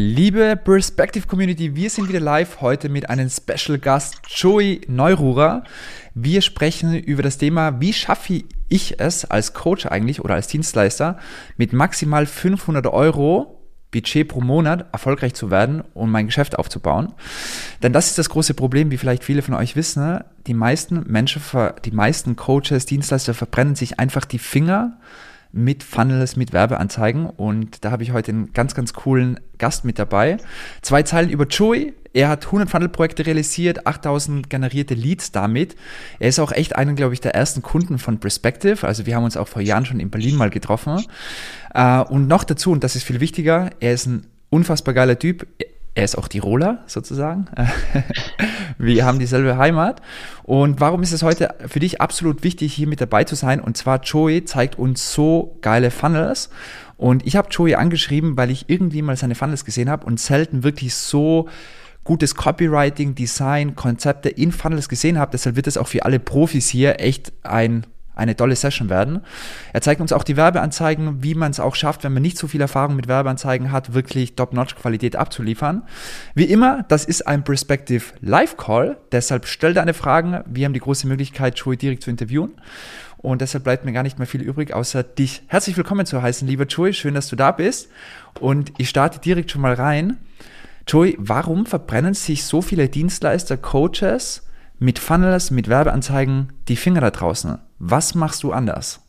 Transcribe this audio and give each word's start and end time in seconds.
Liebe 0.00 0.54
Perspective 0.54 1.26
Community, 1.26 1.74
wir 1.74 1.90
sind 1.90 2.08
wieder 2.08 2.20
live 2.20 2.60
heute 2.60 2.88
mit 2.88 3.10
einem 3.10 3.28
Special 3.28 3.80
Gast, 3.80 4.20
Joey 4.28 4.82
Neururer. 4.86 5.64
Wir 6.14 6.40
sprechen 6.40 6.94
über 6.94 7.24
das 7.24 7.36
Thema, 7.36 7.80
wie 7.80 7.92
schaffe 7.92 8.44
ich 8.68 9.00
es 9.00 9.24
als 9.24 9.54
Coach 9.54 9.86
eigentlich 9.86 10.22
oder 10.22 10.34
als 10.34 10.46
Dienstleister 10.46 11.18
mit 11.56 11.72
maximal 11.72 12.26
500 12.26 12.86
Euro 12.86 13.60
Budget 13.90 14.28
pro 14.28 14.40
Monat 14.40 14.86
erfolgreich 14.92 15.34
zu 15.34 15.50
werden 15.50 15.82
und 15.94 16.10
mein 16.10 16.26
Geschäft 16.26 16.56
aufzubauen. 16.56 17.12
Denn 17.82 17.92
das 17.92 18.06
ist 18.06 18.18
das 18.18 18.28
große 18.28 18.54
Problem, 18.54 18.92
wie 18.92 18.98
vielleicht 18.98 19.24
viele 19.24 19.42
von 19.42 19.54
euch 19.54 19.74
wissen. 19.74 20.20
Die 20.46 20.54
meisten 20.54 21.10
Menschen, 21.10 21.42
die 21.84 21.90
meisten 21.90 22.36
Coaches, 22.36 22.86
Dienstleister 22.86 23.34
verbrennen 23.34 23.74
sich 23.74 23.98
einfach 23.98 24.26
die 24.26 24.38
Finger 24.38 24.96
mit 25.52 25.82
Funnels, 25.82 26.36
mit 26.36 26.52
Werbeanzeigen. 26.52 27.26
Und 27.26 27.84
da 27.84 27.90
habe 27.90 28.02
ich 28.02 28.12
heute 28.12 28.32
einen 28.32 28.52
ganz, 28.52 28.74
ganz 28.74 28.92
coolen 28.92 29.40
Gast 29.58 29.84
mit 29.84 29.98
dabei. 29.98 30.38
Zwei 30.82 31.02
Zeilen 31.02 31.30
über 31.30 31.46
Joey. 31.46 31.94
Er 32.12 32.28
hat 32.28 32.46
100 32.46 32.70
Funnel-Projekte 32.70 33.26
realisiert, 33.26 33.86
8000 33.86 34.50
generierte 34.50 34.94
Leads 34.94 35.30
damit. 35.30 35.76
Er 36.18 36.28
ist 36.28 36.38
auch 36.38 36.52
echt 36.52 36.74
einer, 36.74 36.94
glaube 36.94 37.14
ich, 37.14 37.20
der 37.20 37.34
ersten 37.34 37.62
Kunden 37.62 37.98
von 37.98 38.18
Perspective. 38.18 38.86
Also 38.86 39.06
wir 39.06 39.14
haben 39.14 39.24
uns 39.24 39.36
auch 39.36 39.48
vor 39.48 39.62
Jahren 39.62 39.84
schon 39.84 40.00
in 40.00 40.10
Berlin 40.10 40.36
mal 40.36 40.50
getroffen. 40.50 41.04
Äh, 41.74 42.00
und 42.00 42.26
noch 42.26 42.44
dazu, 42.44 42.72
und 42.72 42.82
das 42.82 42.96
ist 42.96 43.04
viel 43.04 43.20
wichtiger, 43.20 43.70
er 43.80 43.92
ist 43.92 44.06
ein 44.06 44.26
unfassbar 44.50 44.94
geiler 44.94 45.18
Typ 45.18 45.46
er 45.98 46.04
ist 46.04 46.16
auch 46.16 46.28
Tiroler 46.28 46.84
sozusagen. 46.86 47.46
Wir 48.78 49.04
haben 49.04 49.18
dieselbe 49.18 49.58
Heimat. 49.58 50.00
Und 50.44 50.80
warum 50.80 51.02
ist 51.02 51.10
es 51.10 51.24
heute 51.24 51.56
für 51.66 51.80
dich 51.80 52.00
absolut 52.00 52.44
wichtig, 52.44 52.72
hier 52.72 52.86
mit 52.86 53.00
dabei 53.00 53.24
zu 53.24 53.34
sein? 53.34 53.60
Und 53.60 53.76
zwar, 53.76 54.00
Joey 54.02 54.44
zeigt 54.44 54.78
uns 54.78 55.12
so 55.12 55.58
geile 55.60 55.90
Funnels. 55.90 56.50
Und 56.96 57.26
ich 57.26 57.34
habe 57.34 57.48
Joey 57.50 57.74
angeschrieben, 57.74 58.36
weil 58.36 58.52
ich 58.52 58.70
irgendwie 58.70 59.02
mal 59.02 59.16
seine 59.16 59.34
Funnels 59.34 59.64
gesehen 59.64 59.90
habe 59.90 60.06
und 60.06 60.20
selten 60.20 60.62
wirklich 60.62 60.94
so 60.94 61.48
gutes 62.04 62.36
Copywriting, 62.36 63.16
Design, 63.16 63.74
Konzepte 63.74 64.28
in 64.28 64.52
Funnels 64.52 64.88
gesehen 64.88 65.18
habe. 65.18 65.32
Deshalb 65.32 65.56
wird 65.56 65.66
es 65.66 65.76
auch 65.76 65.88
für 65.88 66.04
alle 66.04 66.20
Profis 66.20 66.68
hier 66.68 67.00
echt 67.00 67.32
ein 67.42 67.84
eine 68.18 68.36
tolle 68.36 68.56
Session 68.56 68.90
werden. 68.90 69.20
Er 69.72 69.80
zeigt 69.80 70.00
uns 70.00 70.12
auch 70.12 70.24
die 70.24 70.36
Werbeanzeigen, 70.36 71.22
wie 71.22 71.34
man 71.34 71.50
es 71.50 71.60
auch 71.60 71.74
schafft, 71.74 72.04
wenn 72.04 72.12
man 72.12 72.22
nicht 72.22 72.36
so 72.36 72.48
viel 72.48 72.60
Erfahrung 72.60 72.96
mit 72.96 73.08
Werbeanzeigen 73.08 73.72
hat, 73.72 73.94
wirklich 73.94 74.36
Top-Notch-Qualität 74.36 75.16
abzuliefern. 75.16 75.82
Wie 76.34 76.44
immer, 76.44 76.84
das 76.88 77.04
ist 77.04 77.26
ein 77.26 77.44
Perspective 77.44 78.04
Live-Call, 78.20 78.98
deshalb 79.12 79.46
stell 79.46 79.72
deine 79.72 79.94
Fragen. 79.94 80.42
Wir 80.46 80.66
haben 80.66 80.72
die 80.72 80.80
große 80.80 81.06
Möglichkeit, 81.06 81.58
Joey 81.58 81.76
direkt 81.76 82.02
zu 82.02 82.10
interviewen. 82.10 82.52
Und 83.18 83.40
deshalb 83.40 83.64
bleibt 83.64 83.84
mir 83.84 83.92
gar 83.92 84.04
nicht 84.04 84.18
mehr 84.18 84.28
viel 84.28 84.42
übrig, 84.42 84.72
außer 84.72 85.02
dich 85.02 85.42
herzlich 85.48 85.76
willkommen 85.76 86.06
zu 86.06 86.22
heißen, 86.22 86.46
lieber 86.46 86.66
Joey. 86.66 86.92
Schön, 86.92 87.14
dass 87.14 87.28
du 87.28 87.36
da 87.36 87.50
bist. 87.50 87.88
Und 88.38 88.72
ich 88.78 88.88
starte 88.88 89.18
direkt 89.18 89.50
schon 89.50 89.60
mal 89.60 89.74
rein. 89.74 90.18
Joey, 90.86 91.16
warum 91.18 91.66
verbrennen 91.66 92.14
sich 92.14 92.44
so 92.44 92.62
viele 92.62 92.88
Dienstleister, 92.88 93.56
Coaches 93.56 94.46
mit 94.78 94.98
Funnels, 94.98 95.50
mit 95.50 95.68
Werbeanzeigen 95.68 96.52
die 96.68 96.76
Finger 96.76 97.00
da 97.00 97.10
draußen? 97.10 97.58
Was 97.78 98.14
machst 98.14 98.42
du 98.42 98.52
anders? 98.52 99.00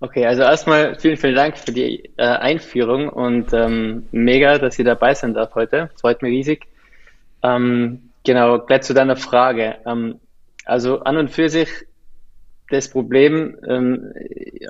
Okay, 0.00 0.26
also 0.26 0.42
erstmal 0.42 0.98
vielen, 0.98 1.16
vielen 1.16 1.34
Dank 1.34 1.56
für 1.56 1.72
die 1.72 2.10
äh, 2.16 2.22
Einführung 2.22 3.08
und 3.08 3.52
ähm, 3.54 4.06
mega, 4.12 4.58
dass 4.58 4.78
ihr 4.78 4.84
dabei 4.84 5.14
sein 5.14 5.32
darf 5.32 5.54
heute. 5.54 5.90
Freut 5.98 6.20
mich 6.20 6.32
riesig. 6.32 6.66
Ähm, 7.42 8.10
genau, 8.24 8.58
gleich 8.58 8.82
zu 8.82 8.92
deiner 8.92 9.16
Frage. 9.16 9.76
Ähm, 9.86 10.20
also 10.66 11.00
an 11.00 11.16
und 11.16 11.30
für 11.30 11.48
sich, 11.48 11.68
das 12.68 12.90
Problem 12.90 13.56
ähm, 13.66 14.12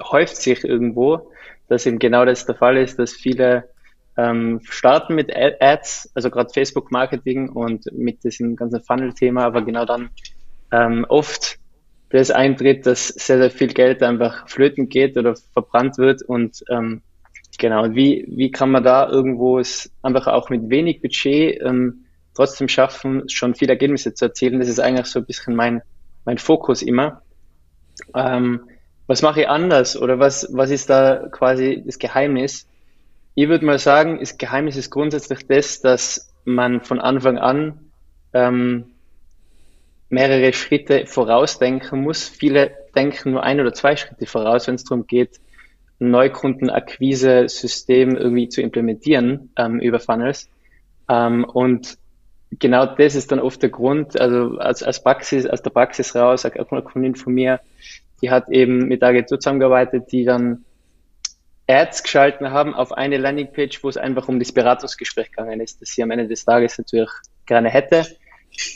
häuft 0.03 0.37
sich 0.37 0.63
irgendwo, 0.63 1.33
dass 1.69 1.87
eben 1.87 1.99
genau 1.99 2.25
das 2.25 2.47
der 2.47 2.55
Fall 2.55 2.77
ist, 2.77 2.99
dass 2.99 3.13
viele 3.13 3.69
ähm, 4.17 4.61
starten 4.65 5.15
mit 5.15 5.35
Ads, 5.35 6.13
also 6.15 6.31
gerade 6.31 6.53
Facebook-Marketing 6.53 7.49
und 7.49 7.91
mit 7.93 8.23
diesem 8.23 8.55
ganzen 8.55 8.83
Funnel-Thema, 8.83 9.45
aber 9.45 9.63
genau 9.63 9.85
dann 9.85 10.11
ähm, 10.73 11.05
oft 11.09 11.59
das 12.11 12.31
eintritt, 12.31 12.87
dass 12.87 13.09
sehr, 13.09 13.39
sehr 13.39 13.51
viel 13.51 13.69
Geld 13.69 14.03
einfach 14.03 14.49
flöten 14.49 14.89
geht 14.89 15.17
oder 15.17 15.35
verbrannt 15.53 15.99
wird 15.99 16.23
und 16.23 16.63
ähm, 16.71 17.03
genau, 17.59 17.95
wie, 17.95 18.25
wie 18.29 18.51
kann 18.51 18.71
man 18.71 18.85
da 18.85 19.09
irgendwo 19.09 19.59
es 19.59 19.91
einfach 20.03 20.27
auch 20.27 20.51
mit 20.51 20.69
wenig 20.71 21.01
Budget 21.03 21.61
ähm, 21.63 22.05
trotzdem 22.35 22.69
schaffen, 22.69 23.29
schon 23.29 23.55
viele 23.55 23.73
Ergebnisse 23.73 24.15
zu 24.15 24.27
erzielen. 24.27 24.61
Das 24.61 24.69
ist 24.69 24.79
eigentlich 24.79 25.07
so 25.07 25.21
ein 25.21 25.27
bisschen 25.27 25.57
mein, 25.57 25.83
mein 26.25 26.39
Fokus 26.39 26.83
immer. 26.83 27.23
Ähm, 28.15 28.69
was 29.07 29.23
mache 29.23 29.43
ich 29.43 29.49
anders 29.49 29.97
oder 30.01 30.19
was, 30.19 30.49
was 30.53 30.71
ist 30.71 30.91
da 30.91 31.29
quasi 31.31 31.83
das 31.87 31.99
Geheimnis? 31.99 32.69
Ich 33.35 33.49
würde 33.49 33.65
mal 33.65 33.79
sagen, 33.79 34.19
das 34.21 34.39
Geheimnis 34.39 34.77
ist 34.77 34.91
grundsätzlich 34.91 35.47
das, 35.47 35.81
dass 35.81 36.35
man 36.45 36.81
von 36.81 37.01
Anfang 37.01 37.39
an 37.39 37.91
ähm, 38.33 38.87
mehrere 40.09 40.53
Schritte 40.53 41.07
vorausdenken 41.07 42.03
muss. 42.03 42.29
Viele 42.29 42.73
denken 42.95 43.33
nur 43.33 43.43
ein 43.43 43.61
oder 43.61 43.73
zwei 43.73 43.97
Schritte 43.97 44.27
voraus, 44.27 44.67
wenn 44.67 44.77
es 44.77 44.85
darum 44.85 45.07
geht, 45.07 45.41
ein 46.01 46.11
Neukundenakquise-System 46.11 48.17
irgendwie 48.17 48.49
zu 48.49 48.61
implementieren 48.61 49.51
ähm, 49.57 49.81
über 49.81 49.99
Funnels. 49.99 50.49
Ähm, 51.09 51.45
und 51.45 51.97
genau 52.59 52.85
das 52.87 53.15
ist 53.15 53.33
dann 53.33 53.41
oft 53.41 53.63
der 53.63 53.71
Grund, 53.71 54.21
also 54.21 54.59
als, 54.59 54.83
als 54.83 55.03
Praxis, 55.03 55.47
aus 55.47 55.63
der 55.63 55.71
Praxis 55.71 56.15
raus, 56.15 56.45
eine 56.45 56.83
Kundin 56.83 57.15
von 57.15 57.33
mir, 57.33 57.61
die 58.23 58.31
hat 58.31 58.51
eben 58.51 58.89
mit 58.89 59.01
der 59.03 59.11
Agentur 59.11 59.39
zusammengearbeitet, 59.41 60.11
die 60.13 60.25
dann 60.25 60.65
Ads 61.69 62.05
geschalten 62.05 62.51
haben 62.51 62.75
auf 62.75 62.93
eine 62.93 63.19
Landingpage, 63.19 63.83
wo 63.83 63.89
es 63.89 63.97
einfach 63.97 64.29
um 64.29 64.39
das 64.39 64.53
Beratungsgespräch 64.53 65.33
gegangen 65.33 65.61
ist, 65.61 65.83
das 65.83 65.89
sie 65.91 66.03
am 66.03 66.13
Ende 66.13 66.29
des 66.29 66.45
Tages 66.45 66.79
natürlich 66.79 67.11
gerne 67.45 67.71
hätte 67.71 68.07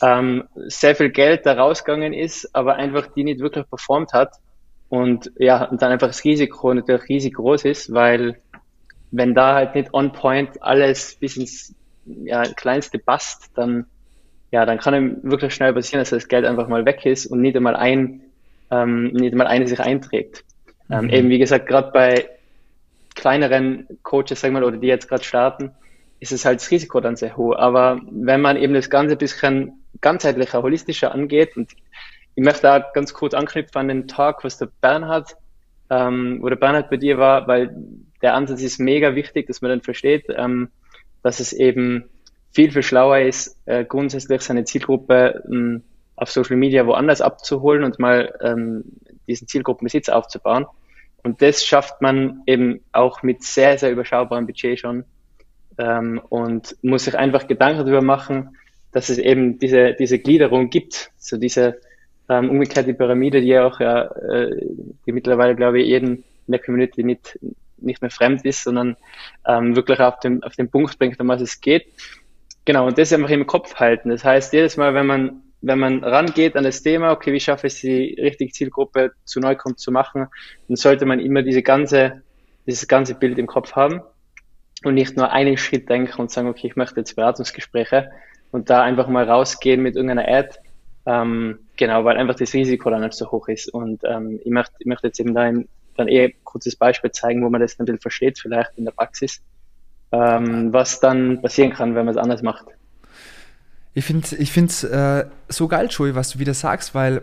ähm, 0.02 0.44
sehr 0.66 0.94
viel 0.94 1.10
Geld 1.10 1.46
da 1.46 1.54
rausgegangen 1.54 2.12
ist, 2.12 2.54
aber 2.54 2.76
einfach 2.76 3.06
die 3.14 3.24
nicht 3.24 3.40
wirklich 3.40 3.68
performt 3.68 4.12
hat. 4.12 4.34
Und 4.88 5.30
ja, 5.38 5.64
und 5.64 5.80
dann 5.82 5.92
einfach 5.92 6.08
das 6.08 6.24
Risiko 6.24 6.74
natürlich 6.74 7.08
riesig 7.08 7.34
groß 7.34 7.64
ist, 7.64 7.92
weil 7.92 8.40
wenn 9.12 9.34
da 9.34 9.54
halt 9.54 9.74
nicht 9.74 9.92
on 9.94 10.12
point 10.12 10.62
alles 10.62 11.16
bis 11.16 11.36
ins 11.36 11.74
ja, 12.06 12.42
kleinste 12.42 12.98
passt, 12.98 13.50
dann 13.54 13.86
ja, 14.52 14.66
dann 14.66 14.78
kann 14.78 14.94
ihm 14.94 15.18
wirklich 15.22 15.54
schnell 15.54 15.72
passieren, 15.72 16.00
dass 16.00 16.10
das 16.10 16.28
Geld 16.28 16.44
einfach 16.44 16.66
mal 16.66 16.84
weg 16.84 17.06
ist 17.06 17.26
und 17.26 17.40
nicht 17.40 17.56
einmal 17.56 17.76
ein, 17.76 18.22
ähm, 18.70 19.12
nicht 19.12 19.32
einmal 19.32 19.46
eine 19.46 19.68
sich 19.68 19.78
einträgt. 19.78 20.44
Ähm, 20.90 21.04
mhm. 21.04 21.10
Ähm, 21.10 21.10
eben 21.10 21.28
wie 21.28 21.38
gesagt, 21.38 21.66
gerade 21.66 21.92
bei 21.92 22.28
kleineren 23.14 23.86
Coaches, 24.02 24.40
sagen 24.40 24.54
wir 24.54 24.60
mal, 24.60 24.66
oder 24.66 24.76
die 24.76 24.88
jetzt 24.88 25.08
gerade 25.08 25.22
starten, 25.22 25.72
ist 26.20 26.32
es 26.32 26.44
halt 26.44 26.60
das 26.60 26.70
Risiko 26.70 27.00
dann 27.00 27.16
sehr 27.16 27.36
hoch. 27.36 27.56
Aber 27.56 28.00
wenn 28.10 28.40
man 28.40 28.56
eben 28.56 28.74
das 28.74 28.90
Ganze 28.90 29.14
ein 29.14 29.18
bisschen 29.18 29.84
ganzheitlicher, 30.00 30.62
holistischer 30.62 31.12
angeht, 31.12 31.56
und 31.56 31.72
ich 32.34 32.44
möchte 32.44 32.62
da 32.62 32.78
ganz 32.78 33.12
kurz 33.12 33.34
anknüpfen 33.34 33.78
an 33.80 33.88
den 33.88 34.08
Talk, 34.08 34.44
was 34.44 34.58
der 34.58 34.68
Bernhard, 34.80 35.36
ähm, 35.88 36.38
wo 36.40 36.48
der 36.48 36.56
Bernhard 36.56 36.90
bei 36.90 36.98
dir 36.98 37.18
war, 37.18 37.48
weil 37.48 37.74
der 38.22 38.34
Ansatz 38.34 38.62
ist 38.62 38.78
mega 38.78 39.14
wichtig, 39.14 39.46
dass 39.46 39.62
man 39.62 39.70
dann 39.70 39.80
versteht, 39.80 40.26
ähm, 40.28 40.68
dass 41.22 41.40
es 41.40 41.52
eben 41.52 42.08
viel, 42.52 42.70
viel 42.70 42.82
schlauer 42.82 43.20
ist, 43.20 43.56
äh, 43.66 43.84
grundsätzlich 43.84 44.42
seine 44.42 44.64
Zielgruppe 44.64 45.42
ähm, 45.50 45.82
auf 46.16 46.30
Social 46.30 46.56
Media 46.56 46.86
woanders 46.86 47.22
abzuholen 47.22 47.82
und 47.82 47.98
mal 47.98 48.34
ähm, 48.42 48.84
diesen 49.26 49.48
Zielgruppenbesitz 49.48 50.10
aufzubauen. 50.10 50.66
Und 51.22 51.40
das 51.42 51.64
schafft 51.64 52.02
man 52.02 52.42
eben 52.46 52.80
auch 52.92 53.22
mit 53.22 53.42
sehr, 53.42 53.78
sehr 53.78 53.90
überschaubarem 53.90 54.46
Budget 54.46 54.78
schon 54.78 55.04
ähm, 55.80 56.20
und 56.28 56.76
muss 56.82 57.04
sich 57.04 57.16
einfach 57.16 57.48
Gedanken 57.48 57.78
darüber 57.78 58.02
machen, 58.02 58.56
dass 58.92 59.08
es 59.08 59.18
eben 59.18 59.58
diese, 59.58 59.94
diese 59.94 60.18
Gliederung 60.18 60.68
gibt, 60.68 61.10
so 61.16 61.38
diese 61.38 61.80
ähm, 62.28 62.50
umgekehrte 62.50 62.92
Pyramide, 62.94 63.40
die 63.40 63.48
ja 63.48 63.66
auch 63.66 63.80
ja, 63.80 64.02
äh, 64.02 64.66
die 65.06 65.12
mittlerweile, 65.12 65.56
glaube 65.56 65.80
ich, 65.80 65.88
jeden 65.88 66.24
in 66.46 66.52
der 66.52 66.58
Community 66.58 67.02
nicht, 67.02 67.38
nicht 67.78 68.02
mehr 68.02 68.10
fremd 68.10 68.44
ist, 68.44 68.64
sondern 68.64 68.96
ähm, 69.46 69.74
wirklich 69.74 70.00
auf 70.00 70.18
den, 70.20 70.42
auf 70.42 70.54
den 70.54 70.70
Punkt 70.70 70.98
bringt, 70.98 71.18
um 71.20 71.28
was 71.28 71.40
es 71.40 71.60
geht. 71.60 71.86
Genau, 72.64 72.86
und 72.86 72.98
das 72.98 73.12
einfach 73.12 73.30
im 73.30 73.46
Kopf 73.46 73.76
halten. 73.76 74.10
Das 74.10 74.24
heißt, 74.24 74.52
jedes 74.52 74.76
Mal, 74.76 74.92
wenn 74.94 75.06
man, 75.06 75.42
wenn 75.62 75.78
man 75.78 76.04
rangeht 76.04 76.56
an 76.56 76.64
das 76.64 76.82
Thema, 76.82 77.12
okay, 77.12 77.32
wie 77.32 77.40
schaffe 77.40 77.68
ich 77.68 77.74
es, 77.74 77.80
die 77.80 78.18
richtige 78.20 78.52
Zielgruppe 78.52 79.12
zu 79.24 79.40
Neukunden 79.40 79.78
zu 79.78 79.92
machen, 79.92 80.26
dann 80.68 80.76
sollte 80.76 81.06
man 81.06 81.20
immer 81.20 81.42
diese 81.42 81.62
ganze, 81.62 82.22
dieses 82.66 82.86
ganze 82.86 83.14
Bild 83.14 83.38
im 83.38 83.46
Kopf 83.46 83.74
haben 83.76 84.02
und 84.84 84.94
nicht 84.94 85.16
nur 85.16 85.30
einen 85.30 85.56
Schritt 85.56 85.88
denken 85.88 86.20
und 86.20 86.30
sagen, 86.30 86.48
okay, 86.48 86.66
ich 86.66 86.76
möchte 86.76 87.00
jetzt 87.00 87.14
Beratungsgespräche 87.16 88.10
und 88.50 88.70
da 88.70 88.82
einfach 88.82 89.08
mal 89.08 89.28
rausgehen 89.28 89.82
mit 89.82 89.96
irgendeiner 89.96 90.28
Ad. 90.28 90.58
Ähm, 91.06 91.58
genau, 91.76 92.04
weil 92.04 92.16
einfach 92.16 92.34
das 92.34 92.52
Risiko 92.52 92.90
dann 92.90 93.02
nicht 93.02 93.14
so 93.14 93.30
hoch 93.30 93.48
ist. 93.48 93.72
Und 93.72 94.02
ähm, 94.04 94.40
ich, 94.44 94.50
möchte, 94.50 94.74
ich 94.78 94.86
möchte 94.86 95.08
jetzt 95.08 95.20
eben 95.20 95.34
da 95.34 95.42
ein, 95.42 95.68
dann 95.96 96.08
eher 96.08 96.24
ein 96.24 96.34
kurzes 96.44 96.76
Beispiel 96.76 97.10
zeigen, 97.10 97.44
wo 97.44 97.50
man 97.50 97.60
das 97.60 97.78
ein 97.78 97.84
bisschen 97.84 98.00
versteht, 98.00 98.38
vielleicht 98.38 98.72
in 98.76 98.84
der 98.84 98.92
Praxis, 98.92 99.40
ähm, 100.12 100.72
was 100.72 101.00
dann 101.00 101.40
passieren 101.42 101.72
kann, 101.72 101.94
wenn 101.94 102.06
man 102.06 102.14
es 102.14 102.20
anders 102.20 102.42
macht. 102.42 102.66
Ich 103.92 104.04
finde 104.04 104.36
ich 104.36 104.56
es 104.56 104.84
äh, 104.84 105.26
so 105.48 105.68
geil, 105.68 105.88
Joey, 105.90 106.14
was 106.14 106.30
du 106.30 106.38
wieder 106.38 106.54
sagst, 106.54 106.94
weil 106.94 107.22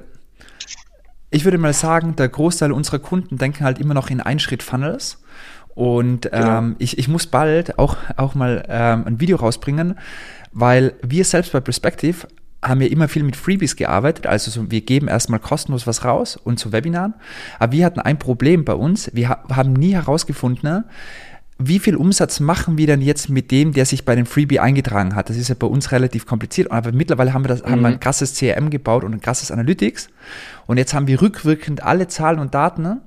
ich 1.30 1.44
würde 1.46 1.58
mal 1.58 1.74
sagen, 1.74 2.16
der 2.16 2.30
Großteil 2.30 2.72
unserer 2.72 3.00
Kunden 3.00 3.38
denken 3.38 3.64
halt 3.64 3.80
immer 3.80 3.94
noch 3.94 4.10
in 4.10 4.22
Einschritt-Funnels 4.22 5.24
Und 5.78 6.24
genau. 6.24 6.58
ähm, 6.58 6.76
ich, 6.80 6.98
ich 6.98 7.08
muss 7.08 7.28
bald 7.28 7.78
auch, 7.78 7.98
auch 8.16 8.34
mal 8.34 8.64
ähm, 8.68 9.04
ein 9.06 9.20
Video 9.22 9.38
rausbringen, 9.38 9.94
weil 10.52 10.96
wir 11.04 11.24
selbst 11.24 11.52
bei 11.52 11.60
Perspective 11.60 12.28
haben 12.64 12.80
wir 12.80 12.92
immer 12.92 13.08
viel 13.08 13.22
mit 13.22 13.36
Freebies 13.36 13.76
gearbeitet. 13.76 14.26
Also 14.26 14.50
so, 14.50 14.72
wir 14.72 14.82
geben 14.82 15.08
erstmal 15.08 15.40
kostenlos 15.40 15.86
was 15.86 16.04
raus 16.04 16.36
und 16.36 16.58
zu 16.58 16.72
Webinaren. 16.72 17.14
Aber 17.60 17.74
wir 17.74 17.86
hatten 17.86 18.00
ein 18.00 18.18
Problem 18.18 18.66
bei 18.66 18.74
uns. 18.74 19.12
Wir 19.14 19.30
ha 19.30 19.44
haben 19.52 19.74
nie 19.74 19.94
herausgefunden, 19.94 20.84
wie 21.60 21.78
viel 21.78 21.96
Umsatz 21.96 22.40
machen 22.40 22.80
wir 22.80 22.88
denn 22.88 23.02
jetzt 23.02 23.30
mit 23.30 23.52
dem, 23.52 23.72
der 23.72 23.86
sich 23.86 24.04
bei 24.04 24.16
dem 24.16 24.26
Freebie 24.26 24.60
eingetragen 24.60 25.14
hat? 25.14 25.30
Das 25.30 25.38
ist 25.38 25.50
ja 25.50 25.56
bei 25.58 25.68
uns 25.68 25.92
relativ 25.92 26.26
kompliziert, 26.26 26.72
aber 26.72 26.92
mittlerweile 26.92 27.36
haben 27.36 27.44
wir, 27.44 27.50
das, 27.50 27.62
mhm. 27.62 27.70
haben 27.70 27.82
wir 27.82 27.88
ein 27.90 27.94
mhm. 27.94 28.00
krasses 28.00 28.34
CRM 28.34 28.72
gebaut 28.72 29.04
und 29.04 29.14
ein 29.14 29.22
krasses 29.22 29.52
Analytics. 29.52 30.10
Und 30.66 30.78
jetzt 30.78 30.96
haben 30.96 31.06
wir 31.06 31.22
rückwirkend 31.22 31.84
alle 31.84 32.08
Zahlen 32.08 32.40
und 32.40 32.56
Daten. 32.56 33.02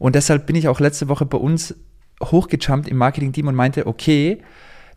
Und 0.00 0.16
deshalb 0.16 0.46
bin 0.46 0.56
ich 0.56 0.66
auch 0.66 0.80
letzte 0.80 1.06
Woche 1.06 1.24
bei 1.24 1.38
uns 1.38 1.76
hochgejumpt 2.22 2.88
im 2.88 2.96
Marketing-Team 2.96 3.46
und 3.48 3.54
meinte, 3.54 3.86
okay, 3.86 4.42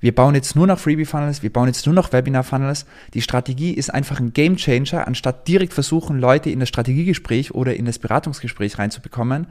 wir 0.04 0.14
bauen 0.14 0.36
jetzt 0.36 0.58
nur 0.58 0.68
noch 0.68 0.80
Freebie-Funnels, 0.80 1.44
wir 1.44 1.54
bauen 1.54 1.68
jetzt 1.68 1.86
nur 1.86 1.96
noch 1.96 2.12
Webinar-Funnels. 2.12 2.86
Die 3.14 3.22
Strategie 3.22 3.72
ist 3.72 3.94
einfach 3.94 4.20
ein 4.20 4.34
Game 4.34 4.58
Changer, 4.58 5.08
anstatt 5.08 5.48
direkt 5.48 5.74
versuchen, 5.74 6.20
Leute 6.20 6.50
in 6.50 6.60
das 6.60 6.68
Strategiegespräch 6.68 7.56
oder 7.56 7.74
in 7.74 7.86
das 7.86 8.00
Beratungsgespräch 8.00 8.78
reinzubekommen. 8.78 9.48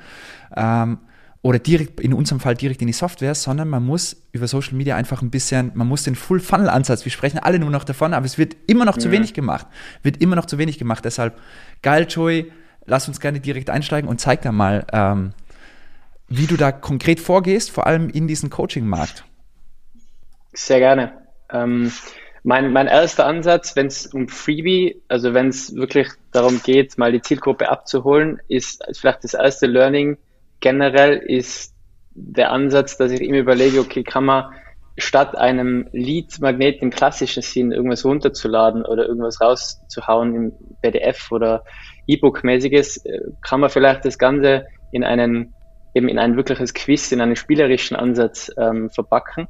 Ähm, 0.55 0.99
oder 1.41 1.59
direkt, 1.59 2.01
in 2.01 2.13
unserem 2.13 2.39
Fall 2.39 2.55
direkt 2.55 2.83
in 2.83 2.87
die 2.87 2.93
Software, 2.93 3.35
sondern 3.35 3.69
man 3.69 3.83
muss 3.83 4.25
über 4.33 4.47
Social 4.47 4.75
Media 4.75 4.95
einfach 4.95 5.23
ein 5.23 5.31
bisschen, 5.31 5.73
man 5.75 5.89
muss 5.89 6.05
den 6.05 6.15
Full-Funnel-Ansatz, 6.15 7.07
wir 7.07 7.13
sprechen 7.13 7.39
alle 7.39 7.59
nur 7.59 7.71
noch 7.71 7.85
davon, 7.85 8.13
aber 8.13 8.27
es 8.27 8.37
wird 8.37 8.55
immer 8.67 8.85
noch 8.85 8.97
ja. 8.97 9.01
zu 9.01 9.11
wenig 9.11 9.33
gemacht. 9.33 9.67
Wird 10.03 10.19
immer 10.19 10.37
noch 10.37 10.45
zu 10.45 10.59
wenig 10.59 10.79
gemacht. 10.79 11.03
Deshalb, 11.05 11.41
geil, 11.81 12.07
Joey, 12.09 12.53
lass 12.85 13.09
uns 13.09 13.21
gerne 13.21 13.41
direkt 13.41 13.71
einsteigen 13.71 14.09
und 14.09 14.21
zeig 14.21 14.43
da 14.43 14.53
mal, 14.53 14.87
ähm, 14.93 15.33
wie 16.37 16.47
du 16.47 16.57
da 16.57 16.73
konkret 16.73 17.21
vorgehst, 17.21 17.71
vor 17.71 17.87
allem 17.87 18.09
in 18.09 18.27
diesem 18.27 18.49
Coaching-Markt. 18.49 19.25
Sehr 20.55 20.79
gerne. 20.79 21.13
Ähm, 21.51 21.93
mein, 22.43 22.73
mein 22.73 22.87
erster 22.87 23.27
Ansatz, 23.27 23.77
wenn 23.77 23.87
es 23.87 24.07
um 24.07 24.29
Freebie, 24.29 25.03
also 25.09 25.35
wenn 25.35 25.49
es 25.49 25.75
wirklich 25.75 26.09
darum 26.33 26.61
geht, 26.63 26.99
mal 26.99 27.13
die 27.13 27.21
Zielgruppe 27.21 27.69
abzuholen, 27.69 28.41
ist 28.49 28.83
vielleicht 28.99 29.25
das 29.25 29.35
erste 29.35 29.67
Learning, 29.67 30.17
generell 30.61 31.19
ist 31.19 31.75
der 32.15 32.51
Ansatz, 32.51 32.97
dass 32.97 33.13
ich 33.13 33.21
immer 33.21 33.39
überlege, 33.39 33.81
okay, 33.81 34.03
kann 34.03 34.25
man 34.25 34.53
statt 34.97 35.37
einem 35.37 35.89
Lead-Magnet 35.93 36.83
im 36.83 36.91
klassischen 36.91 37.43
Sinn 37.43 37.73
irgendwas 37.73 38.05
runterzuladen 38.05 38.85
oder 38.85 39.07
irgendwas 39.07 39.41
rauszuhauen 39.41 40.35
im 40.35 40.53
PDF 40.83 41.31
oder 41.31 41.65
E-Book-mäßiges, 42.07 43.05
äh, 43.05 43.21
kann 43.43 43.61
man 43.61 43.71
vielleicht 43.71 44.05
das 44.05 44.19
Ganze 44.19 44.67
in 44.91 45.05
einen 45.05 45.55
eben 45.95 46.09
in 46.09 46.19
ein 46.19 46.37
wirkliches 46.37 46.75
Quiz, 46.75 47.13
in 47.13 47.21
einen 47.21 47.37
spielerischen 47.37 47.97
Ansatz 47.97 48.51
ähm, 48.57 48.91
verpacken, 48.91 49.49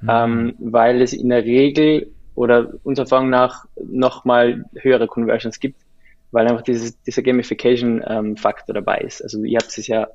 mhm. 0.00 0.08
ähm, 0.10 0.54
weil 0.58 1.02
es 1.02 1.12
in 1.12 1.28
der 1.28 1.44
Regel 1.44 2.12
oder 2.34 2.68
unserer 2.84 3.06
Erfahrung 3.06 3.30
nach 3.30 3.64
nochmal 3.82 4.64
höhere 4.76 5.06
Conversions 5.06 5.58
gibt, 5.58 5.80
weil 6.30 6.46
einfach 6.46 6.62
dieses, 6.62 7.00
dieser 7.02 7.22
Gamification-Faktor 7.22 8.76
ähm, 8.76 8.84
dabei 8.84 8.98
ist. 8.98 9.22
Also 9.22 9.42
ihr 9.42 9.58
habt 9.58 9.76
es 9.76 9.86
ja 9.86 10.06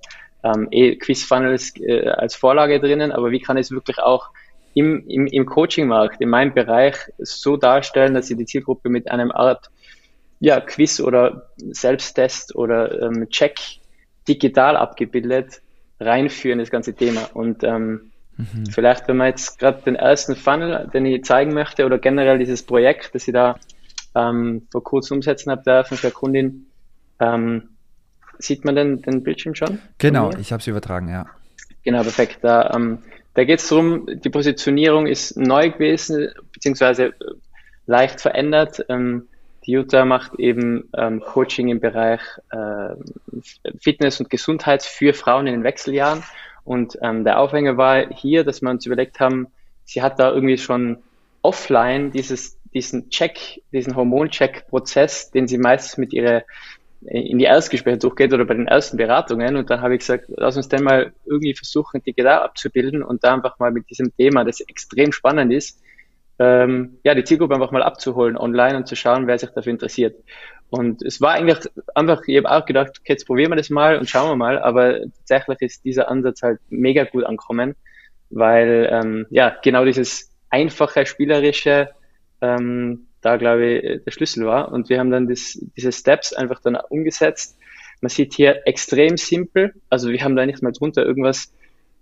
ähm, 0.43 0.67
eh 0.71 0.95
Quiz-Funnels 0.95 1.73
äh, 1.81 2.07
als 2.07 2.35
Vorlage 2.35 2.79
drinnen, 2.79 3.11
aber 3.11 3.31
wie 3.31 3.41
kann 3.41 3.57
ich 3.57 3.67
es 3.67 3.71
wirklich 3.71 3.99
auch 3.99 4.29
im, 4.73 5.07
im, 5.07 5.27
im 5.27 5.45
Coaching-Markt, 5.45 6.21
in 6.21 6.29
meinem 6.29 6.53
Bereich 6.53 6.95
so 7.17 7.57
darstellen, 7.57 8.13
dass 8.13 8.29
ich 8.29 8.37
die 8.37 8.45
Zielgruppe 8.45 8.89
mit 8.89 9.09
einem 9.09 9.31
Art 9.31 9.69
ja, 10.39 10.59
Quiz 10.59 10.99
oder 10.99 11.49
Selbsttest 11.57 12.55
oder 12.55 13.01
ähm, 13.01 13.29
Check 13.29 13.59
digital 14.27 14.77
abgebildet 14.77 15.61
reinführen, 16.05 16.59
das 16.59 16.69
ganze 16.69 16.93
Thema. 16.93 17.29
Und 17.33 17.63
ähm, 17.63 18.11
mhm. 18.37 18.65
vielleicht, 18.71 19.07
wenn 19.07 19.17
man 19.17 19.27
jetzt 19.27 19.59
gerade 19.59 19.81
den 19.81 19.95
ersten 19.95 20.35
Funnel, 20.35 20.89
den 20.93 21.05
ich 21.05 21.23
zeigen 21.23 21.53
möchte, 21.53 21.85
oder 21.85 21.97
generell 21.97 22.39
dieses 22.39 22.63
Projekt, 22.63 23.13
das 23.13 23.27
ich 23.27 23.33
da 23.33 23.59
ähm, 24.15 24.67
vor 24.71 24.83
kurzem 24.83 25.17
umsetzen 25.17 25.51
habe 25.51 25.63
dürfen 25.63 25.97
für 25.97 26.11
Kundin, 26.11 26.67
ähm, 27.19 27.69
Sieht 28.39 28.65
man 28.65 28.75
denn 28.75 29.01
den 29.01 29.23
Bildschirm 29.23 29.55
schon? 29.55 29.79
Genau, 29.97 30.31
ich 30.37 30.51
habe 30.51 30.59
es 30.59 30.67
übertragen, 30.67 31.07
ja. 31.07 31.27
Genau, 31.83 32.01
perfekt. 32.01 32.39
Da, 32.41 32.71
ähm, 32.75 32.99
da 33.33 33.43
geht 33.43 33.59
es 33.59 33.69
darum, 33.69 34.05
die 34.07 34.29
Positionierung 34.29 35.07
ist 35.07 35.37
neu 35.37 35.69
gewesen, 35.69 36.29
beziehungsweise 36.51 37.05
äh, 37.05 37.13
leicht 37.85 38.21
verändert. 38.21 38.85
Ähm, 38.89 39.27
die 39.65 39.71
Jutta 39.71 40.05
macht 40.05 40.39
eben 40.39 40.89
ähm, 40.95 41.21
Coaching 41.21 41.69
im 41.69 41.79
Bereich 41.79 42.21
äh, 42.51 42.95
Fitness 43.79 44.19
und 44.19 44.29
Gesundheit 44.29 44.83
für 44.83 45.13
Frauen 45.13 45.47
in 45.47 45.53
den 45.53 45.63
Wechseljahren. 45.63 46.23
Und 46.63 46.97
ähm, 47.01 47.23
der 47.23 47.39
Aufhänger 47.39 47.77
war 47.77 48.07
hier, 48.09 48.43
dass 48.43 48.61
wir 48.61 48.69
uns 48.69 48.85
überlegt 48.85 49.19
haben, 49.19 49.47
sie 49.85 50.01
hat 50.01 50.19
da 50.19 50.31
irgendwie 50.31 50.57
schon 50.57 50.97
offline 51.41 52.11
dieses, 52.11 52.57
diesen 52.73 53.09
Check, 53.09 53.61
diesen 53.71 53.95
Hormoncheck-Prozess, 53.95 55.31
den 55.31 55.47
sie 55.47 55.57
meistens 55.57 55.97
mit 55.97 56.13
ihrer 56.13 56.43
in 57.05 57.37
die 57.37 57.45
Erstgespräche 57.45 57.97
durchgeht 57.97 58.33
oder 58.33 58.45
bei 58.45 58.53
den 58.53 58.67
ersten 58.67 58.97
Beratungen. 58.97 59.57
Und 59.57 59.69
dann 59.69 59.81
habe 59.81 59.95
ich 59.95 59.99
gesagt, 59.99 60.25
lass 60.29 60.55
uns 60.55 60.69
denn 60.69 60.83
mal 60.83 61.11
irgendwie 61.25 61.53
versuchen, 61.53 62.01
digital 62.01 62.39
abzubilden 62.39 63.03
und 63.03 63.23
da 63.23 63.33
einfach 63.33 63.59
mal 63.59 63.71
mit 63.71 63.89
diesem 63.89 64.15
Thema, 64.15 64.45
das 64.45 64.61
extrem 64.61 65.11
spannend 65.11 65.51
ist, 65.51 65.81
ähm, 66.39 66.97
ja, 67.03 67.15
die 67.15 67.23
Zielgruppe 67.23 67.53
einfach 67.53 67.71
mal 67.71 67.83
abzuholen 67.83 68.37
online 68.37 68.77
und 68.77 68.87
zu 68.87 68.95
schauen, 68.95 69.27
wer 69.27 69.37
sich 69.37 69.49
dafür 69.51 69.71
interessiert. 69.71 70.15
Und 70.69 71.03
es 71.03 71.21
war 71.21 71.33
eigentlich 71.33 71.69
einfach, 71.93 72.23
ich 72.25 72.37
habe 72.37 72.49
auch 72.49 72.65
gedacht, 72.65 72.93
okay, 72.99 73.13
jetzt 73.13 73.25
probieren 73.25 73.51
wir 73.51 73.57
das 73.57 73.69
mal 73.69 73.97
und 73.97 74.09
schauen 74.09 74.31
wir 74.31 74.35
mal, 74.35 74.57
aber 74.57 75.01
tatsächlich 75.01 75.61
ist 75.61 75.85
dieser 75.85 76.09
Ansatz 76.09 76.41
halt 76.41 76.59
mega 76.69 77.03
gut 77.03 77.25
angekommen, 77.25 77.75
weil 78.31 78.89
ähm, 78.91 79.27
ja, 79.29 79.55
genau 79.61 79.85
dieses 79.85 80.31
einfache, 80.49 81.05
spielerische, 81.05 81.89
ähm, 82.41 83.05
da, 83.21 83.37
glaube 83.37 83.65
ich, 83.65 84.03
der 84.03 84.11
Schlüssel 84.11 84.45
war. 84.45 84.71
Und 84.71 84.89
wir 84.89 84.99
haben 84.99 85.11
dann 85.11 85.27
das, 85.27 85.59
diese 85.77 85.91
Steps 85.91 86.33
einfach 86.33 86.59
dann 86.59 86.75
umgesetzt. 86.75 87.57
Man 88.01 88.09
sieht 88.09 88.33
hier 88.33 88.65
extrem 88.65 89.17
simpel, 89.17 89.75
also 89.89 90.09
wir 90.09 90.23
haben 90.23 90.35
da 90.35 90.45
nicht 90.45 90.61
mal 90.61 90.71
drunter 90.71 91.05
irgendwas. 91.05 91.53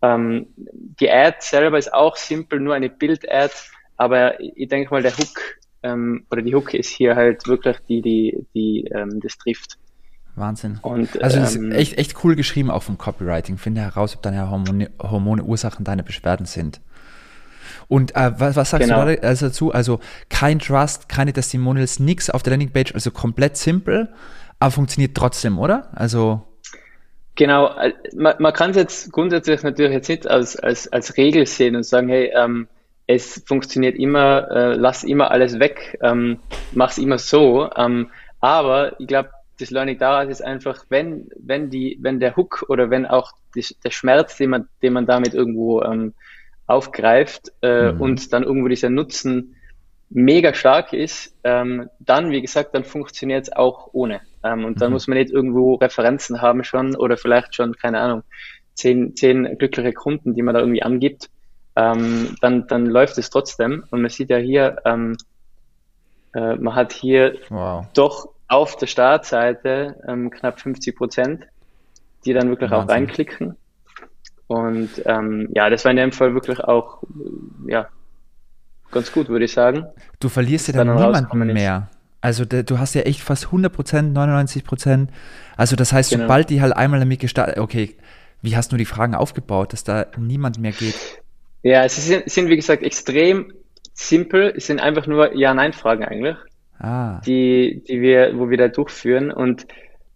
Ähm, 0.01 0.48
die 0.56 1.12
Ad 1.12 1.38
selber 1.42 1.77
ist 1.77 1.94
auch 1.94 2.16
simpel, 2.16 2.60
nur 2.60 2.74
eine 2.74 2.89
Bild-Ad, 2.89 3.54
aber 4.01 4.39
ich 4.39 4.68
denke 4.68 4.89
mal, 4.89 5.03
der 5.03 5.15
Hook 5.15 5.59
ähm, 5.83 6.25
oder 6.31 6.42
die 6.42 6.56
Hook 6.56 6.74
ist 6.74 6.89
hier 6.89 7.15
halt 7.15 7.45
wirklich 7.45 7.77
die, 7.88 8.01
die, 8.01 8.48
die 8.56 8.86
ähm, 8.92 9.19
das 9.21 9.38
trifft. 9.38 9.77
Wahnsinn. 10.36 10.80
Und, 10.81 11.22
also 11.22 11.39
das 11.39 11.55
ähm, 11.55 11.72
ist 11.72 11.77
echt, 11.77 11.98
echt 12.00 12.24
cool 12.24 12.36
geschrieben 12.36 12.72
auch 12.72 12.81
vom 12.81 12.98
Copywriting. 12.98 13.60
Finde 13.60 13.81
heraus, 13.81 14.15
ob 14.15 14.24
deine 14.24 14.50
Hormone, 14.50 14.89
Hormone 15.00 15.43
Ursachen 15.43 15.86
deiner 15.86 16.01
Beschwerden 16.01 16.48
sind. 16.48 16.81
Und 17.88 18.15
äh, 18.15 18.31
was, 18.39 18.55
was, 18.55 18.72
sagst 18.72 18.88
genau. 18.88 19.05
du 19.05 19.15
da 19.17 19.27
also 19.27 19.48
dazu? 19.48 19.72
Also 19.72 20.00
kein 20.29 20.58
Trust, 20.58 21.08
keine 21.08 21.31
Testimonials, 21.31 22.00
nichts 22.00 22.31
auf 22.31 22.41
der 22.41 22.51
Landingpage, 22.51 22.96
also 22.96 23.12
komplett 23.12 23.55
simpel, 23.55 24.10
aber 24.60 24.72
funktioniert 24.72 25.15
trotzdem, 25.15 25.60
oder? 25.60 25.91
Also 25.93 26.48
Genau, 27.36 27.77
äh, 27.77 27.93
man, 28.15 28.36
man 28.39 28.51
kann 28.51 28.72
es 28.72 28.77
jetzt 28.77 29.12
grundsätzlich 29.12 29.62
natürlich 29.62 29.91
jetzt 29.91 30.10
nicht 30.10 30.27
als, 30.27 30.55
als, 30.55 30.91
als 30.91 31.17
Regel 31.17 31.46
sehen 31.46 31.75
und 31.75 31.84
sagen, 31.84 32.10
hey, 32.10 32.31
ähm, 32.36 32.67
es 33.08 33.43
funktioniert 33.46 33.98
immer, 33.98 34.50
äh, 34.51 34.74
lass 34.75 35.03
immer 35.03 35.31
alles 35.31 35.60
weg, 35.60 35.98
ähm, 36.01 36.39
mach's 36.74 36.98
immer 36.98 37.17
so. 37.17 37.70
Ähm, 37.75 38.10
aber 38.39 39.00
ich 39.00 39.08
glaube, 39.08 39.29
das 39.60 39.72
Learning 39.72 39.98
daraus 39.98 40.29
ist 40.29 40.43
einfach, 40.43 40.86
wenn, 40.89 41.29
wenn 41.38 41.70
die, 41.70 41.98
wenn 42.01 42.20
der 42.20 42.36
Hook 42.36 42.65
oder 42.70 42.89
wenn 42.89 43.05
auch 43.05 43.34
die, 43.55 43.65
der 43.84 43.91
Schmerz, 43.91 44.38
den 44.38 44.50
man, 44.50 44.67
den 44.81 44.93
man 44.93 45.05
damit 45.05 45.34
irgendwo 45.34 45.81
ähm, 45.84 46.13
aufgreift 46.67 47.51
äh, 47.62 47.91
mhm. 47.91 48.01
und 48.01 48.34
dann 48.34 48.43
irgendwo 48.43 48.67
dieser 48.67 48.89
Nutzen 48.89 49.55
mega 50.10 50.53
stark 50.53 50.93
ist, 50.93 51.36
ähm, 51.43 51.89
dann, 52.00 52.31
wie 52.31 52.41
gesagt, 52.41 52.75
dann 52.75 52.84
funktioniert 52.84 53.43
es 53.43 53.53
auch 53.53 53.89
ohne. 53.93 54.22
Ähm, 54.43 54.65
und 54.65 54.81
dann 54.81 54.89
mhm. 54.89 54.93
muss 54.93 55.08
man 55.08 55.17
nicht 55.17 55.31
irgendwo 55.31 55.75
Referenzen 55.75 56.41
haben 56.41 56.63
schon 56.63 56.96
oder 56.96 57.17
vielleicht 57.17 57.55
schon, 57.55 57.75
keine 57.75 58.00
Ahnung, 58.00 58.24
zehn, 58.74 59.15
zehn 59.15 59.58
glückliche 59.58 59.93
Kunden, 59.93 60.34
die 60.34 60.41
man 60.41 60.55
da 60.55 60.62
irgendwie 60.62 60.84
angibt. 60.84 61.29
Ähm, 61.75 62.36
dann, 62.42 62.68
dann 62.68 62.86
läuft 62.86 63.18
es 63.18 63.30
trotzdem. 63.30 63.84
Und 63.92 64.01
man 64.01 64.10
sieht 64.10 64.30
ja 64.30 64.38
hier, 64.38 64.78
ähm, 64.86 65.18
äh, 66.34 66.56
man 66.56 66.75
hat 66.75 66.94
hier 66.94 67.36
wow. 67.50 67.86
doch 67.94 68.30
auf 68.48 68.75
der 68.75 68.88
Startseite 68.88 69.96
ähm, 70.08 70.30
knapp 70.30 70.60
50 70.60 70.96
Prozent, 70.96 71.48
die 72.25 72.34
dann 72.34 72.50
wirklich 72.50 72.72
Wahnsinn. 72.72 72.90
auch 72.90 72.94
reinklicken. 72.94 73.58
Und 74.48 74.90
ähm, 75.06 75.48
ja, 75.56 75.70
das 75.70 75.86
war 75.86 75.92
in 75.92 75.98
dem 75.98 76.12
Fall 76.12 76.34
wirklich 76.34 76.60
auch 76.60 77.01
ja, 77.68 77.88
ganz 78.92 79.12
gut, 79.13 79.30
würde 79.30 79.46
ich 79.46 79.54
sagen. 79.54 79.86
Du 80.20 80.28
verlierst 80.28 80.68
ja 80.68 80.74
dann, 80.74 80.88
dann 80.88 81.28
niemanden 81.32 81.54
mehr. 81.54 81.90
Also 82.20 82.46
du 82.46 82.78
hast 82.78 82.94
ja 82.94 83.01
echt 83.01 83.22
fast 83.22 83.46
100 83.46 83.74
Prozent, 83.74 84.13
99 84.13 84.63
Prozent. 84.63 85.10
Also 85.58 85.75
das 85.75 85.92
heißt, 85.92 86.12
genau. 86.12 86.24
sobald 86.24 86.50
die 86.50 86.62
halt 86.62 86.75
einmal 86.75 87.00
damit 87.00 87.20
gestartet, 87.20 87.58
okay, 87.58 87.96
wie 88.42 88.56
hast 88.56 88.72
du 88.72 88.78
die 88.78 88.86
Fragen 88.86 89.16
aufgebaut, 89.16 89.74
dass 89.74 89.84
da 89.84 90.06
niemand 90.18 90.60
mehr 90.60 90.72
geht? 90.72 91.21
Ja, 91.63 91.84
es 91.84 91.96
sind, 91.96 92.30
sind 92.30 92.50
wie 92.50 92.56
gesagt 92.56 92.84
extrem 92.84 93.53
simpel. 93.94 94.53
Es 94.56 94.68
sind 94.68 94.80
einfach 94.80 95.08
nur 95.08 95.36
Ja-Nein-Fragen 95.36 96.03
eigentlich, 96.03 96.38
ah. 96.80 97.22
die, 97.25 97.84
die 97.88 98.01
wir, 98.01 98.38
wo 98.38 98.50
wir 98.50 98.58
da 98.58 98.68
durchführen. 98.68 99.32
Und 99.32 99.68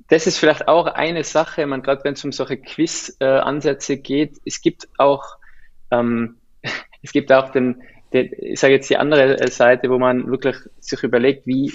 das 0.08 0.28
ist 0.28 0.38
vielleicht 0.38 0.68
auch 0.68 0.88
eine 0.88 1.24
Sache, 1.24 1.66
man 1.66 1.82
gerade 1.82 2.04
wenn 2.04 2.14
es 2.14 2.24
um 2.24 2.32
solche 2.32 2.58
Quiz-Ansätze 2.58 3.94
äh, 3.94 3.98
geht, 3.98 4.38
es 4.46 4.62
gibt 4.62 4.88
auch, 4.98 5.24
ähm, 5.92 6.38
es 7.04 7.12
gibt 7.12 7.32
auch 7.32 7.52
den, 7.52 7.82
den 8.14 8.32
ich 8.38 8.60
sage 8.60 8.74
jetzt 8.74 8.90
die 8.90 8.98
andere 8.98 9.48
Seite, 9.50 9.90
wo 9.90 9.98
man 9.98 10.30
wirklich 10.30 10.58
sich 10.80 11.04
überlegt, 11.04 11.48
wie, 11.48 11.72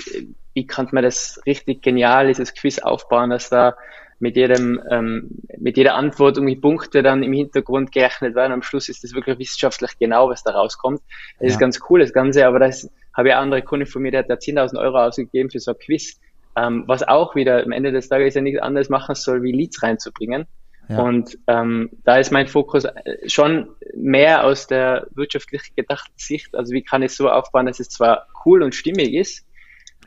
wie 0.55 0.67
kann 0.67 0.89
man 0.93 1.03
das 1.03 1.41
richtig 1.47 1.83
genial, 1.83 2.29
dieses 2.29 2.55
Quiz 2.55 2.79
aufbauen, 2.79 3.31
dass 3.31 3.51
da 3.51 3.77
mit 4.21 4.37
jedem, 4.37 4.81
ähm, 4.91 5.31
mit 5.59 5.77
jeder 5.77 5.95
Antwort 5.95 6.37
irgendwie 6.37 6.57
Punkte 6.57 7.03
dann 7.03 7.23
im 7.23 7.33
Hintergrund 7.33 7.91
gerechnet 7.91 8.35
werden. 8.35 8.53
Am 8.53 8.63
Schluss 8.63 8.89
ist 8.89 9.03
das 9.03 9.15
wirklich 9.15 9.39
wissenschaftlich 9.39 9.99
genau, 9.99 10.29
was 10.29 10.45
da 10.45 10.53
rauskommt. 10.53 11.01
Das 11.39 11.49
ja. 11.49 11.55
ist 11.55 11.59
ganz 11.59 11.81
cool, 11.89 12.01
das 12.01 12.13
Ganze, 12.13 12.47
aber 12.47 12.59
das 12.59 12.89
habe 13.15 13.31
ja 13.31 13.41
andere 13.41 13.63
Kunden 13.63 13.87
von 13.87 14.03
mir, 14.03 14.13
der 14.13 14.21
hat 14.21 14.31
da 14.31 14.35
10.000 14.35 14.79
Euro 14.79 14.99
ausgegeben 14.99 15.51
für 15.51 15.59
so 15.59 15.73
ein 15.73 15.79
Quiz, 15.79 16.21
ähm, 16.57 16.85
was 16.87 17.03
auch 17.03 17.35
wieder 17.35 17.63
am 17.63 17.73
Ende 17.73 17.93
des 17.93 18.09
Tages 18.09 18.35
ja 18.35 18.43
nichts 18.43 18.61
anderes 18.61 18.91
machen 18.91 19.15
soll, 19.15 19.43
wie 19.43 19.53
Leads 19.53 19.83
reinzubringen. 19.83 20.47
Ja. 20.89 21.03
Und 21.03 21.39
ähm, 21.47 21.91
da 22.05 22.19
ist 22.19 22.31
mein 22.31 22.49
Fokus 22.49 22.85
äh, 22.85 23.29
schon 23.29 23.69
mehr 23.95 24.45
aus 24.45 24.67
der 24.67 25.07
wirtschaftlich 25.13 25.75
gedachten 25.77 26.13
Sicht. 26.17 26.55
Also 26.55 26.73
wie 26.73 26.83
kann 26.83 27.03
ich 27.03 27.13
so 27.13 27.31
aufbauen, 27.31 27.67
dass 27.67 27.81
es 27.81 27.89
zwar 27.89 28.27
cool 28.45 28.63
und 28.63 28.75
stimmig 28.75 29.15
ist, 29.15 29.47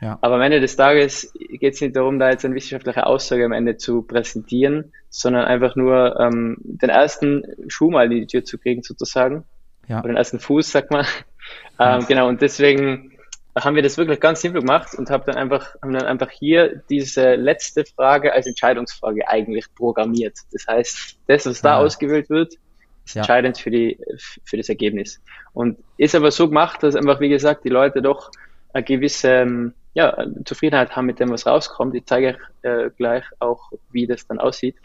ja. 0.00 0.18
Aber 0.20 0.34
am 0.34 0.42
Ende 0.42 0.60
des 0.60 0.76
Tages 0.76 1.32
geht 1.34 1.74
es 1.74 1.80
nicht 1.80 1.94
darum, 1.96 2.18
da 2.18 2.30
jetzt 2.30 2.44
eine 2.44 2.54
wissenschaftliche 2.54 3.06
Aussage 3.06 3.44
am 3.44 3.52
Ende 3.52 3.76
zu 3.76 4.02
präsentieren, 4.02 4.92
sondern 5.08 5.44
einfach 5.44 5.76
nur 5.76 6.18
ähm, 6.18 6.56
den 6.60 6.90
ersten 6.90 7.44
Schuh 7.68 7.90
mal 7.90 8.04
in 8.12 8.20
die 8.20 8.26
Tür 8.26 8.44
zu 8.44 8.58
kriegen, 8.58 8.82
sozusagen. 8.82 9.44
Ja. 9.88 10.00
Oder 10.00 10.08
den 10.08 10.16
ersten 10.16 10.40
Fuß, 10.40 10.70
sag 10.70 10.90
mal. 10.90 11.06
Ähm, 11.78 12.06
genau, 12.06 12.28
und 12.28 12.40
deswegen 12.40 13.18
haben 13.58 13.76
wir 13.76 13.82
das 13.82 13.98
wirklich 13.98 14.20
ganz 14.20 14.40
simpel 14.40 14.60
gemacht 14.60 14.94
und 14.94 15.10
haben 15.10 15.24
dann 15.26 15.36
einfach, 15.36 15.74
haben 15.82 15.92
dann 15.92 16.06
einfach 16.06 16.30
hier 16.30 16.82
diese 16.88 17.34
letzte 17.34 17.84
Frage 17.84 18.32
als 18.32 18.46
Entscheidungsfrage 18.46 19.28
eigentlich 19.28 19.66
programmiert. 19.74 20.38
Das 20.52 20.66
heißt, 20.66 21.18
das, 21.26 21.46
was 21.46 21.60
da 21.60 21.70
ja. 21.70 21.78
ausgewählt 21.78 22.30
wird, 22.30 22.54
ist 23.04 23.14
ja. 23.14 23.20
entscheidend 23.20 23.58
für 23.58 23.70
die, 23.70 23.98
für 24.44 24.56
das 24.56 24.68
Ergebnis. 24.68 25.20
Und 25.52 25.78
ist 25.98 26.14
aber 26.14 26.30
so 26.30 26.48
gemacht, 26.48 26.82
dass 26.82 26.96
einfach, 26.96 27.20
wie 27.20 27.28
gesagt, 27.28 27.64
die 27.64 27.70
Leute 27.70 28.00
doch 28.00 28.30
eine 28.72 28.84
gewisse, 28.84 29.28
ähm, 29.28 29.74
ja, 29.94 30.26
Zufriedenheit 30.44 30.94
haben 30.94 31.06
mit 31.06 31.20
dem, 31.20 31.30
was 31.30 31.46
rauskommt. 31.46 31.94
Ich 31.94 32.04
zeige 32.04 32.28
euch 32.28 32.36
äh, 32.62 32.90
gleich 32.96 33.24
auch, 33.38 33.70
wie 33.90 34.06
das 34.06 34.26
dann 34.26 34.38
aussieht. 34.38 34.76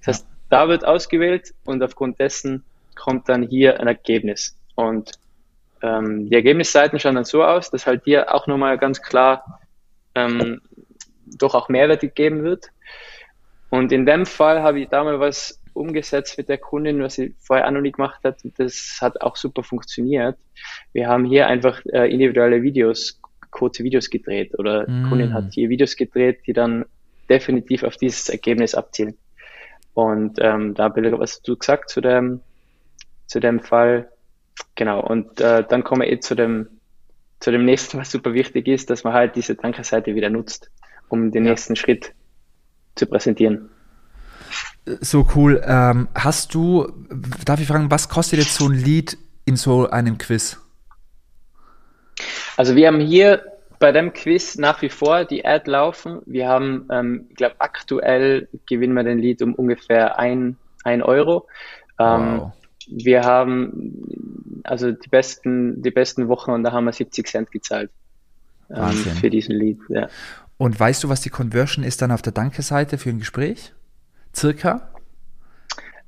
Das 0.00 0.08
heißt, 0.08 0.28
da 0.50 0.68
wird 0.68 0.84
ausgewählt 0.84 1.54
und 1.64 1.82
aufgrund 1.82 2.18
dessen 2.18 2.64
kommt 2.94 3.28
dann 3.28 3.42
hier 3.42 3.80
ein 3.80 3.86
Ergebnis. 3.86 4.56
Und 4.74 5.12
ähm, 5.82 6.28
die 6.28 6.34
Ergebnisseiten 6.34 6.98
schauen 6.98 7.14
dann 7.14 7.24
so 7.24 7.44
aus, 7.44 7.70
dass 7.70 7.86
halt 7.86 8.02
hier 8.04 8.34
auch 8.34 8.46
nochmal 8.46 8.78
ganz 8.78 9.00
klar 9.00 9.60
ähm, 10.14 10.60
doch 11.26 11.54
auch 11.54 11.68
Mehrwert 11.68 12.00
gegeben 12.00 12.42
wird. 12.42 12.70
Und 13.70 13.92
in 13.92 14.06
dem 14.06 14.26
Fall 14.26 14.62
habe 14.62 14.80
ich 14.80 14.88
da 14.88 15.04
mal 15.04 15.20
was 15.20 15.60
umgesetzt 15.74 16.38
mit 16.38 16.48
der 16.48 16.58
Kundin, 16.58 17.02
was 17.02 17.14
sie 17.14 17.34
vorher 17.38 17.66
auch 17.66 17.70
noch 17.70 17.80
nie 17.80 17.92
gemacht 17.92 18.20
hat. 18.24 18.38
Das 18.56 18.98
hat 19.00 19.20
auch 19.20 19.36
super 19.36 19.62
funktioniert. 19.62 20.36
Wir 20.92 21.08
haben 21.08 21.24
hier 21.24 21.46
einfach 21.46 21.82
äh, 21.92 22.10
individuelle 22.10 22.62
Videos 22.62 23.20
kurze 23.56 23.82
Videos 23.84 24.10
gedreht 24.10 24.58
oder 24.58 24.88
mm. 24.88 25.08
Kundin 25.08 25.32
hat 25.32 25.52
hier 25.52 25.70
Videos 25.70 25.96
gedreht, 25.96 26.40
die 26.46 26.52
dann 26.52 26.84
definitiv 27.30 27.82
auf 27.82 27.96
dieses 27.96 28.28
Ergebnis 28.28 28.74
abzielen. 28.74 29.16
Und 29.94 30.38
ähm, 30.40 30.74
da 30.74 30.84
habe 30.84 31.00
ich 31.00 31.12
was 31.18 31.40
du 31.40 31.56
gesagt 31.56 31.88
zu 31.88 32.02
dem, 32.02 32.40
zu 33.26 33.40
dem 33.40 33.60
Fall. 33.60 34.10
Genau. 34.74 35.00
Und 35.00 35.40
äh, 35.40 35.64
dann 35.66 35.84
kommen 35.84 36.02
wir 36.02 36.12
eh 36.12 36.20
zu 36.20 36.34
dem, 36.34 36.68
zu 37.40 37.50
dem 37.50 37.64
nächsten, 37.64 37.98
was 37.98 38.10
super 38.10 38.34
wichtig 38.34 38.68
ist, 38.68 38.90
dass 38.90 39.04
man 39.04 39.14
halt 39.14 39.36
diese 39.36 39.54
Danke-Seite 39.54 40.14
wieder 40.14 40.28
nutzt, 40.28 40.70
um 41.08 41.32
den 41.32 41.44
ja. 41.44 41.50
nächsten 41.50 41.76
Schritt 41.76 42.12
zu 42.94 43.06
präsentieren. 43.06 43.70
So 45.00 45.26
cool. 45.34 45.62
Ähm, 45.64 46.08
hast 46.14 46.54
du, 46.54 46.92
darf 47.44 47.60
ich 47.60 47.66
fragen, 47.66 47.90
was 47.90 48.08
kostet 48.10 48.38
jetzt 48.38 48.54
so 48.54 48.68
ein 48.68 48.74
Lied 48.74 49.16
in 49.46 49.56
so 49.56 49.88
einem 49.88 50.18
Quiz? 50.18 50.60
Also 52.56 52.76
wir 52.76 52.86
haben 52.86 53.00
hier 53.00 53.44
bei 53.78 53.92
dem 53.92 54.12
Quiz 54.12 54.56
nach 54.56 54.80
wie 54.82 54.88
vor 54.88 55.24
die 55.24 55.44
Ad 55.44 55.70
laufen. 55.70 56.20
Wir 56.26 56.48
haben, 56.48 56.88
ähm, 56.90 57.26
ich 57.30 57.36
glaube, 57.36 57.56
aktuell 57.58 58.48
gewinnen 58.66 58.94
wir 58.94 59.04
den 59.04 59.18
Lied 59.18 59.42
um 59.42 59.54
ungefähr 59.54 60.18
ein, 60.18 60.56
ein 60.84 61.02
Euro. 61.02 61.46
Ähm, 61.98 62.40
wow. 62.40 62.52
Wir 62.88 63.22
haben 63.22 64.62
also 64.64 64.92
die 64.92 65.08
besten, 65.08 65.82
die 65.82 65.90
besten 65.90 66.28
Wochen 66.28 66.52
und 66.52 66.62
da 66.62 66.72
haben 66.72 66.84
wir 66.84 66.92
70 66.92 67.26
Cent 67.26 67.52
gezahlt 67.52 67.90
ähm, 68.70 68.92
für 68.92 69.30
diesen 69.30 69.56
Lied. 69.56 69.80
Ja. 69.88 70.08
Und 70.56 70.78
weißt 70.78 71.04
du, 71.04 71.08
was 71.08 71.20
die 71.20 71.30
Conversion 71.30 71.84
ist 71.84 72.00
dann 72.00 72.12
auf 72.12 72.22
der 72.22 72.32
Danke-Seite 72.32 72.98
für 72.98 73.10
ein 73.10 73.18
Gespräch? 73.18 73.74
Circa? 74.34 74.88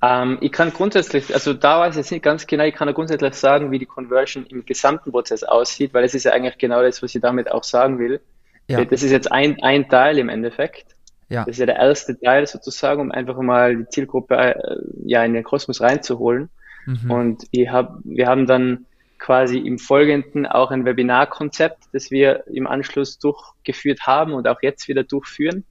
Ähm, 0.00 0.38
ich 0.40 0.52
kann 0.52 0.72
grundsätzlich, 0.72 1.34
also 1.34 1.54
da 1.54 1.80
weiß 1.80 1.94
ich 1.94 1.98
jetzt 1.98 2.12
nicht 2.12 2.22
ganz 2.22 2.46
genau, 2.46 2.64
ich 2.64 2.74
kann 2.74 2.92
grundsätzlich 2.94 3.34
sagen, 3.34 3.70
wie 3.70 3.78
die 3.78 3.86
Conversion 3.86 4.46
im 4.46 4.64
gesamten 4.64 5.10
Prozess 5.10 5.42
aussieht, 5.42 5.92
weil 5.92 6.04
es 6.04 6.14
ist 6.14 6.24
ja 6.24 6.32
eigentlich 6.32 6.58
genau 6.58 6.82
das, 6.82 7.02
was 7.02 7.14
ich 7.14 7.20
damit 7.20 7.50
auch 7.50 7.64
sagen 7.64 7.98
will. 7.98 8.20
Ja. 8.68 8.84
Das 8.84 9.02
ist 9.02 9.10
jetzt 9.10 9.32
ein, 9.32 9.62
ein 9.62 9.88
Teil 9.88 10.18
im 10.18 10.28
Endeffekt. 10.28 10.94
Ja. 11.28 11.44
Das 11.44 11.52
ist 11.52 11.58
ja 11.58 11.66
der 11.66 11.76
erste 11.76 12.18
Teil 12.18 12.46
sozusagen, 12.46 13.00
um 13.00 13.12
einfach 13.12 13.36
mal 13.38 13.76
die 13.76 13.88
Zielgruppe 13.88 14.36
äh, 14.36 14.76
ja 15.04 15.24
in 15.24 15.34
den 15.34 15.44
Kosmos 15.44 15.80
reinzuholen. 15.80 16.48
Mhm. 16.86 17.10
Und 17.10 17.44
ich 17.50 17.68
hab, 17.68 17.98
wir 18.04 18.26
haben 18.26 18.46
dann 18.46 18.86
quasi 19.18 19.58
im 19.58 19.78
Folgenden 19.78 20.46
auch 20.46 20.70
ein 20.70 20.84
Webinarkonzept, 20.84 21.84
das 21.92 22.10
wir 22.10 22.44
im 22.46 22.66
Anschluss 22.66 23.18
durchgeführt 23.18 24.06
haben 24.06 24.32
und 24.32 24.46
auch 24.46 24.62
jetzt 24.62 24.86
wieder 24.88 25.02
durchführen. 25.02 25.64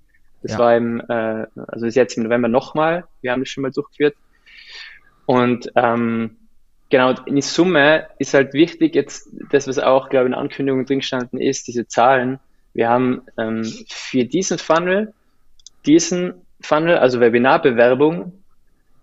Das 0.48 0.54
ja. 0.54 0.60
war 0.60 0.78
im, 0.78 1.02
äh, 1.02 1.46
also 1.68 1.86
ist 1.86 1.96
jetzt 1.96 2.16
im 2.16 2.24
November 2.24 2.48
nochmal. 2.48 3.04
Wir 3.22 3.34
haben 3.34 3.42
das 3.42 3.50
schon 3.50 3.64
mal 3.64 3.72
durchgeführt. 3.72 4.16
Und 5.26 5.70
ähm, 5.76 6.38
genau, 6.90 7.14
in 7.26 7.42
Summe 7.42 8.08
ist 8.18 8.34
halt 8.34 8.54
wichtig, 8.54 8.96
jetzt 8.96 9.30
das, 9.52 9.68
was 9.68 9.78
auch, 9.78 10.08
glaube 10.08 10.26
ich, 10.26 10.28
in 10.28 10.32
der 10.32 10.40
Ankündigung 10.40 10.86
drin 10.86 11.00
gestanden 11.00 11.42
ist, 11.42 11.68
diese 11.68 11.86
Zahlen. 11.88 12.40
Wir 12.74 12.88
haben 12.88 13.24
ähm, 13.38 13.66
für 13.90 14.24
diesen 14.24 14.58
Funnel, 14.58 15.14
diesen 15.86 16.36
Funnel, 16.62 16.98
also 16.98 17.20
Webinarbewerbung 17.20 18.32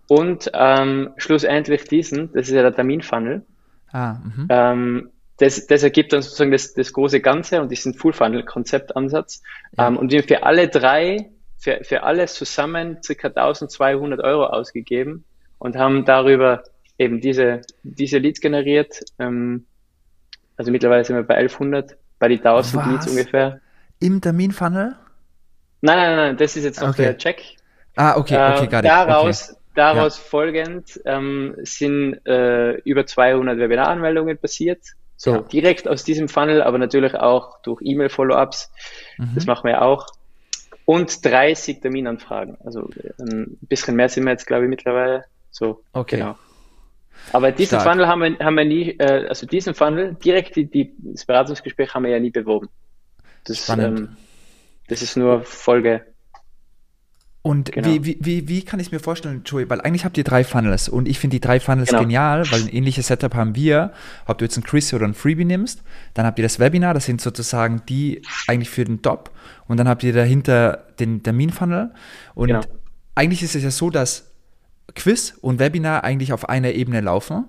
und 0.07 0.49
ähm, 0.53 1.11
schlussendlich 1.17 1.83
diesen, 1.83 2.33
das 2.33 2.47
ist 2.47 2.55
ja 2.55 2.63
der 2.63 2.73
Terminfunnel. 2.73 3.43
Ah, 3.91 4.13
mhm. 4.13 4.47
ähm, 4.49 5.11
das, 5.37 5.67
das 5.67 5.83
ergibt 5.83 6.13
dann 6.13 6.21
sozusagen 6.21 6.51
das, 6.51 6.73
das 6.73 6.93
große 6.93 7.19
Ganze 7.19 7.61
und 7.61 7.69
diesen 7.69 7.93
Full-Funnel-Konzeptansatz. 7.93 9.43
Ja. 9.77 9.87
Ähm, 9.87 9.97
und 9.97 10.11
wir 10.11 10.19
haben 10.19 10.27
für 10.27 10.43
alle 10.43 10.69
drei, 10.69 11.29
für, 11.65 11.83
für 11.83 12.03
alles 12.03 12.35
zusammen 12.35 13.01
circa 13.01 13.29
1200 13.29 14.23
Euro 14.23 14.45
ausgegeben 14.45 15.25
und 15.57 15.75
haben 15.75 16.05
darüber 16.05 16.63
eben 16.99 17.21
diese, 17.21 17.61
diese 17.81 18.19
Leads 18.19 18.39
generiert. 18.39 18.99
Ähm, 19.17 19.65
also 20.57 20.71
mittlerweile 20.71 21.03
sind 21.03 21.15
wir 21.15 21.23
bei 21.23 21.35
1100, 21.35 21.97
bei 22.19 22.27
die 22.27 22.37
1000 22.37 22.75
Was? 22.75 22.91
Leads 22.91 23.07
ungefähr. 23.07 23.61
Im 23.99 24.21
Terminfunnel? 24.21 24.95
Nein, 25.81 25.97
nein, 25.97 26.15
nein, 26.15 26.37
das 26.37 26.55
ist 26.55 26.65
jetzt 26.65 26.81
noch 26.81 26.89
okay. 26.89 27.01
der 27.01 27.17
Check. 27.17 27.41
Ah, 27.95 28.15
okay, 28.15 28.35
okay, 28.35 28.65
äh, 28.65 28.81
Daraus, 28.83 29.49
okay. 29.49 29.59
daraus 29.73 30.17
ja. 30.17 30.23
folgend 30.23 31.01
ähm, 31.05 31.55
sind 31.63 32.25
äh, 32.27 32.75
über 32.81 33.07
200 33.07 33.57
Webinaranmeldungen 33.57 34.37
passiert 34.37 34.81
so 35.17 35.31
ja. 35.31 35.41
direkt 35.41 35.87
aus 35.87 36.03
diesem 36.03 36.27
Funnel, 36.27 36.61
aber 36.61 36.77
natürlich 36.77 37.15
auch 37.15 37.61
durch 37.61 37.81
E-Mail-Follow-ups. 37.81 38.71
Mhm. 39.17 39.31
Das 39.33 39.45
machen 39.45 39.67
wir 39.67 39.81
auch. 39.81 40.07
Und 40.85 41.25
30 41.25 41.81
Terminanfragen. 41.81 42.57
Also 42.63 42.89
ein 43.19 43.57
bisschen 43.61 43.95
mehr 43.95 44.09
sind 44.09 44.23
wir 44.23 44.31
jetzt, 44.31 44.45
glaube 44.45 44.65
ich, 44.65 44.69
mittlerweile. 44.69 45.25
So, 45.51 45.81
okay. 45.93 46.17
Genau. 46.17 46.37
Aber 47.31 47.51
diesen 47.51 47.79
Stark. 47.79 47.83
Funnel 47.83 48.07
haben 48.07 48.21
wir, 48.21 48.45
haben 48.45 48.55
wir 48.55 48.65
nie, 48.65 48.91
äh, 48.99 49.27
also 49.27 49.47
diesen 49.47 49.73
Funnel, 49.73 50.15
direkt 50.15 50.55
die, 50.55 50.65
die, 50.69 50.93
das 50.99 51.25
Beratungsgespräch 51.25 51.93
haben 51.93 52.03
wir 52.03 52.11
ja 52.11 52.19
nie 52.19 52.29
beworben. 52.29 52.69
Das, 53.45 53.67
ähm, 53.69 54.15
das 54.87 55.01
ist 55.01 55.17
nur 55.17 55.43
Folge 55.43 56.05
und 57.45 57.73
genau. 57.73 57.87
wie, 57.87 58.03
wie, 58.03 58.17
wie, 58.21 58.47
wie 58.47 58.63
kann 58.63 58.79
ich 58.79 58.91
mir 58.91 58.99
vorstellen, 58.99 59.43
Joey, 59.45 59.69
weil 59.69 59.79
eigentlich 59.81 60.03
habt 60.03 60.17
ihr 60.17 60.23
drei 60.23 60.43
Funnels 60.43 60.89
und 60.89 61.07
ich 61.07 61.19
finde 61.19 61.35
die 61.35 61.41
drei 61.41 61.59
Funnels 61.59 61.89
genau. 61.89 62.01
genial, 62.01 62.51
weil 62.51 62.63
ein 62.63 62.69
ähnliches 62.69 63.05
Setup 63.05 63.35
haben 63.35 63.53
wir. 63.53 63.93
Ob 64.25 64.39
du 64.39 64.45
jetzt 64.45 64.57
ein 64.57 64.63
Chris 64.63 64.91
oder 64.95 65.05
ein 65.05 65.13
Freebie 65.13 65.45
nimmst, 65.45 65.83
dann 66.15 66.25
habt 66.25 66.39
ihr 66.39 66.43
das 66.43 66.59
Webinar, 66.59 66.95
das 66.95 67.05
sind 67.05 67.21
sozusagen 67.21 67.83
die 67.87 68.23
eigentlich 68.47 68.71
für 68.71 68.83
den 68.83 69.03
Top 69.03 69.29
und 69.67 69.77
dann 69.77 69.87
habt 69.87 70.01
ihr 70.01 70.11
dahinter 70.11 70.85
den 70.99 71.21
Termin-Funnel 71.21 71.91
und 72.33 72.47
genau. 72.47 72.61
eigentlich 73.13 73.43
ist 73.43 73.53
es 73.53 73.61
ja 73.61 73.69
so, 73.69 73.91
dass 73.91 74.31
Quiz 74.95 75.35
und 75.39 75.59
Webinar 75.59 76.03
eigentlich 76.03 76.33
auf 76.33 76.49
einer 76.49 76.71
Ebene 76.71 77.01
laufen 77.01 77.45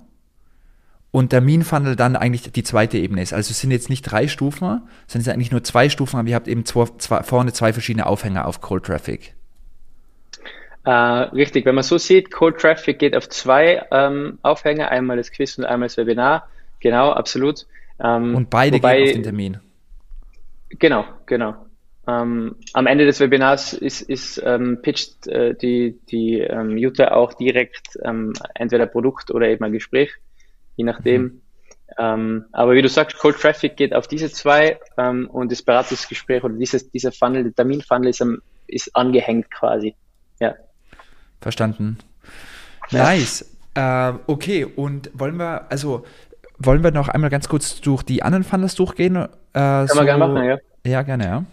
und 1.10 1.30
Termin-Funnel 1.30 1.96
dann 1.96 2.16
eigentlich 2.16 2.52
die 2.52 2.64
zweite 2.64 2.98
Ebene 2.98 3.22
ist. 3.22 3.32
Also 3.32 3.50
es 3.50 3.60
sind 3.60 3.70
jetzt 3.70 3.88
nicht 3.88 4.02
drei 4.02 4.28
Stufen, 4.28 4.60
sondern 4.66 4.90
es 5.06 5.24
sind 5.24 5.32
eigentlich 5.32 5.52
nur 5.52 5.64
zwei 5.64 5.88
Stufen, 5.88 6.18
aber 6.18 6.28
ihr 6.28 6.34
habt 6.34 6.48
eben 6.48 6.66
zwei, 6.66 6.84
zwei, 6.98 7.22
vorne 7.22 7.54
zwei 7.54 7.72
verschiedene 7.72 8.04
Aufhänger 8.04 8.46
auf 8.46 8.60
Cold 8.60 8.84
Traffic. 8.84 9.34
Äh, 10.86 10.90
richtig, 10.90 11.66
wenn 11.66 11.74
man 11.74 11.82
so 11.82 11.98
sieht, 11.98 12.30
Cold 12.30 12.58
Traffic 12.58 13.00
geht 13.00 13.16
auf 13.16 13.28
zwei 13.28 13.84
ähm, 13.90 14.38
Aufhänger, 14.42 14.88
einmal 14.88 15.16
das 15.16 15.32
Quiz 15.32 15.58
und 15.58 15.64
einmal 15.64 15.88
das 15.88 15.96
Webinar. 15.96 16.48
Genau, 16.78 17.10
absolut. 17.10 17.66
Ähm, 17.98 18.36
und 18.36 18.50
beide 18.50 18.76
wobei, 18.76 18.98
gehen 18.98 19.06
auf 19.08 19.12
den 19.14 19.22
Termin. 19.24 19.58
Genau, 20.70 21.04
genau. 21.26 21.56
Ähm, 22.06 22.54
am 22.72 22.86
Ende 22.86 23.04
des 23.04 23.18
Webinars 23.18 23.72
ist, 23.72 24.02
ist 24.02 24.40
ähm, 24.46 24.78
pitcht 24.80 25.26
äh, 25.26 25.56
die, 25.56 25.98
die 26.08 26.38
ähm, 26.38 26.78
Jutta 26.78 27.10
auch 27.10 27.34
direkt 27.34 27.98
ähm, 28.04 28.32
entweder 28.54 28.86
Produkt 28.86 29.32
oder 29.32 29.48
eben 29.48 29.64
ein 29.64 29.72
Gespräch, 29.72 30.12
je 30.76 30.84
nachdem. 30.84 31.22
Mhm. 31.22 31.40
Ähm, 31.98 32.44
aber 32.52 32.74
wie 32.74 32.82
du 32.82 32.88
sagst, 32.88 33.18
Cold 33.18 33.40
Traffic 33.40 33.76
geht 33.76 33.92
auf 33.92 34.06
diese 34.06 34.30
zwei 34.30 34.78
ähm, 34.98 35.28
und 35.32 35.50
das 35.50 35.62
Beratungsgespräch 35.62 36.44
oder 36.44 36.54
dieses, 36.54 36.88
dieser 36.92 37.10
Funnel, 37.10 37.42
der 37.42 37.54
Terminfunnel 37.54 38.10
ist, 38.10 38.24
ist 38.68 38.94
angehängt 38.94 39.50
quasi. 39.50 39.96
Ja. 40.38 40.54
Verstanden. 41.46 41.98
Ja. 42.90 43.04
Nice. 43.04 43.54
Äh, 43.74 44.14
okay, 44.26 44.64
und 44.64 45.10
wollen 45.14 45.36
wir, 45.36 45.70
also 45.70 46.04
wollen 46.58 46.82
wir 46.82 46.90
noch 46.90 47.08
einmal 47.08 47.30
ganz 47.30 47.48
kurz 47.48 47.80
durch 47.80 48.02
die 48.02 48.24
anderen 48.24 48.42
Funnels 48.42 48.74
durchgehen? 48.74 49.14
Äh, 49.14 49.28
Kann 49.52 49.86
so, 49.86 49.94
man 49.94 50.06
gerne 50.06 50.26
machen, 50.26 50.44
ja. 50.44 50.58
Ja, 50.84 51.02
gerne, 51.02 51.24
ja. 51.24 51.44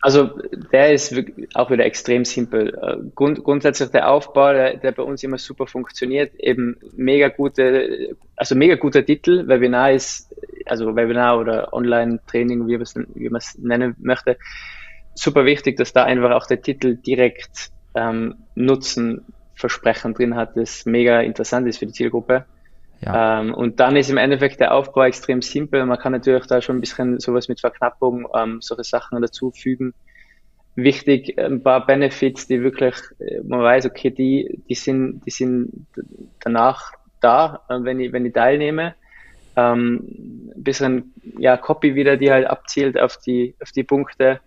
Also 0.00 0.30
der 0.72 0.92
ist 0.92 1.12
auch 1.54 1.70
wieder 1.70 1.84
extrem 1.84 2.24
simpel. 2.24 2.78
Äh, 2.80 3.10
grund, 3.16 3.42
grundsätzlich 3.42 3.90
der 3.90 4.08
Aufbau, 4.08 4.52
der, 4.52 4.76
der, 4.76 4.92
bei 4.92 5.02
uns 5.02 5.24
immer 5.24 5.38
super 5.38 5.66
funktioniert, 5.66 6.34
eben 6.38 6.76
mega 6.96 7.28
gute, 7.28 8.16
also 8.36 8.54
mega 8.54 8.76
guter 8.76 9.04
Titel. 9.04 9.48
Webinar 9.48 9.90
ist, 9.90 10.32
also 10.66 10.94
Webinar 10.94 11.40
oder 11.40 11.72
Online-Training, 11.72 12.68
wie 12.68 13.28
man 13.28 13.38
es 13.38 13.58
nennen 13.58 13.96
möchte, 13.98 14.36
super 15.14 15.44
wichtig, 15.44 15.76
dass 15.78 15.92
da 15.92 16.04
einfach 16.04 16.30
auch 16.30 16.46
der 16.46 16.62
Titel 16.62 16.96
direkt 16.96 17.72
ähm, 17.94 18.36
Nutzenversprechen 18.54 20.14
drin 20.14 20.36
hat, 20.36 20.56
das 20.56 20.86
mega 20.86 21.20
interessant 21.20 21.66
ist 21.68 21.78
für 21.78 21.86
die 21.86 21.92
Zielgruppe. 21.92 22.46
Ja. 23.00 23.40
Ähm, 23.40 23.52
und 23.52 23.80
dann 23.80 23.96
ist 23.96 24.10
im 24.10 24.16
Endeffekt 24.16 24.60
der 24.60 24.74
Aufbau 24.74 25.02
extrem 25.02 25.42
simpel. 25.42 25.84
Man 25.84 25.98
kann 25.98 26.12
natürlich 26.12 26.46
da 26.46 26.62
schon 26.62 26.76
ein 26.76 26.80
bisschen 26.80 27.18
sowas 27.18 27.48
mit 27.48 27.60
Verknappung, 27.60 28.28
ähm, 28.34 28.60
solche 28.60 28.84
Sachen 28.84 29.20
dazufügen. 29.20 29.92
Wichtig, 30.76 31.36
ein 31.38 31.62
paar 31.62 31.84
Benefits, 31.84 32.46
die 32.46 32.62
wirklich, 32.62 32.94
äh, 33.18 33.40
man 33.42 33.60
weiß, 33.60 33.86
okay, 33.86 34.10
die, 34.10 34.62
die 34.68 34.74
sind, 34.74 35.22
die 35.26 35.30
sind 35.30 35.86
danach 36.40 36.92
da, 37.20 37.62
äh, 37.68 37.78
wenn 37.82 37.98
ich, 37.98 38.12
wenn 38.12 38.24
ich 38.24 38.32
teilnehme. 38.32 38.94
Ähm, 39.56 40.52
ein 40.56 40.62
bisschen, 40.62 41.12
ja, 41.38 41.56
Copy 41.56 41.94
wieder, 41.94 42.16
die 42.16 42.30
halt 42.30 42.46
abzielt 42.46 42.98
auf 42.98 43.18
die, 43.18 43.54
auf 43.60 43.72
die 43.72 43.84
Punkte, 43.84 44.40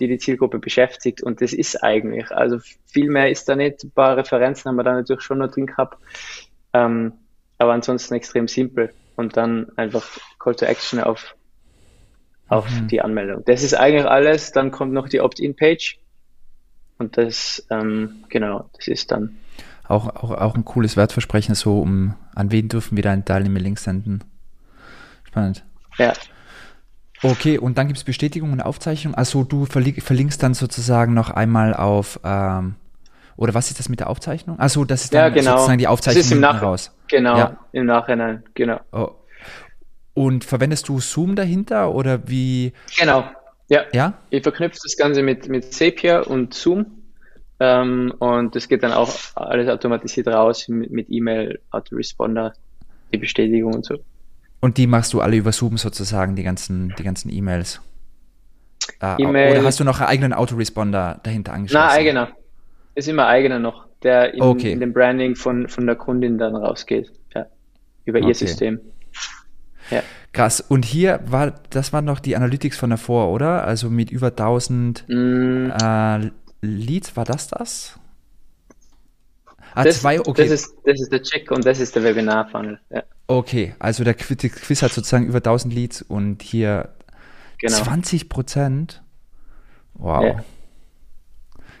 die 0.00 0.08
die 0.08 0.18
Zielgruppe 0.18 0.58
beschäftigt. 0.58 1.22
Und 1.22 1.40
das 1.40 1.52
ist 1.52 1.82
eigentlich, 1.82 2.30
also 2.30 2.58
viel 2.86 3.10
mehr 3.10 3.30
ist 3.30 3.48
da 3.48 3.56
nicht. 3.56 3.84
Ein 3.84 3.90
paar 3.90 4.16
Referenzen 4.16 4.68
haben 4.68 4.76
wir 4.76 4.84
da 4.84 4.92
natürlich 4.92 5.22
schon 5.22 5.38
noch 5.38 5.50
drin 5.50 5.66
gehabt. 5.66 5.98
Ähm, 6.72 7.12
aber 7.58 7.72
ansonsten 7.72 8.14
extrem 8.14 8.48
simpel 8.48 8.92
und 9.16 9.36
dann 9.36 9.68
einfach 9.76 10.04
Call 10.38 10.54
to 10.54 10.64
Action 10.64 11.00
auf, 11.00 11.36
auf 12.48 12.68
mhm. 12.68 12.88
die 12.88 13.00
Anmeldung. 13.00 13.44
Das 13.44 13.62
ist 13.62 13.74
eigentlich 13.74 14.06
alles. 14.06 14.52
Dann 14.52 14.70
kommt 14.70 14.92
noch 14.92 15.08
die 15.08 15.20
Opt-in-Page 15.20 15.98
und 16.98 17.16
das, 17.16 17.66
ähm, 17.70 18.24
genau, 18.28 18.68
das 18.76 18.88
ist 18.88 19.10
dann. 19.10 19.36
Auch, 19.86 20.08
auch, 20.08 20.30
auch 20.30 20.54
ein 20.54 20.64
cooles 20.64 20.96
Wertversprechen, 20.96 21.54
so 21.54 21.80
um 21.80 22.14
an 22.34 22.50
wen 22.50 22.68
dürfen 22.68 22.96
wir 22.96 23.02
da 23.02 23.12
einen 23.12 23.24
Teilnehmer-Link 23.24 23.78
senden. 23.78 24.24
Spannend. 25.24 25.64
Ja. 25.98 26.12
Okay, 27.22 27.58
und 27.58 27.78
dann 27.78 27.86
gibt 27.86 27.98
es 27.98 28.04
Bestätigung 28.04 28.52
und 28.52 28.60
Aufzeichnung. 28.60 29.14
Also 29.14 29.44
du 29.44 29.64
verlinkst 29.64 30.42
dann 30.42 30.54
sozusagen 30.54 31.14
noch 31.14 31.30
einmal 31.30 31.74
auf 31.74 32.18
ähm, 32.24 32.74
oder 33.36 33.54
was 33.54 33.70
ist 33.70 33.78
das 33.78 33.88
mit 33.88 34.00
der 34.00 34.10
Aufzeichnung? 34.10 34.58
Also 34.58 34.84
das 34.84 35.04
ist 35.04 35.14
dann 35.14 35.20
ja, 35.20 35.28
genau. 35.28 35.56
sozusagen 35.56 35.78
die 35.78 35.86
Aufzeichnung 35.86 36.20
das 36.20 36.26
ist 36.26 36.32
im 36.32 36.40
Nach 36.40 36.62
raus. 36.62 36.94
Genau, 37.08 37.36
ja. 37.36 37.56
im 37.72 37.86
Nachhinein, 37.86 38.42
genau. 38.54 38.80
Oh. 38.92 39.10
Und 40.14 40.44
verwendest 40.44 40.88
du 40.88 41.00
Zoom 41.00 41.36
dahinter 41.36 41.94
oder 41.94 42.28
wie? 42.28 42.72
Genau, 42.98 43.24
ja. 43.68 43.84
ja? 43.92 44.14
Ich 44.30 44.42
verknüpfe 44.42 44.78
das 44.82 44.96
Ganze 44.96 45.22
mit, 45.22 45.48
mit 45.48 45.72
Zapier 45.72 46.26
und 46.26 46.54
Zoom. 46.54 46.86
Ähm, 47.60 48.12
und 48.18 48.54
das 48.54 48.68
geht 48.68 48.82
dann 48.82 48.92
auch 48.92 49.14
alles 49.34 49.68
automatisiert 49.68 50.28
raus 50.28 50.66
mit, 50.68 51.06
E-Mail, 51.08 51.60
Autoresponder, 51.70 52.52
die 53.12 53.18
Bestätigung 53.18 53.74
und 53.74 53.84
so. 53.84 53.98
Und 54.62 54.78
die 54.78 54.86
machst 54.86 55.12
du 55.12 55.20
alle 55.20 55.36
über 55.36 55.50
Zoom 55.50 55.76
sozusagen, 55.76 56.36
die 56.36 56.44
ganzen, 56.44 56.94
die 56.96 57.02
ganzen 57.02 57.30
E-Mails? 57.30 57.80
Ah, 59.00 59.16
e 59.18 59.26
oder 59.26 59.64
hast 59.64 59.80
du 59.80 59.84
noch 59.84 59.98
einen 59.98 60.08
eigenen 60.08 60.32
Autoresponder 60.32 61.20
dahinter 61.24 61.52
angeschlossen? 61.52 61.88
Na, 61.88 61.92
eigener 61.92 62.28
ist 62.94 63.08
immer 63.08 63.26
eigener 63.26 63.58
noch, 63.58 63.86
der 64.04 64.34
in, 64.34 64.42
okay. 64.42 64.72
in 64.72 64.78
dem 64.78 64.92
Branding 64.92 65.34
von, 65.34 65.68
von 65.68 65.86
der 65.86 65.96
Kundin 65.96 66.38
dann 66.38 66.54
rausgeht. 66.54 67.10
Ja. 67.34 67.46
Über 68.04 68.20
okay. 68.20 68.28
ihr 68.28 68.34
System. 68.34 68.80
Ja. 69.90 70.02
Krass. 70.32 70.60
Und 70.60 70.84
hier 70.84 71.20
war, 71.26 71.54
das 71.70 71.92
waren 71.92 72.04
noch 72.04 72.20
die 72.20 72.36
Analytics 72.36 72.76
von 72.78 72.90
davor, 72.90 73.30
oder? 73.30 73.64
Also 73.64 73.90
mit 73.90 74.10
über 74.10 74.28
1000 74.28 75.06
mm. 75.08 75.70
äh, 75.70 76.30
Leads, 76.60 77.16
war 77.16 77.24
das 77.24 77.48
das? 77.48 77.98
Ah, 79.74 79.84
das, 79.84 80.00
zwei, 80.00 80.20
okay. 80.20 80.42
Das 80.42 80.50
ist, 80.50 80.74
das 80.84 81.00
ist 81.00 81.12
der 81.12 81.22
Check 81.22 81.50
und 81.50 81.64
das 81.64 81.80
ist 81.80 81.96
der 81.96 82.04
Webinar-Funnel. 82.04 82.78
Ja. 82.90 83.02
Okay, 83.26 83.74
also 83.78 84.04
der 84.04 84.14
Quiz, 84.14 84.36
der 84.38 84.50
Quiz, 84.50 84.82
hat 84.82 84.92
sozusagen 84.92 85.26
über 85.26 85.38
1000 85.38 85.72
Leads 85.72 86.02
und 86.02 86.42
hier 86.42 86.90
genau. 87.58 87.76
20 87.76 88.28
Prozent. 88.28 89.02
Wow. 89.94 90.24
Ja. 90.24 90.44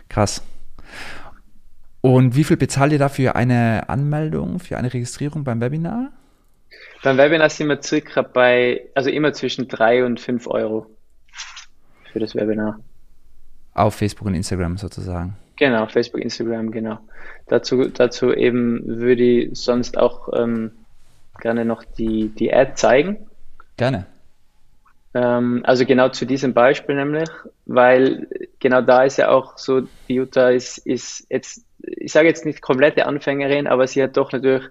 Krass. 0.08 0.42
Und 2.00 2.34
wie 2.34 2.44
viel 2.44 2.56
bezahlt 2.56 2.92
ihr 2.92 2.98
da 2.98 3.08
für 3.08 3.36
eine 3.36 3.88
Anmeldung, 3.88 4.58
für 4.58 4.76
eine 4.76 4.92
Registrierung 4.92 5.44
beim 5.44 5.60
Webinar? 5.60 6.10
Beim 7.02 7.16
Webinar 7.16 7.50
sind 7.50 7.68
wir 7.68 7.82
circa 7.82 8.22
bei, 8.22 8.88
also 8.94 9.10
immer 9.10 9.32
zwischen 9.32 9.68
drei 9.68 10.04
und 10.04 10.20
fünf 10.20 10.46
Euro 10.46 10.86
für 12.12 12.18
das 12.18 12.34
Webinar. 12.34 12.80
Auf 13.74 13.94
Facebook 13.94 14.26
und 14.26 14.34
Instagram 14.34 14.76
sozusagen. 14.78 15.36
Genau, 15.62 15.86
Facebook, 15.86 16.20
Instagram, 16.20 16.72
genau. 16.72 16.98
Dazu, 17.46 17.84
dazu 17.88 18.34
eben 18.34 18.82
würde 18.84 19.22
ich 19.22 19.56
sonst 19.56 19.96
auch 19.96 20.28
ähm, 20.36 20.72
gerne 21.40 21.64
noch 21.64 21.84
die, 21.84 22.30
die 22.30 22.52
Ad 22.52 22.72
zeigen. 22.74 23.28
Gerne. 23.76 24.06
Ähm, 25.14 25.60
also 25.64 25.86
genau 25.86 26.08
zu 26.08 26.26
diesem 26.26 26.52
Beispiel 26.52 26.96
nämlich, 26.96 27.28
weil 27.64 28.26
genau 28.58 28.80
da 28.80 29.04
ist 29.04 29.18
ja 29.18 29.28
auch 29.28 29.56
so, 29.56 29.82
die 30.08 30.14
Jutta 30.14 30.50
ist, 30.50 30.78
ist 30.78 31.28
jetzt, 31.30 31.64
ich 31.78 32.10
sage 32.10 32.26
jetzt 32.26 32.44
nicht 32.44 32.60
komplette 32.60 33.06
Anfängerin, 33.06 33.68
aber 33.68 33.86
sie 33.86 34.02
hat 34.02 34.16
doch 34.16 34.32
natürlich 34.32 34.64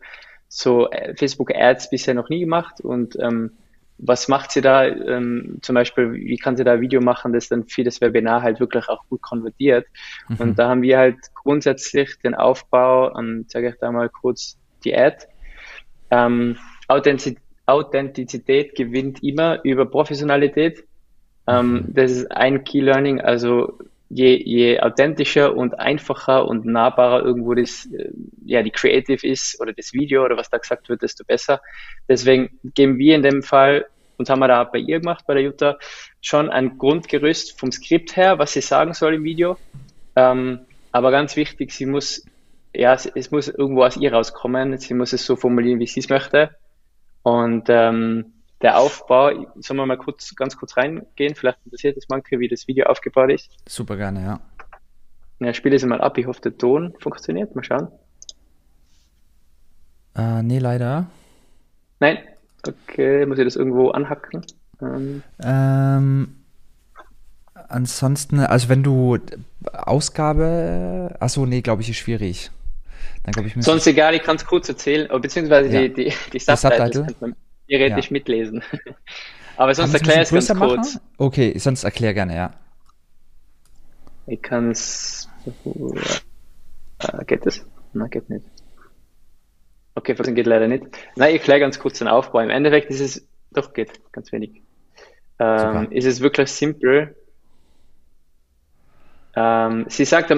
so 0.50 0.90
äh, 0.92 1.16
Facebook 1.16 1.56
Ads 1.56 1.90
bisher 1.90 2.16
noch 2.16 2.28
nie 2.28 2.42
gemacht 2.42 2.82
und 2.82 3.18
ähm, 3.18 3.52
was 4.02 4.28
macht 4.28 4.52
sie 4.52 4.62
da? 4.62 4.86
Ähm, 4.86 5.60
zum 5.62 5.76
Beispiel, 5.76 6.14
wie 6.14 6.38
kann 6.38 6.58
sie 6.58 6.64
da 6.64 6.74
ein 6.74 6.82
Video 6.82 7.02
machen, 7.02 7.34
das 7.34 7.50
dann 7.50 7.66
für 7.68 7.84
das 7.84 8.02
Webinar 8.02 8.42
halt 8.42 8.60
wirklich 8.60 8.90
auch 8.90 9.04
gut 9.10 9.22
konvertiert? 9.22 9.88
Mhm. 10.28 10.36
Und 10.38 10.60
da 10.60 10.70
haben 10.70 10.82
wir 10.82 10.98
halt 10.98 11.18
grundsätzlich 11.36 12.18
den 12.24 12.36
Aufbau, 12.36 13.12
und 13.14 13.50
sage 13.50 13.70
ich 13.70 13.76
da 13.80 13.92
mal 13.92 14.10
kurz 14.10 14.58
die 14.84 14.96
Ad. 14.96 15.28
Ähm, 16.10 16.58
Authentizität 16.88 17.42
Authentizität 17.72 18.76
gewinnt 18.76 19.24
immer 19.24 19.64
über 19.64 19.86
Professionalität. 19.86 20.84
Ähm, 21.48 21.74
mhm. 21.74 21.94
das 21.94 22.12
ist 22.12 22.32
ein 22.32 22.64
Key 22.64 22.82
Learning. 22.82 23.22
Also 23.22 23.80
je, 24.13 24.43
je 24.43 24.80
authentischer 24.82 25.56
und 25.56 25.80
einfacher 25.80 26.45
und 26.47 26.65
nahbarer 26.65 27.24
irgendwo 27.24 27.54
das, 27.54 27.86
äh, 27.86 28.12
ja, 28.45 28.62
die 28.62 28.71
Creative 28.71 29.26
ist 29.26 29.60
oder 29.62 29.74
das 29.74 29.93
Video 29.93 30.26
oder 30.26 30.38
was 30.38 30.50
da 30.50 30.58
gesagt 30.58 30.89
wird, 30.89 31.02
desto 31.02 31.24
besser. 31.24 31.62
Deswegen 32.08 32.60
geben 32.76 32.97
wir 32.97 33.15
in 33.15 33.24
dem 33.24 33.41
Fall, 33.41 33.86
und 34.17 34.30
haben 34.30 34.39
wir 34.39 34.47
da 34.47 34.63
bei 34.63 34.78
ihr 34.78 35.00
gemacht, 35.00 35.26
bei 35.26 35.34
der 35.34 35.43
Jutta, 35.43 35.80
schon 36.21 36.50
ein 36.50 36.78
Grundgerüst 36.78 37.60
vom 37.60 37.71
Skript 37.71 38.15
her, 38.15 38.38
was 38.38 38.54
sie 38.54 38.62
sagen 38.62 38.93
soll 38.93 39.15
im 39.15 39.24
Video. 39.24 39.58
Ähm, 40.15 40.60
aber 40.91 41.10
ganz 41.10 41.36
wichtig, 41.36 41.71
sie 41.71 41.88
muss, 41.88 42.24
ja, 42.74 42.93
es 42.93 43.32
muss 43.32 43.47
irgendwo 43.47 43.84
aus 43.84 43.97
ihr 43.97 44.13
rauskommen. 44.13 44.78
Sie 44.78 44.93
muss 44.93 45.13
es 45.13 45.26
so 45.26 45.36
formulieren, 45.36 45.80
wie 45.80 45.88
sie 45.88 46.02
es 46.02 46.10
möchte. 46.10 46.52
Und 47.24 47.65
ähm, 47.69 48.34
der 48.62 48.78
Aufbau, 48.78 49.32
sollen 49.60 49.78
wir 49.78 49.86
mal 49.86 49.97
kurz, 49.97 50.36
ganz 50.36 50.56
kurz 50.56 50.78
reingehen? 50.78 51.36
Vielleicht 51.36 51.60
interessiert 51.65 51.97
es 51.97 52.08
manche, 52.10 52.39
wie 52.39 52.47
das 52.47 52.67
Video 52.67 52.86
aufgebaut 52.86 53.32
ist. 53.32 53.50
Super 53.67 53.97
gerne, 53.97 54.24
ja. 54.24 54.39
Ja, 55.39 55.54
spiele 55.54 55.76
es 55.76 55.84
mal 55.84 56.02
ab. 56.02 56.17
Ich 56.17 56.28
hoffe, 56.28 56.41
der 56.41 56.58
Ton 56.58 56.93
funktioniert. 57.00 57.56
Mal 57.56 57.63
schauen. 57.63 57.88
Äh, 60.15 60.43
nee, 60.43 60.60
leider. 60.60 61.08
Nein? 62.00 62.19
Okay, 62.67 63.26
muss 63.26 63.39
ich 63.39 63.45
das 63.45 63.56
irgendwo 63.56 63.89
anhacken? 63.89 64.45
Ähm, 64.82 65.24
ähm 65.43 66.36
ansonsten, 67.67 68.39
also 68.39 68.69
wenn 68.69 68.84
du 68.84 69.17
Ausgabe, 69.74 71.15
achso, 71.19 71.45
nee, 71.45 71.62
glaube 71.62 71.82
ich, 71.82 71.89
ist 71.89 71.97
schwierig. 71.97 72.52
Dann, 73.24 73.45
ich, 73.45 73.54
Sonst 73.63 73.88
egal, 73.88 74.13
ich 74.13 74.24
kann 74.24 74.36
es 74.36 74.45
kurz 74.45 74.67
erzählen, 74.67 75.08
beziehungsweise 75.21 75.69
ja. 75.69 75.88
die, 75.88 75.93
die, 75.93 76.13
die 76.34 76.39
Subtitles 76.39 76.95
Subtitle? 76.95 77.36
Theoretisch 77.72 78.08
ja. 78.08 78.14
mitlesen. 78.14 78.64
Aber 79.58 79.74
sonst 79.74 79.94
erkläre 79.94 80.22
ich 80.22 80.32
es 80.32 80.48
ganz 80.48 80.60
machen? 80.60 80.76
kurz. 80.76 81.00
Okay, 81.18 81.58
sonst 81.58 81.84
erklär 81.84 82.14
gerne, 82.14 82.36
ja. 82.36 82.54
Ich 84.28 84.42
kann 84.42 84.72
es. 84.72 85.30
Äh, 85.66 87.26
geht 87.26 87.46
das? 87.46 87.66
Nein, 87.94 88.10
geht 88.10 88.30
nicht. 88.30 88.46
Okay, 89.96 90.14
das 90.14 90.28
geht 90.28 90.46
leider 90.46 90.68
nicht. 90.68 90.86
Nein, 91.16 91.30
ich 91.30 91.40
erkläre 91.40 91.60
ganz 91.60 91.80
kurz 91.80 92.00
den 92.00 92.08
Aufbau. 92.08 92.40
Im 92.40 92.50
Endeffekt 92.50 92.90
ist 92.90 93.02
es, 93.02 93.28
doch 93.52 93.74
geht, 93.74 93.92
ganz 94.12 94.32
wenig. 94.32 94.62
Ähm, 95.40 95.92
ist 95.92 96.06
es 96.06 96.22
wirklich 96.22 96.52
simpel. 96.52 97.16
Ähm, 99.36 99.86
sie 99.88 100.06
sagt 100.06 100.34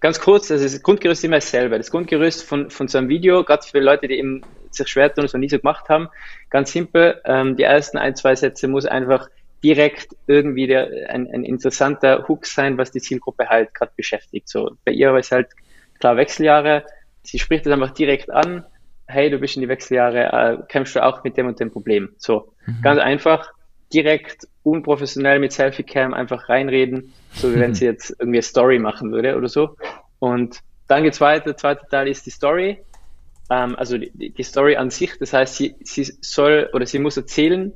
ganz 0.00 0.20
kurz, 0.20 0.50
also 0.50 0.64
das 0.64 0.82
Grundgerüst 0.82 1.20
ist 1.20 1.24
immer 1.24 1.36
dasselbe. 1.36 1.76
Das 1.76 1.90
Grundgerüst 1.90 2.44
von, 2.44 2.70
von 2.70 2.88
so 2.88 2.98
einem 2.98 3.08
Video, 3.08 3.44
gerade 3.44 3.66
für 3.66 3.80
Leute, 3.80 4.08
die 4.08 4.18
eben 4.18 4.42
sich 4.70 4.88
schwer 4.88 5.12
tun 5.12 5.22
und 5.22 5.26
es 5.26 5.34
noch 5.34 5.40
nie 5.40 5.50
so 5.50 5.58
gemacht 5.58 5.88
haben, 5.88 6.08
ganz 6.48 6.72
simpel. 6.72 7.20
Ähm, 7.24 7.56
die 7.56 7.64
ersten 7.64 7.98
ein, 7.98 8.16
zwei 8.16 8.34
Sätze 8.34 8.68
muss 8.68 8.86
einfach 8.86 9.28
direkt 9.62 10.16
irgendwie 10.26 10.66
der, 10.66 11.10
ein, 11.10 11.28
ein 11.32 11.44
interessanter 11.44 12.26
Hook 12.26 12.46
sein, 12.46 12.78
was 12.78 12.90
die 12.90 13.00
Zielgruppe 13.00 13.48
halt 13.48 13.74
gerade 13.74 13.92
beschäftigt. 13.96 14.48
So 14.48 14.72
bei 14.84 14.92
ihr 14.92 15.12
war 15.12 15.18
es 15.18 15.30
halt 15.30 15.48
klar 16.00 16.16
Wechseljahre. 16.16 16.84
Sie 17.22 17.38
spricht 17.38 17.66
das 17.66 17.72
einfach 17.72 17.90
direkt 17.90 18.30
an. 18.30 18.64
Hey, 19.06 19.30
du 19.30 19.38
bist 19.38 19.56
in 19.56 19.62
die 19.62 19.68
Wechseljahre, 19.68 20.32
äh, 20.32 20.66
kämpfst 20.68 20.96
du 20.96 21.04
auch 21.04 21.22
mit 21.22 21.36
dem 21.36 21.46
und 21.46 21.60
dem 21.60 21.70
Problem. 21.70 22.14
So 22.16 22.54
mhm. 22.66 22.82
ganz 22.82 23.00
einfach, 23.00 23.52
direkt 23.92 24.48
unprofessionell 24.62 25.38
mit 25.38 25.52
Selfie-Cam 25.52 26.14
einfach 26.14 26.48
reinreden, 26.48 27.12
so 27.32 27.54
wie 27.54 27.60
wenn 27.60 27.74
sie 27.74 27.84
jetzt 27.86 28.10
irgendwie 28.18 28.38
eine 28.38 28.42
Story 28.42 28.78
machen 28.78 29.12
würde 29.12 29.36
oder 29.36 29.48
so. 29.48 29.76
Und 30.18 30.60
dann 30.88 31.02
geht's 31.02 31.20
weiter. 31.20 31.46
Der 31.46 31.56
zweite 31.56 31.86
Teil 31.90 32.08
ist 32.08 32.26
die 32.26 32.30
Story. 32.30 32.82
Ähm, 33.50 33.74
also 33.76 33.98
die, 33.98 34.30
die 34.30 34.42
Story 34.42 34.76
an 34.76 34.90
sich. 34.90 35.18
Das 35.18 35.32
heißt, 35.32 35.56
sie, 35.56 35.74
sie 35.82 36.04
soll 36.20 36.70
oder 36.72 36.86
sie 36.86 36.98
muss 36.98 37.16
erzählen, 37.16 37.72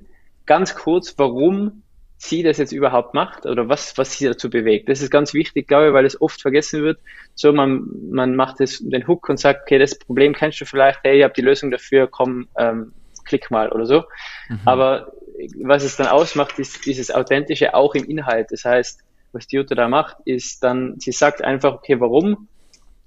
ganz 0.47 0.75
kurz, 0.75 1.15
warum 1.19 1.83
sie 2.19 2.43
das 2.43 2.57
jetzt 2.59 2.73
überhaupt 2.73 3.15
macht 3.15 3.45
oder 3.45 3.69
was, 3.69 3.97
was 3.99 4.13
sie 4.13 4.25
dazu 4.25 4.49
bewegt. 4.49 4.89
Das 4.89 5.03
ist 5.03 5.11
ganz 5.11 5.35
wichtig, 5.35 5.69
glaube 5.69 5.89
ich, 5.89 5.93
weil 5.93 6.07
es 6.07 6.21
oft 6.21 6.41
vergessen 6.41 6.83
wird. 6.83 6.99
So, 7.35 7.53
man, 7.53 7.89
man 8.11 8.35
macht 8.37 8.61
das, 8.61 8.79
den 8.81 9.07
Hook 9.07 9.29
und 9.29 9.39
sagt, 9.39 9.63
okay, 9.63 9.79
das 9.79 9.99
Problem 9.99 10.33
kennst 10.33 10.61
du 10.61 10.65
vielleicht, 10.65 11.01
hey, 11.03 11.19
ich 11.19 11.25
habe 11.25 11.35
die 11.35 11.43
Lösung 11.43 11.71
dafür, 11.71 12.07
komm, 12.07 12.49
ähm, 12.59 12.93
klick 13.25 13.51
mal 13.51 13.71
oder 13.71 13.85
so. 13.85 14.05
Mhm. 14.49 14.61
Aber 14.65 15.13
was 15.63 15.85
es 15.85 15.97
dann 15.97 16.07
ausmacht, 16.07 16.59
ist 16.59 16.87
dieses 16.87 17.15
Authentische 17.15 17.75
auch 17.75 17.95
im 17.95 18.05
Inhalt. 18.05 18.49
Das 18.51 18.65
heißt, 18.65 19.01
was 19.33 19.47
die 19.47 19.57
Jutta 19.57 19.75
da 19.75 19.89
macht, 19.89 20.17
ist 20.25 20.63
dann, 20.63 20.99
sie 20.99 21.13
sagt 21.13 21.43
einfach, 21.43 21.75
okay, 21.75 22.01
warum 22.01 22.49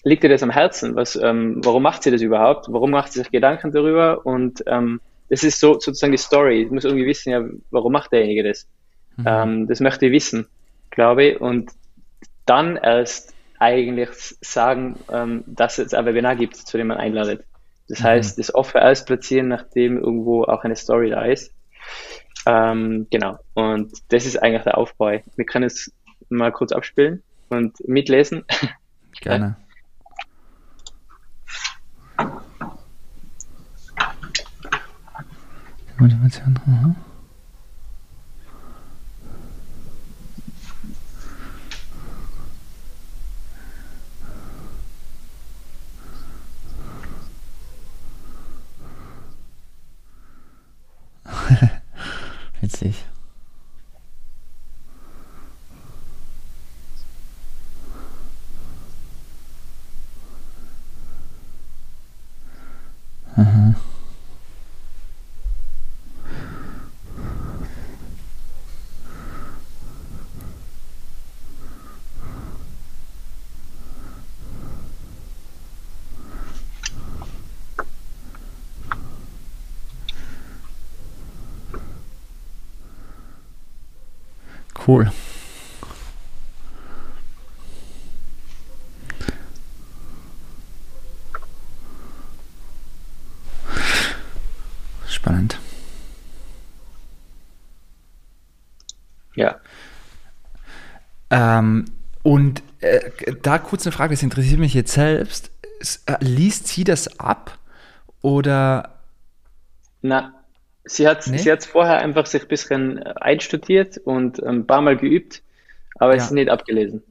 liegt 0.03 0.23
ihr 0.23 0.29
das 0.29 0.43
am 0.43 0.51
Herzen? 0.51 0.95
Was, 0.95 1.15
ähm, 1.15 1.61
warum 1.63 1.83
macht 1.83 2.03
sie 2.03 2.11
das 2.11 2.21
überhaupt? 2.21 2.67
Warum 2.69 2.91
macht 2.91 3.13
sie 3.13 3.19
sich 3.19 3.31
Gedanken 3.31 3.71
darüber? 3.71 4.25
Und 4.25 4.63
ähm, 4.67 5.01
das 5.29 5.43
ist 5.43 5.59
so 5.59 5.73
sozusagen 5.73 6.11
die 6.11 6.17
Story. 6.17 6.63
Ich 6.63 6.71
muss 6.71 6.85
irgendwie 6.85 7.05
wissen, 7.05 7.31
ja, 7.31 7.43
warum 7.71 7.91
macht 7.91 8.11
derjenige 8.11 8.43
das? 8.43 8.67
Mhm. 9.17 9.25
Ähm, 9.27 9.67
das 9.67 9.79
möchte 9.79 10.07
ich 10.07 10.11
wissen, 10.11 10.47
glaube 10.89 11.23
ich. 11.25 11.41
Und 11.41 11.71
dann 12.45 12.77
erst 12.77 13.33
eigentlich 13.59 14.09
sagen, 14.41 14.97
ähm, 15.11 15.43
dass 15.45 15.77
es 15.77 15.93
ein 15.93 16.05
Webinar 16.05 16.35
gibt, 16.35 16.55
zu 16.55 16.77
dem 16.77 16.87
man 16.87 16.97
einladet. 16.97 17.43
Das 17.87 17.99
mhm. 17.99 18.03
heißt, 18.03 18.39
das 18.39 18.53
Offer 18.55 18.81
erst 18.81 19.07
platzieren, 19.07 19.49
nachdem 19.49 19.97
irgendwo 19.97 20.43
auch 20.43 20.63
eine 20.63 20.75
Story 20.75 21.09
da 21.09 21.25
ist. 21.25 21.53
Ähm, 22.45 23.07
genau. 23.11 23.37
Und 23.53 23.91
das 24.09 24.25
ist 24.25 24.37
eigentlich 24.37 24.63
der 24.63 24.77
Aufbau. 24.77 25.19
Wir 25.35 25.45
können 25.45 25.65
es 25.65 25.91
mal 26.29 26.51
kurz 26.51 26.71
abspielen 26.71 27.23
und 27.49 27.75
mitlesen. 27.87 28.45
Gerne. 29.21 29.57
Motivation. 35.97 36.59
Mhm. 36.65 36.95
Witzig. 52.61 53.05
Mhm. 63.37 63.75
Cool. 84.89 85.11
Spannend. 95.07 95.59
Ja. 99.35 99.59
Ähm, 101.29 101.85
und 102.23 102.63
äh, 102.79 103.11
da 103.43 103.59
kurz 103.59 103.85
eine 103.85 103.91
Frage, 103.91 104.15
das 104.15 104.23
interessiert 104.23 104.59
mich 104.59 104.73
jetzt 104.73 104.93
selbst. 104.93 105.51
Äh, 106.07 106.15
liest 106.21 106.67
sie 106.67 106.83
das 106.83 107.19
ab 107.19 107.59
oder? 108.23 108.95
Na, 110.01 110.38
Sie 110.89 111.07
hat 111.07 111.27
nee? 111.27 111.37
sie 111.37 111.55
vorher 111.59 111.99
einfach 111.99 112.25
sich 112.25 112.41
ein 112.41 112.47
bisschen 112.47 112.97
äh, 112.97 113.13
einstudiert 113.21 113.97
und 113.97 114.41
ein 114.41 114.65
paar 114.65 114.81
Mal 114.81 114.97
geübt, 114.97 115.43
aber 115.95 116.13
ja. 116.13 116.17
es 116.17 116.25
ist 116.25 116.31
nicht 116.31 116.49
abgelesen. 116.49 117.03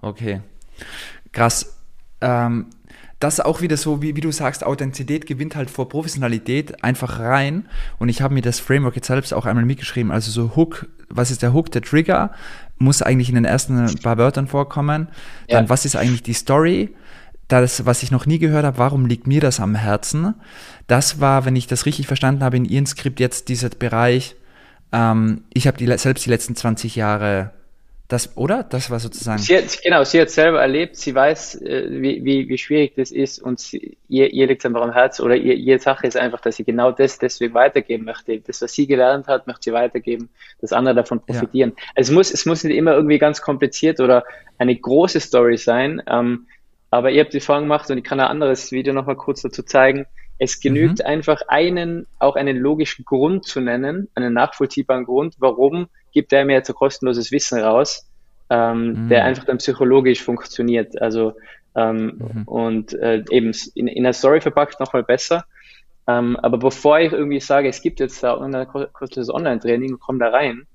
Okay. 0.00 0.40
Krass. 1.32 1.76
Ähm, 2.20 2.66
das 3.20 3.34
ist 3.34 3.44
auch 3.44 3.60
wieder 3.60 3.76
so, 3.76 4.02
wie, 4.02 4.16
wie 4.16 4.20
du 4.20 4.32
sagst, 4.32 4.64
Authentizität 4.64 5.26
gewinnt 5.26 5.54
halt 5.54 5.70
vor 5.70 5.88
Professionalität 5.88 6.82
einfach 6.82 7.20
rein. 7.20 7.68
Und 7.98 8.08
ich 8.08 8.20
habe 8.20 8.34
mir 8.34 8.42
das 8.42 8.58
Framework 8.58 8.96
jetzt 8.96 9.06
selbst 9.06 9.32
auch 9.32 9.46
einmal 9.46 9.64
mitgeschrieben. 9.64 10.10
Also 10.10 10.30
so 10.32 10.56
Hook, 10.56 10.88
was 11.08 11.30
ist 11.30 11.42
der 11.42 11.52
Hook, 11.52 11.70
der 11.70 11.82
Trigger, 11.82 12.32
muss 12.78 13.02
eigentlich 13.02 13.28
in 13.28 13.36
den 13.36 13.44
ersten 13.44 13.94
paar 14.02 14.18
Wörtern 14.18 14.48
vorkommen. 14.48 15.08
Dann, 15.48 15.64
ja. 15.64 15.68
was 15.68 15.84
ist 15.84 15.94
eigentlich 15.94 16.24
die 16.24 16.32
Story? 16.32 16.94
Das, 17.48 17.86
was 17.86 18.02
ich 18.02 18.10
noch 18.10 18.26
nie 18.26 18.38
gehört 18.38 18.64
habe, 18.64 18.78
warum 18.78 19.06
liegt 19.06 19.26
mir 19.26 19.40
das 19.40 19.58
am 19.58 19.74
Herzen? 19.74 20.34
Das 20.86 21.20
war, 21.20 21.44
wenn 21.44 21.56
ich 21.56 21.66
das 21.66 21.86
richtig 21.86 22.06
verstanden 22.06 22.44
habe, 22.44 22.58
in 22.58 22.64
Ihrem 22.64 22.86
Skript 22.86 23.20
jetzt 23.20 23.48
dieser 23.48 23.70
Bereich, 23.70 24.36
ähm, 24.92 25.44
ich 25.52 25.66
habe 25.66 25.76
die, 25.76 25.86
selbst 25.98 26.24
die 26.26 26.30
letzten 26.30 26.56
20 26.56 26.96
Jahre, 26.96 27.52
das, 28.08 28.38
oder? 28.38 28.62
Das 28.62 28.90
war 28.90 29.00
sozusagen. 29.00 29.38
Sie 29.38 29.54
hat, 29.54 29.82
genau, 29.82 30.02
sie 30.02 30.18
hat 30.18 30.30
selber 30.30 30.62
erlebt, 30.62 30.96
sie 30.96 31.14
weiß, 31.14 31.60
äh, 31.60 31.88
wie, 31.90 32.24
wie, 32.24 32.48
wie 32.48 32.56
schwierig 32.56 32.94
das 32.96 33.10
ist 33.10 33.38
und 33.38 33.60
sie, 33.60 33.98
ihr, 34.08 34.32
ihr 34.32 34.46
liegt 34.46 34.62
es 34.62 34.66
einfach 34.66 34.80
am 34.80 34.94
Herzen 34.94 35.26
oder 35.26 35.36
ihr, 35.36 35.54
ihre 35.54 35.78
Sache 35.78 36.06
ist 36.06 36.16
einfach, 36.16 36.40
dass 36.40 36.56
sie 36.56 36.64
genau 36.64 36.90
das 36.90 37.18
deswegen 37.18 37.52
weitergeben 37.52 38.06
möchte. 38.06 38.40
Das, 38.40 38.62
was 38.62 38.72
sie 38.72 38.86
gelernt 38.86 39.26
hat, 39.26 39.46
möchte 39.46 39.64
sie 39.64 39.72
weitergeben, 39.74 40.30
dass 40.62 40.72
andere 40.72 40.94
davon 40.94 41.20
profitieren. 41.20 41.74
Ja. 41.76 41.84
Also 41.96 42.12
es 42.12 42.14
muss, 42.14 42.30
es 42.32 42.46
muss 42.46 42.64
nicht 42.64 42.76
immer 42.76 42.94
irgendwie 42.94 43.18
ganz 43.18 43.42
kompliziert 43.42 44.00
oder 44.00 44.24
eine 44.56 44.74
große 44.74 45.20
Story 45.20 45.58
sein. 45.58 46.02
Ähm, 46.06 46.46
aber 46.90 47.10
ihr 47.10 47.22
habt 47.22 47.34
die 47.34 47.40
Fragen 47.40 47.64
gemacht 47.64 47.90
und 47.90 47.98
ich 47.98 48.04
kann 48.04 48.20
ein 48.20 48.28
anderes 48.28 48.72
Video 48.72 48.92
nochmal 48.94 49.16
kurz 49.16 49.42
dazu 49.42 49.62
zeigen. 49.62 50.06
Es 50.38 50.60
genügt 50.60 51.00
mhm. 51.00 51.06
einfach 51.06 51.42
einen, 51.48 52.06
auch 52.18 52.36
einen 52.36 52.56
logischen 52.56 53.04
Grund 53.04 53.44
zu 53.44 53.60
nennen, 53.60 54.08
einen 54.14 54.32
nachvollziehbaren 54.32 55.04
Grund, 55.04 55.34
warum 55.38 55.88
gibt 56.12 56.32
er 56.32 56.44
mir 56.44 56.54
jetzt 56.54 56.70
ein 56.70 56.76
kostenloses 56.76 57.32
Wissen 57.32 57.60
raus, 57.60 58.08
ähm, 58.48 59.04
mhm. 59.04 59.08
der 59.08 59.24
einfach 59.24 59.44
dann 59.44 59.58
psychologisch 59.58 60.22
funktioniert. 60.22 61.00
Also 61.02 61.34
ähm, 61.74 62.18
mhm. 62.18 62.42
und 62.44 62.92
äh, 62.94 63.22
eben 63.30 63.52
in, 63.74 63.88
in 63.88 64.06
einer 64.06 64.12
Story 64.12 64.40
verpackt 64.40 64.80
nochmal 64.80 65.02
besser. 65.02 65.44
Ähm, 66.06 66.36
aber 66.36 66.56
bevor 66.56 66.98
ich 67.00 67.12
irgendwie 67.12 67.40
sage, 67.40 67.68
es 67.68 67.82
gibt 67.82 68.00
jetzt 68.00 68.22
da 68.22 68.38
ein 68.38 68.66
kostenloses 68.92 69.32
Online-Training 69.32 69.92
und 69.92 70.00
komme 70.00 70.20
da 70.20 70.30
rein, 70.30 70.66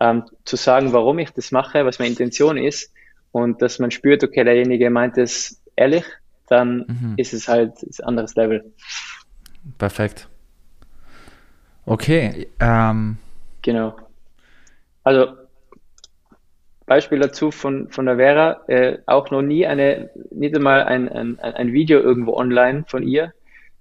ähm, 0.00 0.24
zu 0.44 0.56
sagen, 0.56 0.92
warum 0.92 1.18
ich 1.18 1.30
das 1.30 1.50
mache, 1.50 1.86
was 1.86 1.98
meine 1.98 2.10
Intention 2.10 2.58
ist 2.58 2.92
und 3.30 3.62
dass 3.62 3.78
man 3.78 3.90
spürt, 3.90 4.22
okay, 4.22 4.44
derjenige 4.44 4.90
meint 4.90 5.16
es 5.16 5.61
ehrlich, 5.76 6.04
dann 6.48 6.84
mhm. 6.86 7.14
ist 7.16 7.32
es 7.32 7.48
halt 7.48 7.74
ein 7.82 8.04
anderes 8.04 8.34
Level. 8.34 8.72
Perfekt. 9.78 10.28
Okay. 11.84 12.48
Ähm. 12.60 13.16
Genau. 13.62 13.96
Also 15.04 15.34
Beispiel 16.86 17.20
dazu 17.20 17.50
von, 17.50 17.88
von 17.90 18.06
der 18.06 18.16
Vera, 18.16 18.60
äh, 18.68 18.98
auch 19.06 19.30
noch 19.30 19.42
nie 19.42 19.66
eine, 19.66 20.10
nicht 20.30 20.54
einmal 20.54 20.82
ein, 20.84 21.08
ein, 21.08 21.40
ein 21.40 21.72
Video 21.72 22.00
irgendwo 22.00 22.34
online 22.34 22.84
von 22.86 23.02
ihr. 23.02 23.32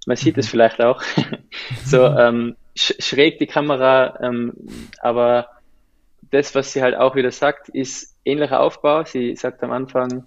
Man 0.06 0.18
sieht 0.18 0.38
es 0.38 0.48
mhm. 0.48 0.50
vielleicht 0.52 0.82
auch. 0.82 1.02
so 1.86 2.06
ähm, 2.06 2.56
sch 2.76 2.94
schräg 3.00 3.40
die 3.40 3.48
Kamera, 3.48 4.20
ähm, 4.22 4.54
aber 5.00 5.48
das, 6.32 6.56
was 6.56 6.72
sie 6.72 6.82
halt 6.82 6.96
auch 6.96 7.16
wieder 7.16 7.32
sagt, 7.32 7.70
ist 7.70 8.16
ähnlicher 8.24 8.62
Aufbau. 8.62 9.04
Sie 9.04 9.36
sagt 9.36 9.62
am 9.64 9.72
Anfang, 9.72 10.24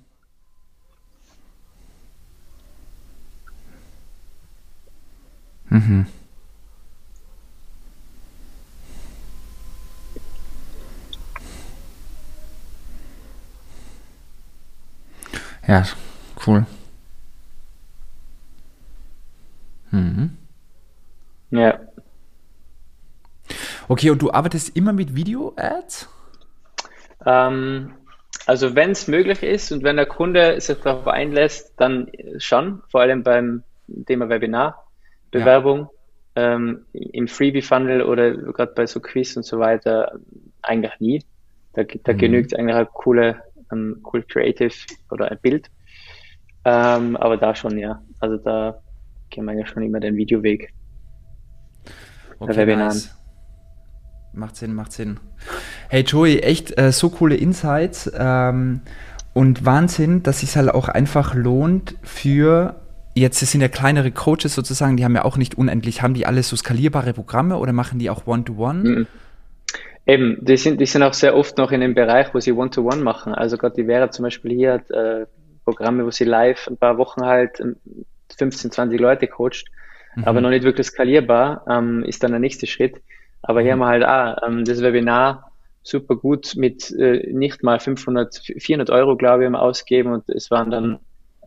Mhm. 5.75 6.07
Ja, 15.67 15.85
cool. 16.47 16.65
Mhm. 19.91 20.37
Ja. 21.51 21.81
Okay, 23.89 24.11
und 24.11 24.23
du 24.23 24.31
arbeitest 24.31 24.77
immer 24.77 24.93
mit 24.93 25.17
Video-Ads? 25.17 26.09
Ähm, 27.27 27.95
also 28.47 28.77
wenn 28.77 28.93
es 28.93 29.09
möglich 29.09 29.43
ist 29.43 29.73
und 29.73 29.83
wenn 29.83 29.97
der 29.97 30.07
Kunde 30.07 30.61
sich 30.61 30.79
darauf 30.79 31.09
einlässt, 31.09 31.73
dann 31.79 32.13
schon, 32.39 32.83
vor 32.91 33.01
allem 33.01 33.25
beim 33.25 33.65
Thema 34.07 34.29
Webinar, 34.29 34.84
Bewerbung, 35.41 35.89
ja. 36.37 36.55
ähm, 36.55 36.87
im 36.93 37.29
Freebie-Funnel 37.29 38.03
oder 38.03 38.33
gerade 38.33 38.73
bei 38.75 38.87
so 38.87 39.01
Quiz 39.01 39.37
und 39.37 39.45
so 39.45 39.59
weiter, 39.59 40.19
eigentlich 40.63 40.93
nie. 41.01 41.25
Da, 41.75 41.83
da 41.83 42.13
mhm. 42.13 42.19
genügt 42.19 42.59
eigentlich 42.59 42.77
ein 42.77 42.87
coole, 42.93 43.43
um, 43.71 44.05
cool 44.13 44.23
Creative 44.23 44.75
oder 45.11 45.31
ein 45.31 45.39
Bild. 45.43 45.71
Ähm, 46.65 47.17
aber 47.17 47.37
da 47.37 47.55
schon, 47.55 47.79
ja. 47.79 48.01
Also 48.21 48.39
da 48.39 48.81
gehen 49.31 49.45
wir 49.45 49.55
ja 49.55 49.67
schon 49.67 49.83
immer 49.83 50.01
den 50.01 50.17
Videoweg. 50.17 50.73
Okay, 52.39 52.57
Webinaren. 52.57 52.89
Nice. 52.89 53.15
Macht 54.33 54.57
Sinn, 54.57 54.75
macht 54.75 54.93
Sinn. 54.93 55.21
Hey 55.89 56.03
Joey, 56.03 56.41
echt 56.41 56.77
äh, 56.79 56.91
so 56.91 57.11
coole 57.11 57.37
Insights 57.37 58.11
ähm, 58.17 58.81
und 59.33 59.65
Wahnsinn, 59.65 60.23
dass 60.23 60.43
es 60.43 60.57
halt 60.57 60.71
auch 60.71 60.89
einfach 60.89 61.35
lohnt 61.35 61.97
für 62.03 62.81
jetzt 63.15 63.41
sind 63.41 63.61
ja 63.61 63.69
kleinere 63.69 64.11
Coaches 64.11 64.55
sozusagen, 64.55 64.97
die 64.97 65.05
haben 65.05 65.15
ja 65.15 65.25
auch 65.25 65.37
nicht 65.37 65.57
unendlich, 65.57 66.03
haben 66.03 66.15
die 66.15 66.27
alle 66.27 66.43
so 66.43 66.57
skalierbare 66.57 67.13
Programme 67.13 67.57
oder 67.59 67.73
machen 67.73 67.99
die 67.99 68.11
auch 68.11 68.27
One-to-One? 68.27 68.83
-one? 68.83 68.99
Mhm. 68.99 69.07
Eben, 70.07 70.37
die 70.43 70.57
sind, 70.57 70.81
die 70.81 70.87
sind 70.87 71.03
auch 71.03 71.15
sehr 71.15 71.35
oft 71.35 71.57
noch 71.57 71.73
in 71.73 71.81
dem 71.81 71.95
Bereich, 71.95 72.35
wo 72.35 72.41
sie 72.41 72.53
One-to-One 72.53 72.97
-one 72.97 73.03
machen. 73.03 73.35
Also 73.35 73.57
gerade 73.57 73.77
die 73.77 73.85
Vera 73.85 74.11
zum 74.11 74.25
Beispiel 74.25 74.53
hier 74.53 74.73
hat 74.75 74.91
äh, 74.91 75.27
Programme, 75.65 76.05
wo 76.05 76.11
sie 76.11 76.25
live 76.25 76.69
ein 76.69 76.77
paar 76.77 76.99
Wochen 76.99 77.23
halt 77.23 77.63
15, 78.37 78.71
20 78.71 79.01
Leute 79.01 79.27
coacht, 79.29 79.65
mhm. 80.15 80.25
aber 80.25 80.41
noch 80.41 80.51
nicht 80.51 80.65
wirklich 80.65 80.87
skalierbar, 80.87 81.65
ähm, 81.69 82.05
ist 82.05 82.23
dann 82.23 82.33
der 82.33 82.41
nächste 82.41 82.67
Schritt. 82.67 83.01
Aber 83.43 83.63
hier 83.63 83.77
mhm. 83.77 83.85
haben 83.85 84.03
wir 84.03 84.07
halt 84.07 84.43
auch 84.43 84.49
ähm, 84.49 84.65
das 84.65 84.83
Webinar 84.83 85.51
super 85.83 86.17
gut 86.17 86.55
mit 86.57 86.91
äh, 86.93 87.31
nicht 87.33 87.63
mal 87.63 87.79
500, 87.79 88.43
400 88.59 88.91
Euro, 88.91 89.17
glaube 89.17 89.45
ich, 89.45 89.47
im 89.47 89.55
Ausgeben 89.55 90.13
und 90.13 90.29
es 90.29 90.51
waren 90.51 90.71
dann 90.71 90.99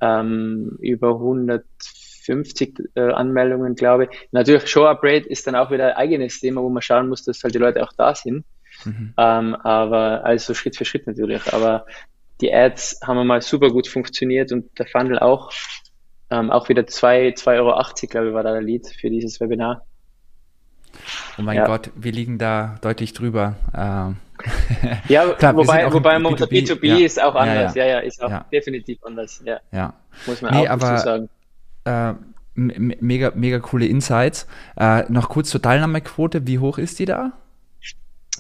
ähm, 0.02 0.78
über 0.80 1.12
150 1.12 2.80
äh, 2.96 3.02
Anmeldungen, 3.02 3.76
glaube 3.76 4.06
ich. 4.06 4.28
Natürlich, 4.32 4.68
Show 4.68 4.86
Upgrade 4.86 5.28
ist 5.28 5.48
dann 5.48 5.56
auch 5.56 5.72
wieder 5.72 5.88
ein 5.90 5.96
eigenes 5.96 6.40
Thema, 6.40 6.62
wo 6.62 6.70
man 6.70 6.82
schauen 6.82 7.10
muss, 7.10 7.24
dass 7.24 7.44
halt 7.44 7.56
die 7.56 7.60
Leute 7.60 7.84
auch 7.84 7.94
da 7.94 8.14
sind. 8.16 8.46
Mhm. 8.86 9.14
Ähm, 9.18 9.56
aber 9.56 10.24
also 10.24 10.54
Schritt 10.54 10.76
für 10.76 10.86
Schritt 10.86 11.08
natürlich. 11.08 11.54
Aber 11.54 11.86
die 12.42 12.54
Ads 12.54 13.00
haben 13.04 13.26
mal 13.26 13.42
super 13.42 13.70
gut 13.70 13.88
funktioniert 13.88 14.52
und 14.52 14.78
der 14.78 14.88
Funnel 14.88 15.20
auch. 15.20 15.52
Ähm, 16.30 16.52
auch 16.52 16.68
wieder 16.68 16.84
2,80 16.84 17.56
Euro, 17.56 17.82
glaube 18.10 18.28
ich, 18.28 18.34
war 18.34 18.44
da 18.44 18.52
der 18.52 18.62
Lead 18.62 18.86
für 18.88 19.10
dieses 19.10 19.40
Webinar. 19.40 19.87
Oh 21.38 21.42
mein 21.42 21.58
ja. 21.58 21.66
Gott, 21.66 21.92
wir 21.96 22.12
liegen 22.12 22.38
da 22.38 22.78
deutlich 22.82 23.14
drüber. 23.14 23.56
Ähm. 23.76 24.18
Ja, 25.08 25.28
Klar, 25.40 25.56
wobei, 25.56 25.92
wobei 25.92 26.18
B2B, 26.18 26.68
B2B 26.68 26.86
ja. 26.86 27.06
ist 27.06 27.22
auch 27.22 27.36
anders. 27.36 27.74
Ja, 27.76 27.86
ja, 27.86 28.00
ist 28.00 28.22
auch 28.22 28.44
definitiv 28.52 29.00
anders. 29.04 29.42
Ja. 29.44 29.60
ja. 29.72 29.94
Muss 30.28 30.42
man 30.42 30.54
nee, 30.54 30.68
auch 30.68 30.74
aber, 30.74 30.98
sagen. 31.00 31.30
Äh, 31.86 32.14
mega, 32.56 33.32
mega 33.34 33.60
coole 33.60 33.86
Insights. 33.86 34.48
Äh, 34.78 35.12
noch 35.12 35.30
kurz 35.30 35.50
zur 35.50 35.62
Teilnahmequote. 35.62 36.46
Wie 36.46 36.60
hoch 36.60 36.78
ist 36.78 37.00
die 37.00 37.06
da? 37.06 37.34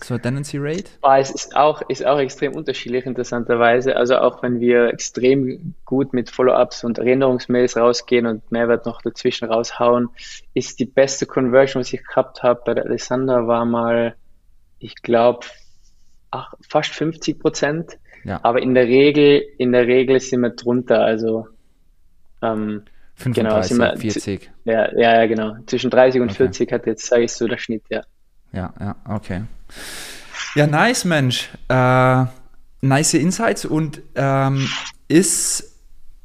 So 0.03 0.17
Tendency 0.17 0.57
Rate? 0.59 0.91
Ah, 1.01 1.19
es 1.19 1.31
ist 1.31 1.55
auch, 1.55 1.81
ist 1.89 2.05
auch 2.05 2.19
extrem 2.19 2.55
unterschiedlich, 2.55 3.05
interessanterweise. 3.05 3.95
Also 3.95 4.17
auch 4.17 4.43
wenn 4.43 4.59
wir 4.59 4.87
extrem 4.87 5.73
gut 5.85 6.13
mit 6.13 6.29
Follow-ups 6.29 6.83
und 6.83 6.99
Erinnerungsmails 6.99 7.77
rausgehen 7.77 8.25
und 8.25 8.51
Mehrwert 8.51 8.85
noch 8.85 9.01
dazwischen 9.01 9.49
raushauen, 9.49 10.09
ist 10.53 10.79
die 10.79 10.85
beste 10.85 11.25
Conversion, 11.25 11.81
was 11.81 11.91
ich 11.93 12.05
gehabt 12.05 12.43
habe 12.43 12.61
bei 12.65 12.73
der 12.73 12.85
Alessandra, 12.85 13.47
war 13.47 13.65
mal, 13.65 14.15
ich 14.79 14.95
glaube, 14.95 15.45
fast 16.61 16.91
50 16.93 17.39
Prozent. 17.39 17.97
Ja. 18.23 18.39
Aber 18.43 18.61
in 18.61 18.73
der 18.73 18.87
Regel, 18.87 19.43
in 19.57 19.71
der 19.71 19.87
Regel 19.87 20.19
sind 20.19 20.41
wir 20.41 20.51
drunter. 20.51 21.01
Also 21.01 21.47
ähm, 22.41 22.83
35, 23.15 23.77
genau, 23.77 23.91
wir, 23.93 24.11
40. 24.11 24.51
Ja, 24.65 24.93
ja, 24.93 25.21
ja, 25.21 25.25
genau. 25.25 25.55
Zwischen 25.65 25.89
30 25.89 26.21
und 26.21 26.29
okay. 26.29 26.37
40 26.37 26.71
hat 26.71 26.85
jetzt, 26.85 27.07
sage 27.07 27.23
ich 27.23 27.31
so, 27.33 27.47
der 27.47 27.57
Schnitt, 27.57 27.83
ja. 27.89 28.03
Ja, 28.51 28.73
ja, 28.79 28.95
okay. 29.07 29.43
Ja, 30.55 30.67
nice, 30.67 31.05
Mensch. 31.05 31.49
Äh, 31.69 32.25
nice 32.81 33.13
Insights 33.13 33.65
und 33.65 34.01
ähm, 34.15 34.67
ist 35.07 35.75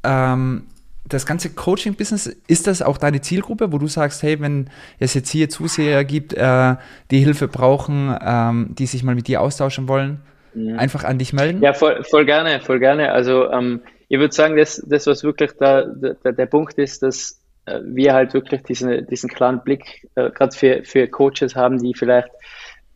ähm, 0.04 0.66
das 1.04 1.26
ganze 1.26 1.50
Coaching-Business, 1.50 2.26
ist 2.46 2.66
das 2.66 2.82
auch 2.82 2.96
deine 2.96 3.20
Zielgruppe, 3.20 3.72
wo 3.72 3.78
du 3.78 3.86
sagst, 3.86 4.22
hey, 4.22 4.40
wenn 4.40 4.70
es 4.98 5.14
jetzt 5.14 5.30
hier 5.30 5.48
Zuseher 5.48 6.04
gibt, 6.04 6.32
äh, 6.32 6.76
die 7.10 7.18
Hilfe 7.18 7.48
brauchen, 7.48 8.16
ähm, 8.24 8.74
die 8.78 8.86
sich 8.86 9.02
mal 9.02 9.14
mit 9.14 9.28
dir 9.28 9.40
austauschen 9.40 9.88
wollen, 9.88 10.20
mhm. 10.54 10.78
einfach 10.78 11.04
an 11.04 11.18
dich 11.18 11.32
melden? 11.32 11.62
Ja, 11.62 11.74
voll, 11.74 12.02
voll 12.04 12.24
gerne, 12.24 12.60
voll 12.60 12.78
gerne. 12.78 13.12
Also 13.12 13.50
ähm, 13.50 13.80
ich 14.08 14.18
würde 14.18 14.34
sagen, 14.34 14.56
das, 14.56 14.82
das, 14.86 15.06
was 15.06 15.24
wirklich 15.24 15.52
da, 15.58 15.82
der, 15.82 16.32
der 16.32 16.46
Punkt 16.46 16.78
ist, 16.78 17.02
dass 17.02 17.41
wir 17.66 18.14
halt 18.14 18.34
wirklich 18.34 18.62
diesen, 18.62 19.06
diesen 19.06 19.30
klaren 19.30 19.62
Blick 19.62 20.08
äh, 20.14 20.30
gerade 20.30 20.56
für, 20.56 20.84
für 20.84 21.08
Coaches 21.08 21.54
haben, 21.54 21.78
die 21.78 21.94
vielleicht 21.94 22.28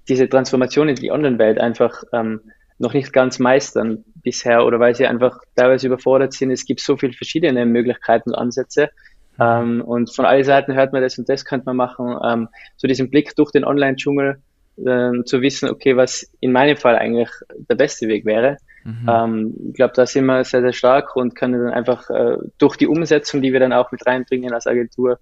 diese 0.08 0.28
Transformation 0.28 0.88
in 0.88 0.96
die 0.96 1.10
Online-Welt 1.10 1.58
einfach 1.58 2.02
ähm, 2.12 2.40
noch 2.78 2.92
nicht 2.92 3.12
ganz 3.12 3.38
meistern 3.38 4.04
bisher 4.22 4.64
oder 4.64 4.78
weil 4.80 4.94
sie 4.94 5.06
einfach 5.06 5.38
teilweise 5.54 5.86
überfordert 5.86 6.32
sind. 6.32 6.50
Es 6.50 6.64
gibt 6.64 6.80
so 6.80 6.96
viele 6.96 7.12
verschiedene 7.12 7.64
Möglichkeiten 7.64 8.30
und 8.30 8.36
Ansätze. 8.36 8.90
Ähm, 9.38 9.82
und 9.82 10.14
von 10.14 10.24
allen 10.24 10.44
Seiten 10.44 10.74
hört 10.74 10.92
man 10.92 11.02
das 11.02 11.18
und 11.18 11.28
das 11.28 11.44
könnte 11.44 11.66
man 11.66 11.76
machen. 11.76 12.16
Ähm, 12.24 12.48
so 12.76 12.88
diesen 12.88 13.10
Blick 13.10 13.34
durch 13.36 13.50
den 13.52 13.64
Online-Dschungel 13.64 14.42
ähm, 14.86 15.22
zu 15.24 15.40
wissen, 15.40 15.70
okay, 15.70 15.96
was 15.96 16.30
in 16.40 16.52
meinem 16.52 16.76
Fall 16.76 16.96
eigentlich 16.96 17.30
der 17.56 17.76
beste 17.76 18.08
Weg 18.08 18.24
wäre. 18.24 18.58
Mhm. 18.86 19.08
Ähm, 19.08 19.54
ich 19.68 19.74
glaube, 19.74 19.94
da 19.96 20.06
sind 20.06 20.26
wir 20.26 20.44
sehr, 20.44 20.60
sehr 20.60 20.72
stark 20.72 21.16
und 21.16 21.34
können 21.34 21.64
dann 21.64 21.72
einfach 21.72 22.08
äh, 22.08 22.36
durch 22.58 22.76
die 22.76 22.86
Umsetzung, 22.86 23.42
die 23.42 23.52
wir 23.52 23.58
dann 23.58 23.72
auch 23.72 23.90
mit 23.90 24.06
reinbringen 24.06 24.54
als 24.54 24.68
Agentur, 24.68 25.18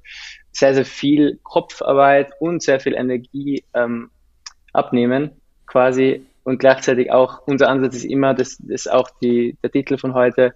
sehr, 0.53 0.74
sehr 0.74 0.85
viel 0.85 1.40
Kopfarbeit 1.42 2.33
und 2.40 2.62
sehr 2.62 2.79
viel 2.79 2.92
Energie 2.92 3.64
ähm, 3.72 4.11
abnehmen, 4.74 5.31
quasi. 5.66 6.27
Und 6.42 6.59
gleichzeitig 6.59 7.11
auch, 7.11 7.46
unser 7.46 7.70
Ansatz 7.70 7.96
ist 7.96 8.05
immer, 8.05 8.35
das 8.35 8.61
ist 8.68 8.92
auch 8.92 9.09
die, 9.22 9.57
der 9.62 9.70
Titel 9.70 9.96
von 9.96 10.12
heute, 10.12 10.55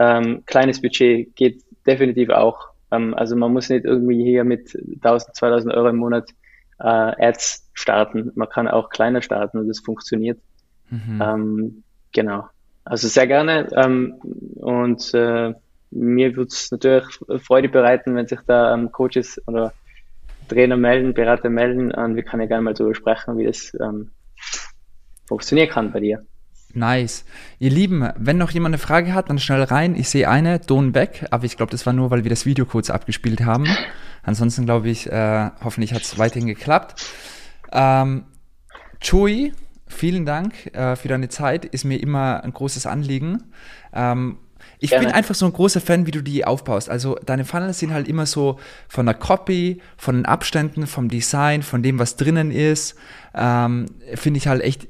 ähm, 0.00 0.42
kleines 0.46 0.82
Budget 0.82 1.36
geht 1.36 1.62
definitiv 1.86 2.30
auch. 2.30 2.70
Ähm, 2.90 3.14
also 3.14 3.36
man 3.36 3.52
muss 3.52 3.68
nicht 3.68 3.84
irgendwie 3.84 4.24
hier 4.24 4.42
mit 4.42 4.74
1000, 4.74 5.36
2000 5.36 5.72
Euro 5.72 5.90
im 5.90 5.96
Monat 5.98 6.30
äh, 6.80 6.84
Ads 7.28 7.70
starten. 7.74 8.32
Man 8.34 8.48
kann 8.48 8.66
auch 8.66 8.90
kleiner 8.90 9.22
starten 9.22 9.58
und 9.58 9.68
das 9.68 9.78
funktioniert. 9.78 10.40
Mhm. 10.88 11.22
Ähm, 11.22 11.82
Genau. 12.12 12.48
Also 12.84 13.08
sehr 13.08 13.26
gerne. 13.26 13.68
Ähm, 13.76 14.14
und 14.56 15.14
äh, 15.14 15.54
mir 15.90 16.36
würde 16.36 16.48
es 16.48 16.70
natürlich 16.70 17.06
Freude 17.44 17.68
bereiten, 17.68 18.14
wenn 18.14 18.26
sich 18.26 18.40
da 18.46 18.74
ähm, 18.74 18.92
Coaches 18.92 19.40
oder 19.46 19.72
Trainer 20.48 20.76
melden, 20.76 21.14
Berater 21.14 21.50
melden. 21.50 21.92
Und 21.92 22.16
wir 22.16 22.22
können 22.22 22.42
ja 22.42 22.48
gerne 22.48 22.62
mal 22.62 22.74
darüber 22.74 22.94
sprechen, 22.94 23.38
wie 23.38 23.46
das 23.46 23.72
ähm, 23.80 24.10
funktionieren 25.26 25.68
kann 25.68 25.92
bei 25.92 26.00
dir. 26.00 26.24
Nice. 26.72 27.24
Ihr 27.58 27.70
Lieben, 27.70 28.08
wenn 28.16 28.38
noch 28.38 28.50
jemand 28.52 28.74
eine 28.74 28.78
Frage 28.78 29.12
hat, 29.12 29.28
dann 29.28 29.38
schnell 29.38 29.62
rein. 29.62 29.96
Ich 29.96 30.08
sehe 30.08 30.28
eine, 30.28 30.60
Don 30.60 30.92
Beck, 30.92 31.26
aber 31.30 31.44
ich 31.44 31.56
glaube, 31.56 31.72
das 31.72 31.84
war 31.84 31.92
nur, 31.92 32.10
weil 32.10 32.22
wir 32.22 32.30
das 32.30 32.46
Video 32.46 32.64
kurz 32.64 32.90
abgespielt 32.90 33.40
haben. 33.44 33.66
Ansonsten 34.22 34.66
glaube 34.66 34.88
ich, 34.88 35.10
äh, 35.10 35.50
hoffentlich 35.64 35.92
hat 35.92 36.02
es 36.02 36.18
weiterhin 36.18 36.46
geklappt. 36.46 37.04
Ähm, 37.72 38.24
Chui 39.00 39.52
vielen 39.90 40.24
Dank 40.24 40.74
äh, 40.74 40.96
für 40.96 41.08
deine 41.08 41.28
Zeit. 41.28 41.64
Ist 41.64 41.84
mir 41.84 42.00
immer 42.00 42.42
ein 42.42 42.52
großes 42.52 42.86
Anliegen. 42.86 43.44
Ähm, 43.92 44.38
ich 44.78 44.90
Gerne. 44.90 45.06
bin 45.06 45.14
einfach 45.14 45.34
so 45.34 45.46
ein 45.46 45.52
großer 45.52 45.80
Fan, 45.80 46.06
wie 46.06 46.10
du 46.10 46.22
die 46.22 46.44
aufbaust. 46.44 46.88
Also 46.88 47.16
deine 47.26 47.44
Funnels 47.44 47.78
sind 47.78 47.92
halt 47.92 48.08
immer 48.08 48.26
so 48.26 48.58
von 48.88 49.06
der 49.06 49.14
Copy, 49.14 49.80
von 49.96 50.16
den 50.16 50.26
Abständen, 50.26 50.86
vom 50.86 51.08
Design, 51.08 51.62
von 51.62 51.82
dem, 51.82 51.98
was 51.98 52.16
drinnen 52.16 52.50
ist. 52.50 52.94
Ähm, 53.34 53.86
Finde 54.14 54.38
ich 54.38 54.46
halt 54.48 54.62
echt 54.62 54.88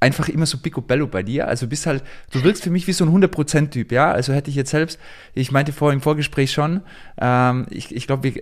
einfach 0.00 0.28
immer 0.30 0.46
so 0.46 0.58
picobello 0.58 1.06
bei 1.06 1.22
dir. 1.22 1.46
Also 1.46 1.66
bist 1.66 1.86
halt, 1.86 2.02
du 2.30 2.42
wirkst 2.42 2.64
für 2.64 2.70
mich 2.70 2.86
wie 2.86 2.92
so 2.92 3.04
ein 3.04 3.10
100%-Typ, 3.10 3.92
ja. 3.92 4.10
Also 4.10 4.32
hätte 4.32 4.48
ich 4.48 4.56
jetzt 4.56 4.70
selbst, 4.70 4.98
ich 5.34 5.52
meinte 5.52 5.72
vorher 5.72 5.94
im 5.94 6.00
Vorgespräch 6.00 6.52
schon, 6.52 6.80
ähm, 7.20 7.66
ich, 7.70 7.94
ich 7.94 8.06
glaube, 8.06 8.32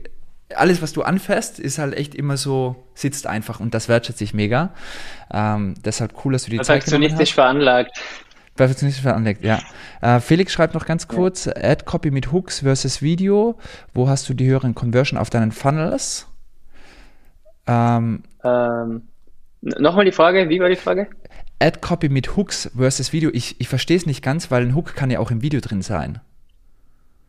alles, 0.54 0.80
was 0.82 0.92
du 0.92 1.02
anfährst, 1.02 1.58
ist 1.58 1.78
halt 1.78 1.94
echt 1.94 2.14
immer 2.14 2.36
so, 2.36 2.76
sitzt 2.94 3.26
einfach 3.26 3.60
und 3.60 3.74
das 3.74 3.88
wertschätze 3.88 4.24
ich 4.24 4.34
mega. 4.34 4.70
Ähm, 5.32 5.74
deshalb 5.84 6.24
cool, 6.24 6.32
dass 6.32 6.44
du 6.44 6.50
die 6.50 6.58
Zeit 6.58 6.84
Perfektionistisch 6.84 7.34
veranlagt. 7.34 8.00
Perfektionistisch 8.56 9.02
veranlagt, 9.02 9.44
ja. 9.44 9.60
Äh, 10.00 10.20
Felix 10.20 10.52
schreibt 10.52 10.74
noch 10.74 10.86
ganz 10.86 11.06
kurz, 11.06 11.46
ja. 11.46 11.52
Ad 11.56 11.84
Copy 11.84 12.10
mit 12.10 12.32
Hooks 12.32 12.60
versus 12.60 13.02
Video. 13.02 13.58
Wo 13.94 14.08
hast 14.08 14.28
du 14.28 14.34
die 14.34 14.46
höheren 14.48 14.74
Conversion 14.74 15.18
auf 15.18 15.30
deinen 15.30 15.52
Funnels? 15.52 16.26
Ähm, 17.66 18.22
ähm, 18.42 19.02
Nochmal 19.60 20.04
die 20.04 20.12
Frage, 20.12 20.48
wie 20.48 20.60
war 20.60 20.68
die 20.68 20.76
Frage? 20.76 21.08
Ad-Copy 21.60 22.08
mit 22.08 22.36
Hooks 22.36 22.70
versus 22.76 23.12
Video, 23.12 23.30
ich, 23.32 23.60
ich 23.60 23.68
verstehe 23.68 23.96
es 23.96 24.06
nicht 24.06 24.22
ganz, 24.22 24.50
weil 24.50 24.62
ein 24.62 24.74
Hook 24.76 24.94
kann 24.94 25.10
ja 25.10 25.18
auch 25.18 25.32
im 25.32 25.42
Video 25.42 25.60
drin 25.60 25.82
sein. 25.82 26.20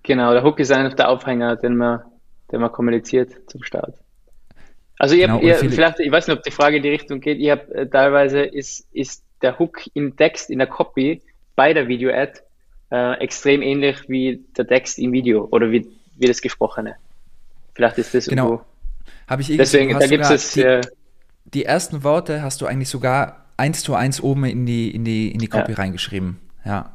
Genau, 0.04 0.34
der 0.34 0.44
Hook 0.44 0.60
ist 0.60 0.72
einfach 0.72 0.96
der 0.96 1.10
Aufhänger, 1.10 1.56
den 1.56 1.76
man, 1.76 2.02
den 2.52 2.62
man 2.62 2.72
kommuniziert 2.72 3.32
zum 3.48 3.64
Start. 3.64 3.96
Also 4.98 5.16
ihr, 5.16 5.28
genau, 5.28 5.40
ihr 5.40 5.56
vielleicht, 5.56 6.00
ich 6.02 6.12
weiß 6.12 6.28
nicht, 6.28 6.38
ob 6.38 6.44
die 6.44 6.52
Frage 6.52 6.78
in 6.78 6.84
die 6.84 6.90
Richtung 6.90 7.22
geht, 7.22 7.38
ihr 7.38 7.54
habt 7.54 7.72
äh, 7.72 7.88
teilweise 7.88 8.42
ist, 8.42 8.86
ist 8.92 9.24
der 9.42 9.58
Hook 9.58 9.80
im 9.94 10.18
Text, 10.18 10.50
in 10.50 10.60
der 10.60 10.68
Copy 10.68 11.22
bei 11.56 11.74
der 11.74 11.88
Video-Ad 11.88 12.42
äh, 12.92 13.14
extrem 13.20 13.62
ähnlich 13.62 14.10
wie 14.10 14.44
der 14.58 14.68
Text 14.68 15.00
im 15.00 15.14
Video 15.14 15.48
oder 15.52 15.72
wie, 15.72 15.88
wie 16.18 16.28
das 16.28 16.42
Gesprochene. 16.42 16.96
Vielleicht 17.74 17.98
ist 17.98 18.14
das 18.14 18.28
genau. 18.28 18.66
Habe 19.28 19.42
ich 19.42 19.52
eh 19.52 19.58
Deswegen, 19.58 19.98
da 19.98 20.06
gibt 20.06 20.30
es 20.30 20.52
die, 20.52 20.64
äh, 20.64 20.82
die 21.46 21.66
ersten 21.66 22.04
Worte 22.04 22.42
hast 22.42 22.62
du 22.62 22.66
eigentlich 22.66 22.90
sogar 22.90 23.46
eins 23.56 23.84
zu 23.84 23.96
eins 23.96 24.22
oben 24.22 24.44
in 24.46 24.66
die, 24.66 24.92
in 24.92 25.06
die, 25.06 25.32
in 25.32 25.40
die 25.40 25.48
Copy 25.48 25.72
ja. 25.72 25.78
reingeschrieben. 25.78 26.40
Ja. 26.66 26.94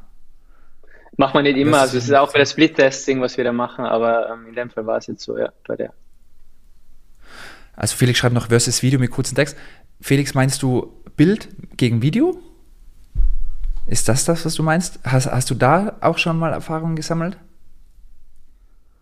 Macht 1.17 1.33
man 1.33 1.43
nicht 1.43 1.57
immer, 1.57 1.73
das 1.73 1.81
also 1.81 1.97
es 1.97 2.03
ist 2.05 2.13
auch 2.13 2.31
bei 2.31 2.39
der 2.39 2.45
Split-Testing, 2.45 3.21
was 3.21 3.37
wir 3.37 3.43
da 3.43 3.53
machen, 3.53 3.85
aber 3.85 4.29
ähm, 4.31 4.47
in 4.47 4.55
dem 4.55 4.69
Fall 4.69 4.85
war 4.85 4.97
es 4.97 5.07
jetzt 5.07 5.23
so, 5.23 5.37
ja, 5.37 5.49
bei 5.65 5.75
der. 5.75 5.93
Also 7.75 7.95
Felix 7.95 8.19
schreibt 8.19 8.35
noch 8.35 8.47
versus 8.47 8.81
Video 8.83 8.99
mit 8.99 9.11
kurzem 9.11 9.35
Text. 9.35 9.57
Felix, 10.01 10.33
meinst 10.33 10.61
du 10.61 10.93
Bild 11.15 11.49
gegen 11.77 12.01
Video? 12.01 12.37
Ist 13.87 14.09
das 14.09 14.25
das, 14.25 14.45
was 14.45 14.55
du 14.55 14.63
meinst? 14.63 14.99
Hast, 15.03 15.27
hast 15.27 15.49
du 15.49 15.55
da 15.55 15.97
auch 16.01 16.17
schon 16.17 16.37
mal 16.37 16.51
Erfahrungen 16.51 16.95
gesammelt? 16.95 17.37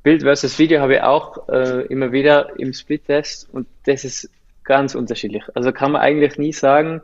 Bild 0.03 0.23
versus 0.23 0.59
Video 0.59 0.81
habe 0.81 0.95
ich 0.95 1.01
auch 1.01 1.47
äh, 1.47 1.85
immer 1.85 2.11
wieder 2.11 2.59
im 2.59 2.73
Split-Test 2.73 3.49
und 3.51 3.67
das 3.85 4.03
ist 4.03 4.29
ganz 4.63 4.95
unterschiedlich. 4.95 5.43
Also 5.55 5.71
kann 5.71 5.93
man 5.93 6.01
eigentlich 6.01 6.37
nie 6.37 6.53
sagen, 6.53 7.01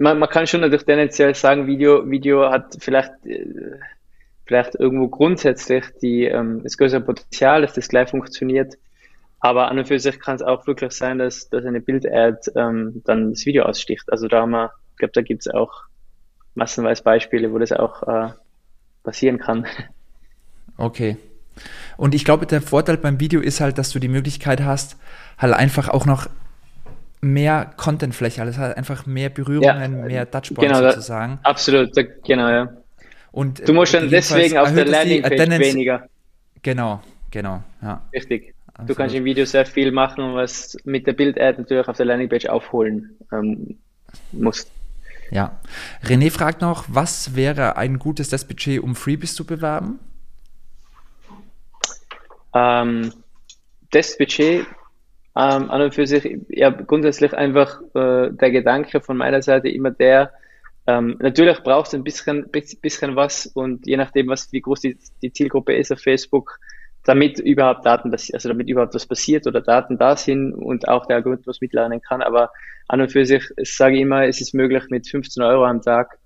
man, 0.00 0.18
man 0.18 0.28
kann 0.28 0.46
schon 0.46 0.62
natürlich 0.62 0.86
tendenziell 0.86 1.34
sagen, 1.34 1.66
Video, 1.66 2.10
Video 2.10 2.50
hat 2.50 2.76
vielleicht, 2.80 3.12
äh, 3.26 3.78
vielleicht 4.46 4.74
irgendwo 4.74 5.08
grundsätzlich 5.08 5.84
die, 6.00 6.24
ähm, 6.24 6.62
das 6.62 6.78
größere 6.78 7.02
Potenzial, 7.02 7.60
dass 7.60 7.74
das 7.74 7.88
gleich 7.88 8.08
funktioniert. 8.08 8.78
Aber 9.40 9.70
an 9.70 9.78
und 9.78 9.88
für 9.88 9.98
sich 9.98 10.18
kann 10.18 10.36
es 10.36 10.42
auch 10.42 10.66
wirklich 10.66 10.92
sein, 10.92 11.18
dass, 11.18 11.50
dass 11.50 11.64
eine 11.66 11.80
Bild-Ad 11.80 12.50
ähm, 12.56 13.02
dann 13.04 13.30
das 13.30 13.44
Video 13.44 13.64
aussticht. 13.64 14.10
Also 14.10 14.26
da 14.26 14.40
haben 14.40 14.50
wir, 14.50 14.72
ich 14.92 14.98
glaube, 14.98 15.12
da 15.12 15.20
gibt 15.20 15.46
es 15.46 15.52
auch 15.52 15.84
massenweise 16.54 17.02
Beispiele, 17.02 17.52
wo 17.52 17.58
das 17.58 17.72
auch 17.72 18.02
äh, 18.02 18.32
passieren 19.04 19.38
kann. 19.38 19.66
Okay. 20.76 21.18
Und 21.98 22.14
ich 22.14 22.24
glaube, 22.24 22.46
der 22.46 22.62
Vorteil 22.62 22.96
beim 22.96 23.20
Video 23.20 23.42
ist 23.42 23.60
halt, 23.60 23.76
dass 23.76 23.90
du 23.90 23.98
die 23.98 24.08
Möglichkeit 24.08 24.62
hast, 24.62 24.96
halt 25.36 25.52
einfach 25.52 25.90
auch 25.90 26.06
noch 26.06 26.26
mehr 27.20 27.72
Contentfläche, 27.76 28.42
also 28.42 28.62
einfach 28.62 29.06
mehr 29.06 29.28
Berührungen, 29.28 29.98
ja, 29.98 30.06
mehr 30.06 30.30
Touchpoints 30.30 30.78
genau, 30.78 30.90
sozusagen. 30.90 31.38
Da, 31.42 31.50
absolut, 31.50 31.96
da, 31.96 32.02
genau, 32.02 32.48
ja. 32.48 32.72
Und 33.32 33.66
du 33.66 33.72
musst 33.72 33.94
dann 33.94 34.08
deswegen 34.08 34.58
auf 34.58 34.72
der 34.74 34.86
Landingpage 34.86 35.60
weniger. 35.60 36.08
Genau, 36.62 37.00
genau, 37.30 37.62
ja. 37.82 38.02
Richtig. 38.12 38.54
Du 38.86 38.94
kannst 38.94 39.14
im 39.14 39.24
Video 39.24 39.44
sehr 39.44 39.66
viel 39.66 39.92
machen, 39.92 40.34
was 40.34 40.76
mit 40.84 41.06
der 41.06 41.12
Bild-Ad 41.12 41.58
natürlich 41.58 41.86
auf 41.86 41.96
der 41.96 42.06
Landingpage 42.06 42.46
aufholen 42.46 43.16
ähm, 43.30 43.78
musst. 44.32 44.70
Ja. 45.30 45.60
René 46.02 46.30
fragt 46.30 46.60
noch, 46.60 46.84
was 46.88 47.36
wäre 47.36 47.76
ein 47.76 47.98
gutes 47.98 48.30
Testbudget, 48.30 48.82
um 48.82 48.96
Freebies 48.96 49.34
zu 49.34 49.44
bewerben? 49.44 49.98
Ähm, 52.54 53.12
Testbudget 53.90 54.66
ähm, 55.36 55.70
an 55.70 55.82
und 55.82 55.94
für 55.94 56.06
sich, 56.06 56.38
ja, 56.48 56.70
grundsätzlich 56.70 57.32
einfach 57.34 57.80
äh, 57.94 58.30
der 58.30 58.50
Gedanke 58.50 59.00
von 59.00 59.16
meiner 59.16 59.42
Seite 59.42 59.68
immer 59.68 59.90
der, 59.90 60.32
ähm, 60.86 61.16
natürlich 61.20 61.62
brauchst 61.62 61.92
du 61.92 61.98
ein 61.98 62.04
bisschen, 62.04 62.50
bisschen 62.50 63.16
was 63.16 63.46
und 63.46 63.86
je 63.86 63.96
nachdem, 63.96 64.28
was, 64.28 64.52
wie 64.52 64.60
groß 64.60 64.80
die, 64.80 64.98
die 65.22 65.32
Zielgruppe 65.32 65.74
ist 65.74 65.92
auf 65.92 66.00
Facebook, 66.00 66.58
damit 67.04 67.38
überhaupt 67.38 67.86
Daten, 67.86 68.12
also 68.12 68.48
damit 68.48 68.68
überhaupt 68.68 68.94
was 68.94 69.06
passiert 69.06 69.46
oder 69.46 69.60
Daten 69.60 69.98
da 69.98 70.16
sind 70.16 70.52
und 70.52 70.88
auch 70.88 71.06
der 71.06 71.16
Algorithmus 71.16 71.60
mitlernen 71.60 72.00
kann. 72.02 72.22
Aber 72.22 72.50
an 72.88 73.00
und 73.00 73.12
für 73.12 73.24
sich 73.24 73.44
sage 73.62 73.96
ich 73.96 74.02
immer, 74.02 74.26
es 74.26 74.40
ist 74.40 74.52
möglich, 74.52 74.84
mit 74.90 75.08
15 75.08 75.42
Euro 75.42 75.64
am 75.64 75.80
Tag 75.80 76.18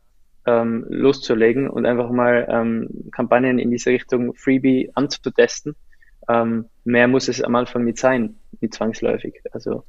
ähm, 0.47 0.85
loszulegen 0.89 1.69
und 1.69 1.87
einfach 1.87 2.11
mal 2.11 2.47
ähm, 2.49 3.11
Kampagnen 3.13 3.59
in 3.59 3.71
diese 3.71 3.91
Richtung 3.91 4.35
Freebie 4.35 4.91
anzutesten 4.95 5.77
ähm, 6.29 6.67
mehr 6.85 7.09
muss 7.09 7.29
es 7.29 7.43
am 7.43 7.55
Anfang 7.55 7.85
nicht 7.85 7.99
sein, 7.99 8.37
nicht 8.61 8.75
zwangsläufig. 8.75 9.41
Also 9.53 9.85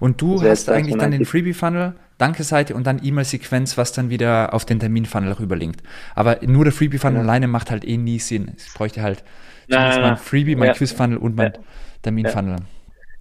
und 0.00 0.20
du 0.20 0.40
hast 0.42 0.68
eigentlich 0.68 0.96
dann 0.96 1.10
den 1.10 1.24
Freebie-Funnel, 1.24 1.94
Danke-Seite 2.18 2.74
und 2.74 2.86
dann 2.86 3.00
E-Mail-Sequenz, 3.02 3.76
was 3.76 3.92
dann 3.92 4.10
wieder 4.10 4.54
auf 4.54 4.64
den 4.64 4.78
Termin-Funnel 4.78 5.32
rüberlinkt. 5.32 5.82
Aber 6.14 6.38
nur 6.42 6.64
der 6.64 6.72
Freebie-Funnel 6.72 7.16
ja. 7.16 7.22
alleine 7.22 7.48
macht 7.48 7.70
halt 7.70 7.84
eh 7.84 7.96
nie 7.96 8.18
Sinn. 8.18 8.52
Ich 8.56 8.72
bräuchte 8.74 9.02
halt 9.02 9.24
zumindest 9.68 10.00
mein 10.00 10.16
Freebie, 10.16 10.56
mein 10.56 10.68
ja. 10.68 10.74
Quiz-Funnel 10.74 11.18
und 11.18 11.36
mein 11.36 11.52
ja. 11.54 11.60
Termin-Funnel. 12.02 12.56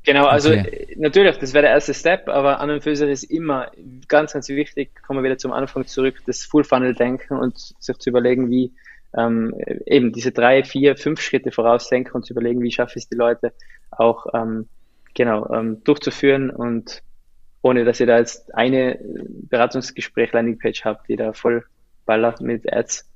Genau, 0.03 0.25
also 0.25 0.51
okay. 0.51 0.95
natürlich, 0.97 1.38
das 1.38 1.53
wäre 1.53 1.63
der 1.63 1.71
erste 1.71 1.93
Step, 1.93 2.30
aber 2.30 2.62
an 2.62 2.69
und 2.69 2.82
für 2.82 2.95
sich 2.95 3.10
ist 3.10 3.23
immer 3.23 3.71
ganz, 4.08 4.32
ganz 4.32 4.47
wichtig, 4.47 4.91
kommen 5.06 5.19
wir 5.19 5.23
wieder 5.25 5.38
zum 5.38 5.51
Anfang 5.51 5.86
zurück, 5.86 6.21
das 6.25 6.43
Full-Funnel-Denken 6.43 7.38
und 7.38 7.58
sich 7.58 7.97
zu 7.97 8.10
überlegen, 8.10 8.49
wie 8.49 8.71
ähm, 9.17 9.53
eben 9.86 10.13
diese 10.13 10.32
drei, 10.32 10.63
vier, 10.63 10.95
fünf 10.95 11.21
Schritte 11.21 11.51
vorausdenken 11.51 12.13
und 12.13 12.25
zu 12.25 12.34
überlegen, 12.34 12.62
wie 12.62 12.71
schaffe 12.71 12.93
ich 12.97 13.03
es, 13.03 13.10
die 13.10 13.15
Leute 13.15 13.51
auch 13.91 14.27
ähm, 14.34 14.67
genau 15.13 15.51
ähm, 15.51 15.84
durchzuführen 15.84 16.49
und 16.49 17.01
ohne 17.62 17.84
dass 17.84 17.99
ihr 17.99 18.06
da 18.06 18.19
jetzt 18.19 18.53
eine 18.56 18.99
Beratungsgespräch 19.49 20.32
Landingpage 20.32 20.86
habt, 20.86 21.10
die 21.10 21.15
da 21.15 21.34
voll 21.34 21.65
ballert 22.06 22.39
mit 22.39 22.71
Ads. 22.71 23.10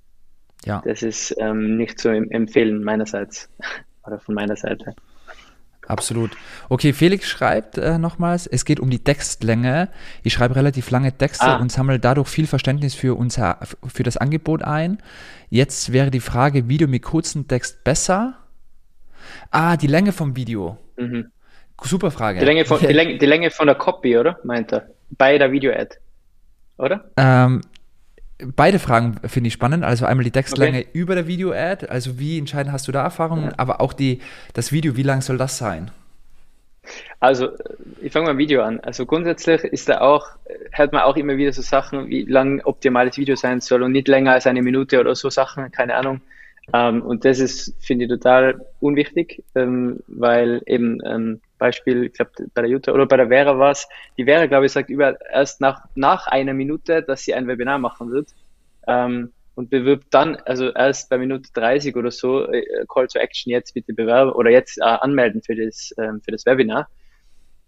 Ja. 0.66 0.82
Das 0.84 1.04
ist 1.04 1.36
ähm, 1.40 1.78
nicht 1.78 2.00
zu 2.00 2.10
empfehlen 2.10 2.84
meinerseits 2.84 3.50
oder 4.06 4.20
von 4.20 4.36
meiner 4.36 4.56
Seite. 4.56 4.96
Absolut. 5.92 6.32
Okay, 6.70 6.94
Felix 6.94 7.28
schreibt 7.28 7.78
äh, 7.78 7.98
nochmals, 7.98 8.48
es 8.48 8.64
geht 8.64 8.80
um 8.80 8.90
die 8.90 9.04
Textlänge. 9.04 9.90
Ich 10.24 10.32
schreibe 10.32 10.56
relativ 10.56 10.90
lange 10.90 11.12
Texte 11.12 11.46
ah. 11.46 11.58
und 11.58 11.70
sammle 11.70 12.00
dadurch 12.00 12.30
viel 12.30 12.48
Verständnis 12.48 12.96
für, 12.96 13.18
unser, 13.18 13.60
für 13.86 14.04
das 14.04 14.16
Angebot 14.16 14.64
ein. 14.64 15.00
Jetzt 15.50 15.92
wäre 15.92 16.10
die 16.10 16.22
Frage, 16.22 16.70
Video 16.70 16.88
mit 16.88 17.04
kurzem 17.04 17.48
Text 17.50 17.84
besser? 17.84 18.38
Ah, 19.50 19.76
die 19.76 19.88
Länge 19.88 20.14
vom 20.14 20.38
Video. 20.38 20.78
Mhm. 20.96 21.30
Super 21.84 22.12
Frage. 22.12 22.40
Die 22.40 22.46
Länge, 22.46 22.64
von, 22.64 22.80
die, 22.80 22.86
Länge, 22.94 23.18
die 23.18 23.26
Länge 23.26 23.52
von 23.52 23.68
der 23.68 23.76
Copy, 23.76 24.18
oder? 24.18 24.40
Meint 24.46 24.72
er. 24.72 24.88
Bei 25.10 25.38
der 25.38 25.52
Video-Ad. 25.52 25.98
Oder? 26.78 27.12
Ähm, 27.18 27.62
beide 28.56 28.80
Fragen 28.80 29.16
finde 29.26 29.48
ich 29.48 29.54
spannend. 29.54 29.84
Also 29.84 30.06
einmal 30.06 30.24
die 30.24 30.32
Textlänge 30.32 30.80
okay. 30.80 30.88
über 30.94 31.16
der 31.16 31.28
Video-Ad, 31.28 31.88
also 31.88 32.20
wie 32.20 32.38
entscheidend 32.38 32.74
hast 32.74 32.88
du 32.88 32.92
da 32.92 33.04
Erfahrungen, 33.04 33.46
ja. 33.46 33.54
aber 33.58 33.82
auch 33.82 33.94
die, 33.94 34.20
das 34.54 34.72
Video, 34.72 34.96
wie 34.96 35.04
lang 35.04 35.22
soll 35.22 35.38
das 35.38 35.58
sein? 35.58 35.92
Also, 37.20 37.50
ich 38.02 38.12
fange 38.12 38.26
mal 38.26 38.32
ein 38.32 38.38
Video 38.38 38.64
an. 38.64 38.80
Also 38.80 39.06
grundsätzlich 39.06 39.64
ist 39.66 39.88
da 39.88 40.02
auch, 40.02 40.28
hört 40.72 40.92
man 40.92 41.04
auch 41.04 41.16
immer 41.16 41.38
wieder 41.38 41.54
so 41.54 41.62
Sachen, 41.62 42.08
wie 42.10 42.24
lang 42.24 42.62
optimales 42.64 43.18
Video 43.18 43.36
sein 43.36 43.62
soll 43.62 43.84
und 43.84 43.92
nicht 43.92 44.08
länger 44.08 44.34
als 44.34 44.48
eine 44.48 44.62
Minute 44.62 45.00
oder 45.00 45.16
so 45.16 45.30
Sachen, 45.30 45.72
keine 45.72 45.96
Ahnung. 45.96 46.22
Ähm, 46.74 47.02
und 47.02 47.26
das 47.26 47.40
ist, 47.40 47.76
finde 47.80 48.06
ich, 48.06 48.10
total 48.10 48.66
unwichtig, 48.80 49.44
ähm, 49.56 50.00
weil 50.08 50.62
eben 50.66 51.00
ähm, 51.06 51.42
Beispiel, 51.62 52.06
ich 52.06 52.14
glaube, 52.14 52.32
bei 52.54 52.64
der 52.64 52.72
Jutta 52.72 52.92
oder 52.92 53.06
bei 53.06 53.18
der 53.18 53.28
Vera 53.28 53.58
war 53.58 53.72
es, 53.72 53.88
die 54.18 54.26
Vera, 54.26 54.48
glaube 54.48 54.66
ich, 54.66 54.72
sagt 54.72 54.90
über 54.90 55.16
erst 55.32 55.62
nach, 55.62 55.86
nach 55.96 56.28
einer 56.28 56.54
Minute, 56.54 57.04
dass 57.04 57.24
sie 57.24 57.34
ein 57.34 57.48
Webinar 57.48 57.78
machen 57.78 58.12
wird. 58.12 58.30
Ähm, 58.88 59.32
und 59.54 59.70
bewirbt 59.70 60.08
dann, 60.12 60.38
also 60.46 60.72
erst 60.72 61.10
bei 61.10 61.18
Minute 61.18 61.50
30 61.54 61.96
oder 61.96 62.10
so, 62.10 62.48
äh, 62.48 62.64
Call 62.92 63.08
to 63.08 63.20
Action 63.20 63.52
jetzt 63.52 63.74
bitte 63.74 63.94
bewerben 63.94 64.32
oder 64.32 64.50
jetzt 64.50 64.80
äh, 64.80 64.84
anmelden 64.84 65.44
für 65.44 65.56
das, 65.56 65.94
ähm, 65.98 66.22
für 66.24 66.32
das 66.32 66.46
Webinar. 66.46 66.88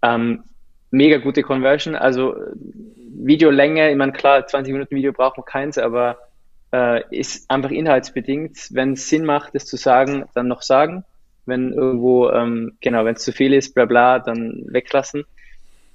Ähm, 0.01 0.43
mega 0.91 1.17
gute 1.17 1.43
Conversion, 1.43 1.95
also 1.95 2.35
Videolänge, 2.55 3.91
ich 3.91 3.97
meine, 3.97 4.13
klar, 4.13 4.47
20 4.47 4.73
Minuten 4.73 4.95
Video 4.95 5.13
braucht 5.13 5.37
man 5.37 5.45
keins, 5.45 5.77
aber 5.77 6.17
äh, 6.73 7.03
ist 7.15 7.49
einfach 7.51 7.71
inhaltsbedingt. 7.71 8.57
Wenn 8.71 8.93
es 8.93 9.07
Sinn 9.09 9.25
macht, 9.25 9.53
das 9.53 9.65
zu 9.65 9.77
sagen, 9.77 10.25
dann 10.33 10.47
noch 10.47 10.63
sagen. 10.63 11.05
Wenn 11.45 11.73
irgendwo, 11.73 12.29
ähm, 12.29 12.77
genau, 12.81 13.05
wenn 13.05 13.15
es 13.15 13.23
zu 13.23 13.31
viel 13.31 13.53
ist, 13.53 13.73
bla 13.73 13.85
bla, 13.85 14.19
dann 14.19 14.63
weglassen. 14.67 15.25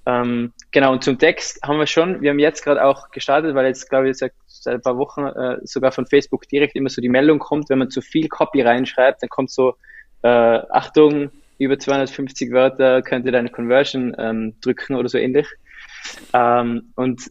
Ähm, 0.07 0.53
genau, 0.71 0.93
und 0.93 1.05
zum 1.05 1.19
Text 1.19 1.61
haben 1.63 1.79
wir 1.79 1.87
schon, 1.87 2.23
wir 2.23 2.31
haben 2.31 2.39
jetzt 2.39 2.63
gerade 2.65 2.85
auch 2.85 3.11
gestartet, 3.11 3.55
weil 3.55 3.67
jetzt, 3.67 3.89
glaube 3.91 4.09
ich, 4.09 4.17
seit, 4.17 4.33
seit 4.47 4.77
ein 4.77 4.83
paar 4.83 4.97
Wochen 4.97 5.25
äh, 5.25 5.59
sogar 5.65 5.93
von 5.93 6.07
Facebook 6.07 6.49
direkt 6.49 6.77
immer 6.77 6.89
so 6.89 7.03
die 7.03 7.11
Meldung 7.11 7.39
kommt, 7.39 7.69
wenn 7.69 7.79
man 7.79 7.91
zu 7.91 8.01
viel 8.01 8.29
Copy 8.29 8.63
reinschreibt, 8.63 9.23
dann 9.23 9.29
kommt 9.29 9.51
so, 9.51 9.75
äh, 10.23 10.29
Achtung, 10.29 11.31
über 11.59 11.79
250 11.79 12.53
Wörter 12.53 13.03
könnte 13.03 13.31
deine 13.33 13.51
Conversion 13.51 14.15
ähm, 14.19 14.55
drücken 14.61 14.95
oder 14.95 15.09
so 15.09 15.19
ähnlich. 15.19 15.47
Ähm, 16.33 16.93
und 16.95 17.31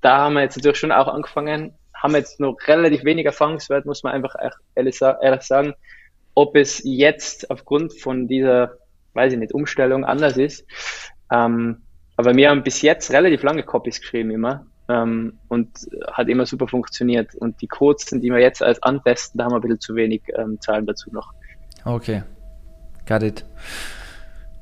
da 0.00 0.18
haben 0.18 0.34
wir 0.34 0.42
jetzt 0.42 0.56
natürlich 0.56 0.78
schon 0.78 0.92
auch 0.92 1.08
angefangen, 1.08 1.74
haben 1.94 2.14
jetzt 2.14 2.40
noch 2.40 2.56
relativ 2.66 3.04
wenig 3.04 3.26
Erfahrungswert, 3.26 3.84
muss 3.84 4.02
man 4.02 4.14
einfach 4.14 4.34
ehrlich, 4.74 5.00
ehrlich 5.00 5.42
sagen, 5.42 5.74
ob 6.34 6.56
es 6.56 6.82
jetzt 6.84 7.50
aufgrund 7.50 7.92
von 7.98 8.28
dieser, 8.28 8.78
weiß 9.14 9.32
ich 9.32 9.38
nicht, 9.38 9.52
Umstellung 9.52 10.04
anders 10.04 10.36
ist. 10.36 10.66
Ähm, 11.32 11.82
aber 12.16 12.34
wir 12.34 12.50
haben 12.50 12.62
bis 12.62 12.82
jetzt 12.82 13.12
relativ 13.12 13.42
lange 13.42 13.62
Copies 13.62 14.00
geschrieben 14.00 14.30
immer 14.30 14.66
ähm, 14.88 15.38
und 15.48 15.68
hat 16.12 16.28
immer 16.28 16.46
super 16.46 16.68
funktioniert. 16.68 17.34
Und 17.34 17.60
die 17.62 17.66
kurzen, 17.66 18.20
die 18.20 18.30
wir 18.30 18.40
jetzt 18.40 18.62
als 18.62 18.82
antesten, 18.82 19.38
da 19.38 19.44
haben 19.44 19.52
wir 19.52 19.56
ein 19.56 19.62
bisschen 19.62 19.80
zu 19.80 19.94
wenig 19.94 20.22
ähm, 20.36 20.60
Zahlen 20.60 20.86
dazu 20.86 21.10
noch. 21.12 21.32
Okay, 21.84 22.22
got 23.06 23.22
it. 23.22 23.44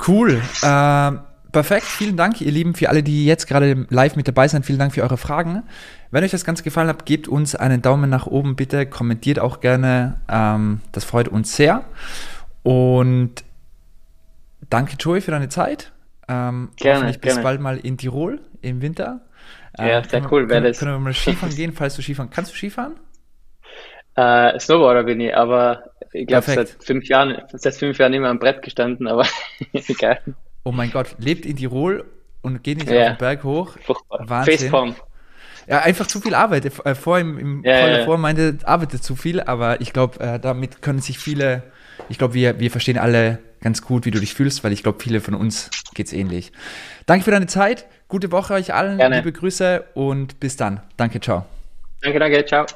Cool. 0.06 0.40
Äh, 0.62 1.12
perfekt. 1.52 1.84
Vielen 1.84 2.16
Dank, 2.16 2.40
ihr 2.40 2.52
Lieben, 2.52 2.74
für 2.74 2.88
alle, 2.88 3.02
die 3.02 3.24
jetzt 3.24 3.46
gerade 3.46 3.86
live 3.90 4.16
mit 4.16 4.28
dabei 4.28 4.48
sind. 4.48 4.64
Vielen 4.64 4.78
Dank 4.78 4.94
für 4.94 5.02
eure 5.02 5.16
Fragen. 5.16 5.62
Wenn 6.10 6.24
euch 6.24 6.30
das 6.30 6.44
Ganze 6.44 6.62
gefallen 6.62 6.88
hat, 6.88 7.06
gebt 7.06 7.28
uns 7.28 7.54
einen 7.54 7.82
Daumen 7.82 8.10
nach 8.10 8.26
oben 8.26 8.56
bitte. 8.56 8.86
Kommentiert 8.86 9.38
auch 9.38 9.60
gerne. 9.60 10.20
Ähm, 10.28 10.80
das 10.92 11.04
freut 11.04 11.28
uns 11.28 11.56
sehr. 11.56 11.84
Und 12.62 13.44
danke, 14.70 14.96
Joey, 14.98 15.20
für 15.20 15.30
deine 15.30 15.48
Zeit. 15.48 15.92
Ähm, 16.28 16.70
gerne. 16.76 16.96
Hoffentlich 16.96 17.20
bis 17.20 17.40
bald 17.42 17.60
mal 17.60 17.78
in 17.78 17.96
Tirol 17.96 18.40
im 18.60 18.82
Winter. 18.82 19.20
Ja, 19.78 20.02
sehr 20.02 20.20
ähm, 20.20 20.28
cool 20.30 20.48
wäre 20.48 20.62
das. 20.62 20.78
Können 20.78 20.92
wir 20.92 20.98
mal 20.98 21.14
Skifahren 21.14 21.54
gehen, 21.54 21.72
falls 21.72 21.96
du 21.96 22.02
Skifahren 22.02 22.30
Kannst 22.30 22.52
du 22.52 22.56
Skifahren? 22.56 22.94
Äh, 24.16 24.58
Snowboarder 24.58 25.04
bin 25.04 25.20
ich, 25.20 25.34
aber 25.34 25.84
ich 26.12 26.26
glaube 26.26 26.44
seit 26.44 26.68
fünf 26.68 27.06
Jahren, 27.06 27.40
seit 27.52 27.74
fünf 27.74 27.98
Jahren 27.98 28.12
immer 28.14 28.28
am 28.28 28.38
Brett 28.40 28.62
gestanden, 28.62 29.06
aber 29.06 29.26
egal 29.72 30.20
oh 30.64 30.72
mein 30.72 30.90
Gott, 30.90 31.16
lebt 31.18 31.46
in 31.46 31.56
Tirol 31.56 32.04
und 32.42 32.62
geht 32.62 32.78
nicht 32.78 32.90
yeah. 32.90 33.02
auf 33.02 33.16
den 33.16 33.18
Berg 33.18 33.44
hoch. 33.44 33.76
Wahnsinn. 34.08 34.58
Facepalm. 34.58 34.94
Ja, 35.66 35.80
einfach 35.80 36.06
zu 36.06 36.20
viel 36.20 36.34
Arbeit. 36.34 36.64
Äh, 36.64 36.94
vor 36.94 37.18
im, 37.18 37.38
im 37.38 37.62
ja, 37.62 37.80
Call 37.80 38.08
ja. 38.08 38.16
meinte, 38.16 38.58
arbeitet 38.64 39.04
zu 39.04 39.16
viel, 39.16 39.40
aber 39.40 39.80
ich 39.80 39.92
glaube, 39.92 40.18
äh, 40.20 40.40
damit 40.40 40.80
können 40.80 41.00
sich 41.00 41.18
viele, 41.18 41.62
ich 42.08 42.18
glaube, 42.18 42.34
wir, 42.34 42.58
wir 42.58 42.70
verstehen 42.70 42.96
alle 42.96 43.38
ganz 43.60 43.82
gut, 43.82 44.06
wie 44.06 44.10
du 44.10 44.18
dich 44.18 44.34
fühlst, 44.34 44.64
weil 44.64 44.72
ich 44.72 44.82
glaube, 44.82 45.02
viele 45.02 45.20
von 45.20 45.34
uns 45.34 45.70
geht 45.94 46.06
es 46.06 46.12
ähnlich. 46.12 46.52
Danke 47.06 47.24
für 47.24 47.32
deine 47.32 47.48
Zeit, 47.48 47.86
gute 48.08 48.32
Woche 48.32 48.54
euch 48.54 48.72
allen, 48.72 48.98
Gerne. 48.98 49.16
liebe 49.16 49.32
Grüße 49.32 49.84
und 49.94 50.40
bis 50.40 50.56
dann. 50.56 50.80
Danke, 50.96 51.20
ciao. 51.20 51.44
Danke, 52.00 52.18
danke, 52.18 52.46
ciao. 52.46 52.66